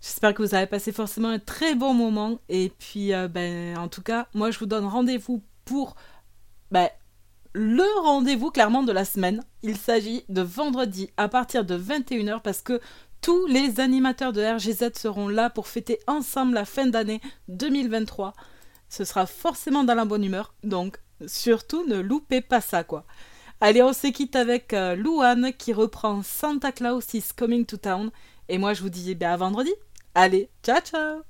J'espère 0.00 0.32
que 0.32 0.42
vous 0.42 0.54
avez 0.54 0.66
passé 0.66 0.92
forcément 0.92 1.28
un 1.28 1.38
très 1.38 1.74
bon 1.74 1.92
moment. 1.92 2.40
Et 2.48 2.72
puis, 2.78 3.12
euh, 3.12 3.28
ben, 3.28 3.76
en 3.76 3.88
tout 3.88 4.00
cas, 4.00 4.28
moi, 4.32 4.50
je 4.50 4.58
vous 4.58 4.64
donne 4.66 4.86
rendez-vous 4.86 5.42
pour 5.66 5.94
ben, 6.70 6.88
le 7.52 7.84
rendez-vous 8.00 8.50
clairement 8.50 8.82
de 8.82 8.92
la 8.92 9.04
semaine. 9.04 9.42
Il 9.62 9.76
s'agit 9.76 10.24
de 10.30 10.40
vendredi 10.40 11.10
à 11.18 11.28
partir 11.28 11.66
de 11.66 11.76
21h 11.76 12.40
parce 12.40 12.62
que 12.62 12.80
tous 13.20 13.46
les 13.46 13.78
animateurs 13.78 14.32
de 14.32 14.42
RGZ 14.42 14.98
seront 14.98 15.28
là 15.28 15.50
pour 15.50 15.68
fêter 15.68 15.98
ensemble 16.06 16.54
la 16.54 16.64
fin 16.64 16.86
d'année 16.86 17.20
2023. 17.48 18.32
Ce 18.92 19.04
sera 19.06 19.24
forcément 19.24 19.84
dans 19.84 19.94
la 19.94 20.04
bonne 20.04 20.22
humeur, 20.22 20.52
donc 20.64 20.98
surtout 21.26 21.82
ne 21.86 21.98
loupez 21.98 22.42
pas 22.42 22.60
ça 22.60 22.84
quoi. 22.84 23.06
Allez, 23.58 23.82
on 23.82 23.94
se 23.94 24.08
quitte 24.08 24.36
avec 24.36 24.74
euh, 24.74 24.94
Louane 24.96 25.54
qui 25.56 25.72
reprend 25.72 26.22
Santa 26.22 26.72
Claus 26.72 27.14
is 27.14 27.28
Coming 27.34 27.64
to 27.64 27.78
Town. 27.78 28.10
Et 28.50 28.58
moi 28.58 28.74
je 28.74 28.82
vous 28.82 28.90
dis 28.90 29.14
ben, 29.14 29.30
à 29.30 29.36
vendredi. 29.38 29.72
Allez, 30.14 30.50
ciao 30.62 30.80
ciao 30.80 31.22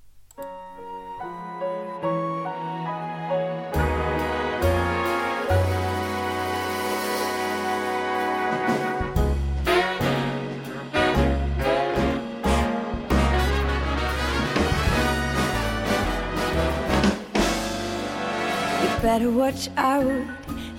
better 19.02 19.30
watch 19.30 19.68
out. 19.76 20.24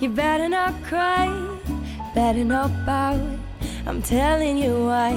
You 0.00 0.08
better 0.08 0.48
not 0.48 0.82
cry. 0.82 1.28
Better 2.14 2.42
not 2.42 2.70
pout. 2.86 3.20
I'm 3.86 4.00
telling 4.00 4.56
you 4.56 4.86
why. 4.86 5.12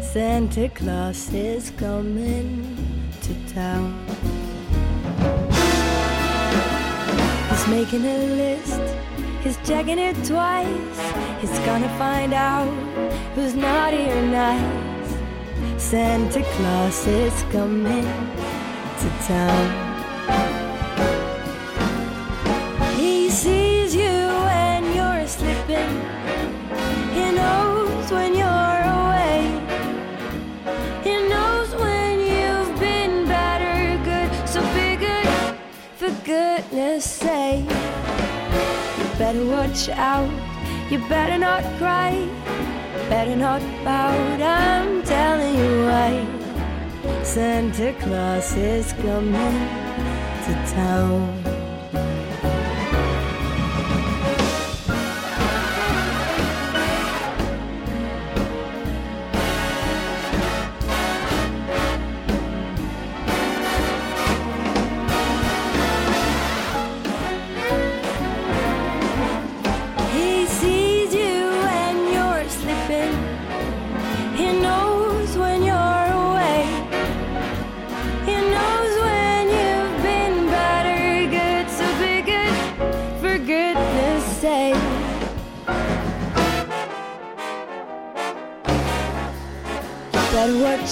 Santa 0.00 0.68
Claus 0.68 1.32
is 1.34 1.72
coming 1.72 2.76
to 3.22 3.34
town. 3.52 3.98
He's 7.50 7.66
making 7.66 8.04
a 8.04 8.18
list. 8.42 8.80
He's 9.42 9.58
checking 9.66 9.98
it 9.98 10.14
twice. 10.24 11.00
He's 11.40 11.58
gonna 11.66 11.92
find 11.98 12.32
out 12.32 12.72
who's 13.34 13.54
naughty 13.56 14.08
or 14.08 14.22
nice. 14.22 15.16
Santa 15.82 16.44
Claus 16.54 17.06
is 17.08 17.42
coming 17.50 18.06
to 19.00 19.08
town. 19.26 19.87
He 23.08 23.30
sees 23.30 23.96
you 23.96 24.18
when 24.48 24.94
you're 24.94 25.26
slipping. 25.26 25.94
He 27.16 27.24
knows 27.40 28.10
when 28.10 28.34
you're 28.42 28.80
away. 29.00 29.38
He 31.02 31.14
knows 31.32 31.74
when 31.82 32.14
you've 32.32 32.74
been 32.78 33.24
bad 33.24 33.60
or 33.72 34.04
good. 34.10 34.30
So 34.46 34.60
be 34.74 34.96
good, 34.96 35.26
for 35.96 36.12
goodness 36.26 37.04
sake. 37.06 37.70
You 38.98 39.06
better 39.16 39.44
watch 39.56 39.88
out. 39.88 40.30
You 40.90 40.98
better 41.08 41.38
not 41.38 41.62
cry. 41.78 42.12
Better 43.08 43.36
not 43.36 43.62
pout. 43.84 44.42
I'm 44.42 45.02
telling 45.04 45.54
you 45.56 45.72
why. 45.88 46.12
Santa 47.22 47.94
Claus 48.02 48.54
is 48.54 48.92
coming 49.04 49.56
to 50.44 50.52
town. 50.76 51.67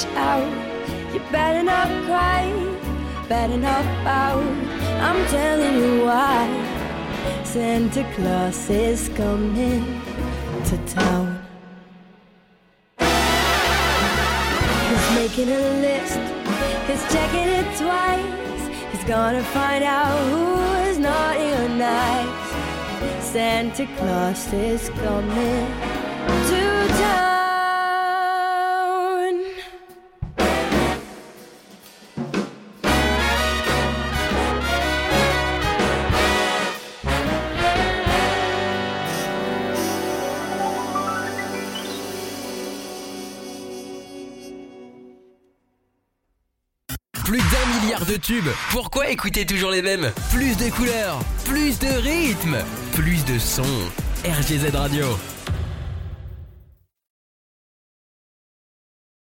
Better 0.04 0.18
out. 0.18 1.14
You 1.14 1.20
better 1.32 1.62
not 1.62 1.88
cry. 2.04 2.44
Better 3.28 3.56
not 3.56 3.84
pout. 4.04 4.42
I'm 5.00 5.26
telling 5.28 5.76
you 5.76 6.04
why. 6.04 6.48
Santa 7.44 8.04
Claus 8.14 8.68
is 8.70 9.08
coming 9.10 10.02
to 10.66 10.76
town. 10.86 11.42
He's 14.88 15.10
making 15.14 15.48
a 15.48 15.60
list, 15.86 16.20
he's 16.86 17.02
checking 17.12 17.48
it 17.60 17.68
twice. 17.76 18.92
He's 18.92 19.04
gonna 19.04 19.42
find 19.42 19.82
out 19.84 20.18
who 20.30 20.88
is 20.88 20.98
naughty 20.98 21.50
or 21.60 21.68
nice. 21.68 23.24
Santa 23.24 23.86
Claus 23.96 24.52
is 24.52 24.90
coming 24.90 25.66
to 26.48 26.88
town. 26.98 27.45
Plus 47.26 47.38
d'un 47.38 47.80
milliard 47.80 48.06
de 48.06 48.14
tubes. 48.14 48.46
Pourquoi 48.70 49.10
écouter 49.10 49.44
toujours 49.44 49.72
les 49.72 49.82
mêmes? 49.82 50.12
Plus 50.32 50.56
de 50.56 50.70
couleurs, 50.70 51.18
plus 51.44 51.76
de 51.80 51.88
rythme, 51.88 52.56
plus 52.92 53.24
de 53.24 53.36
sons. 53.36 53.64
RGZ 54.24 54.72
Radio. 54.72 55.06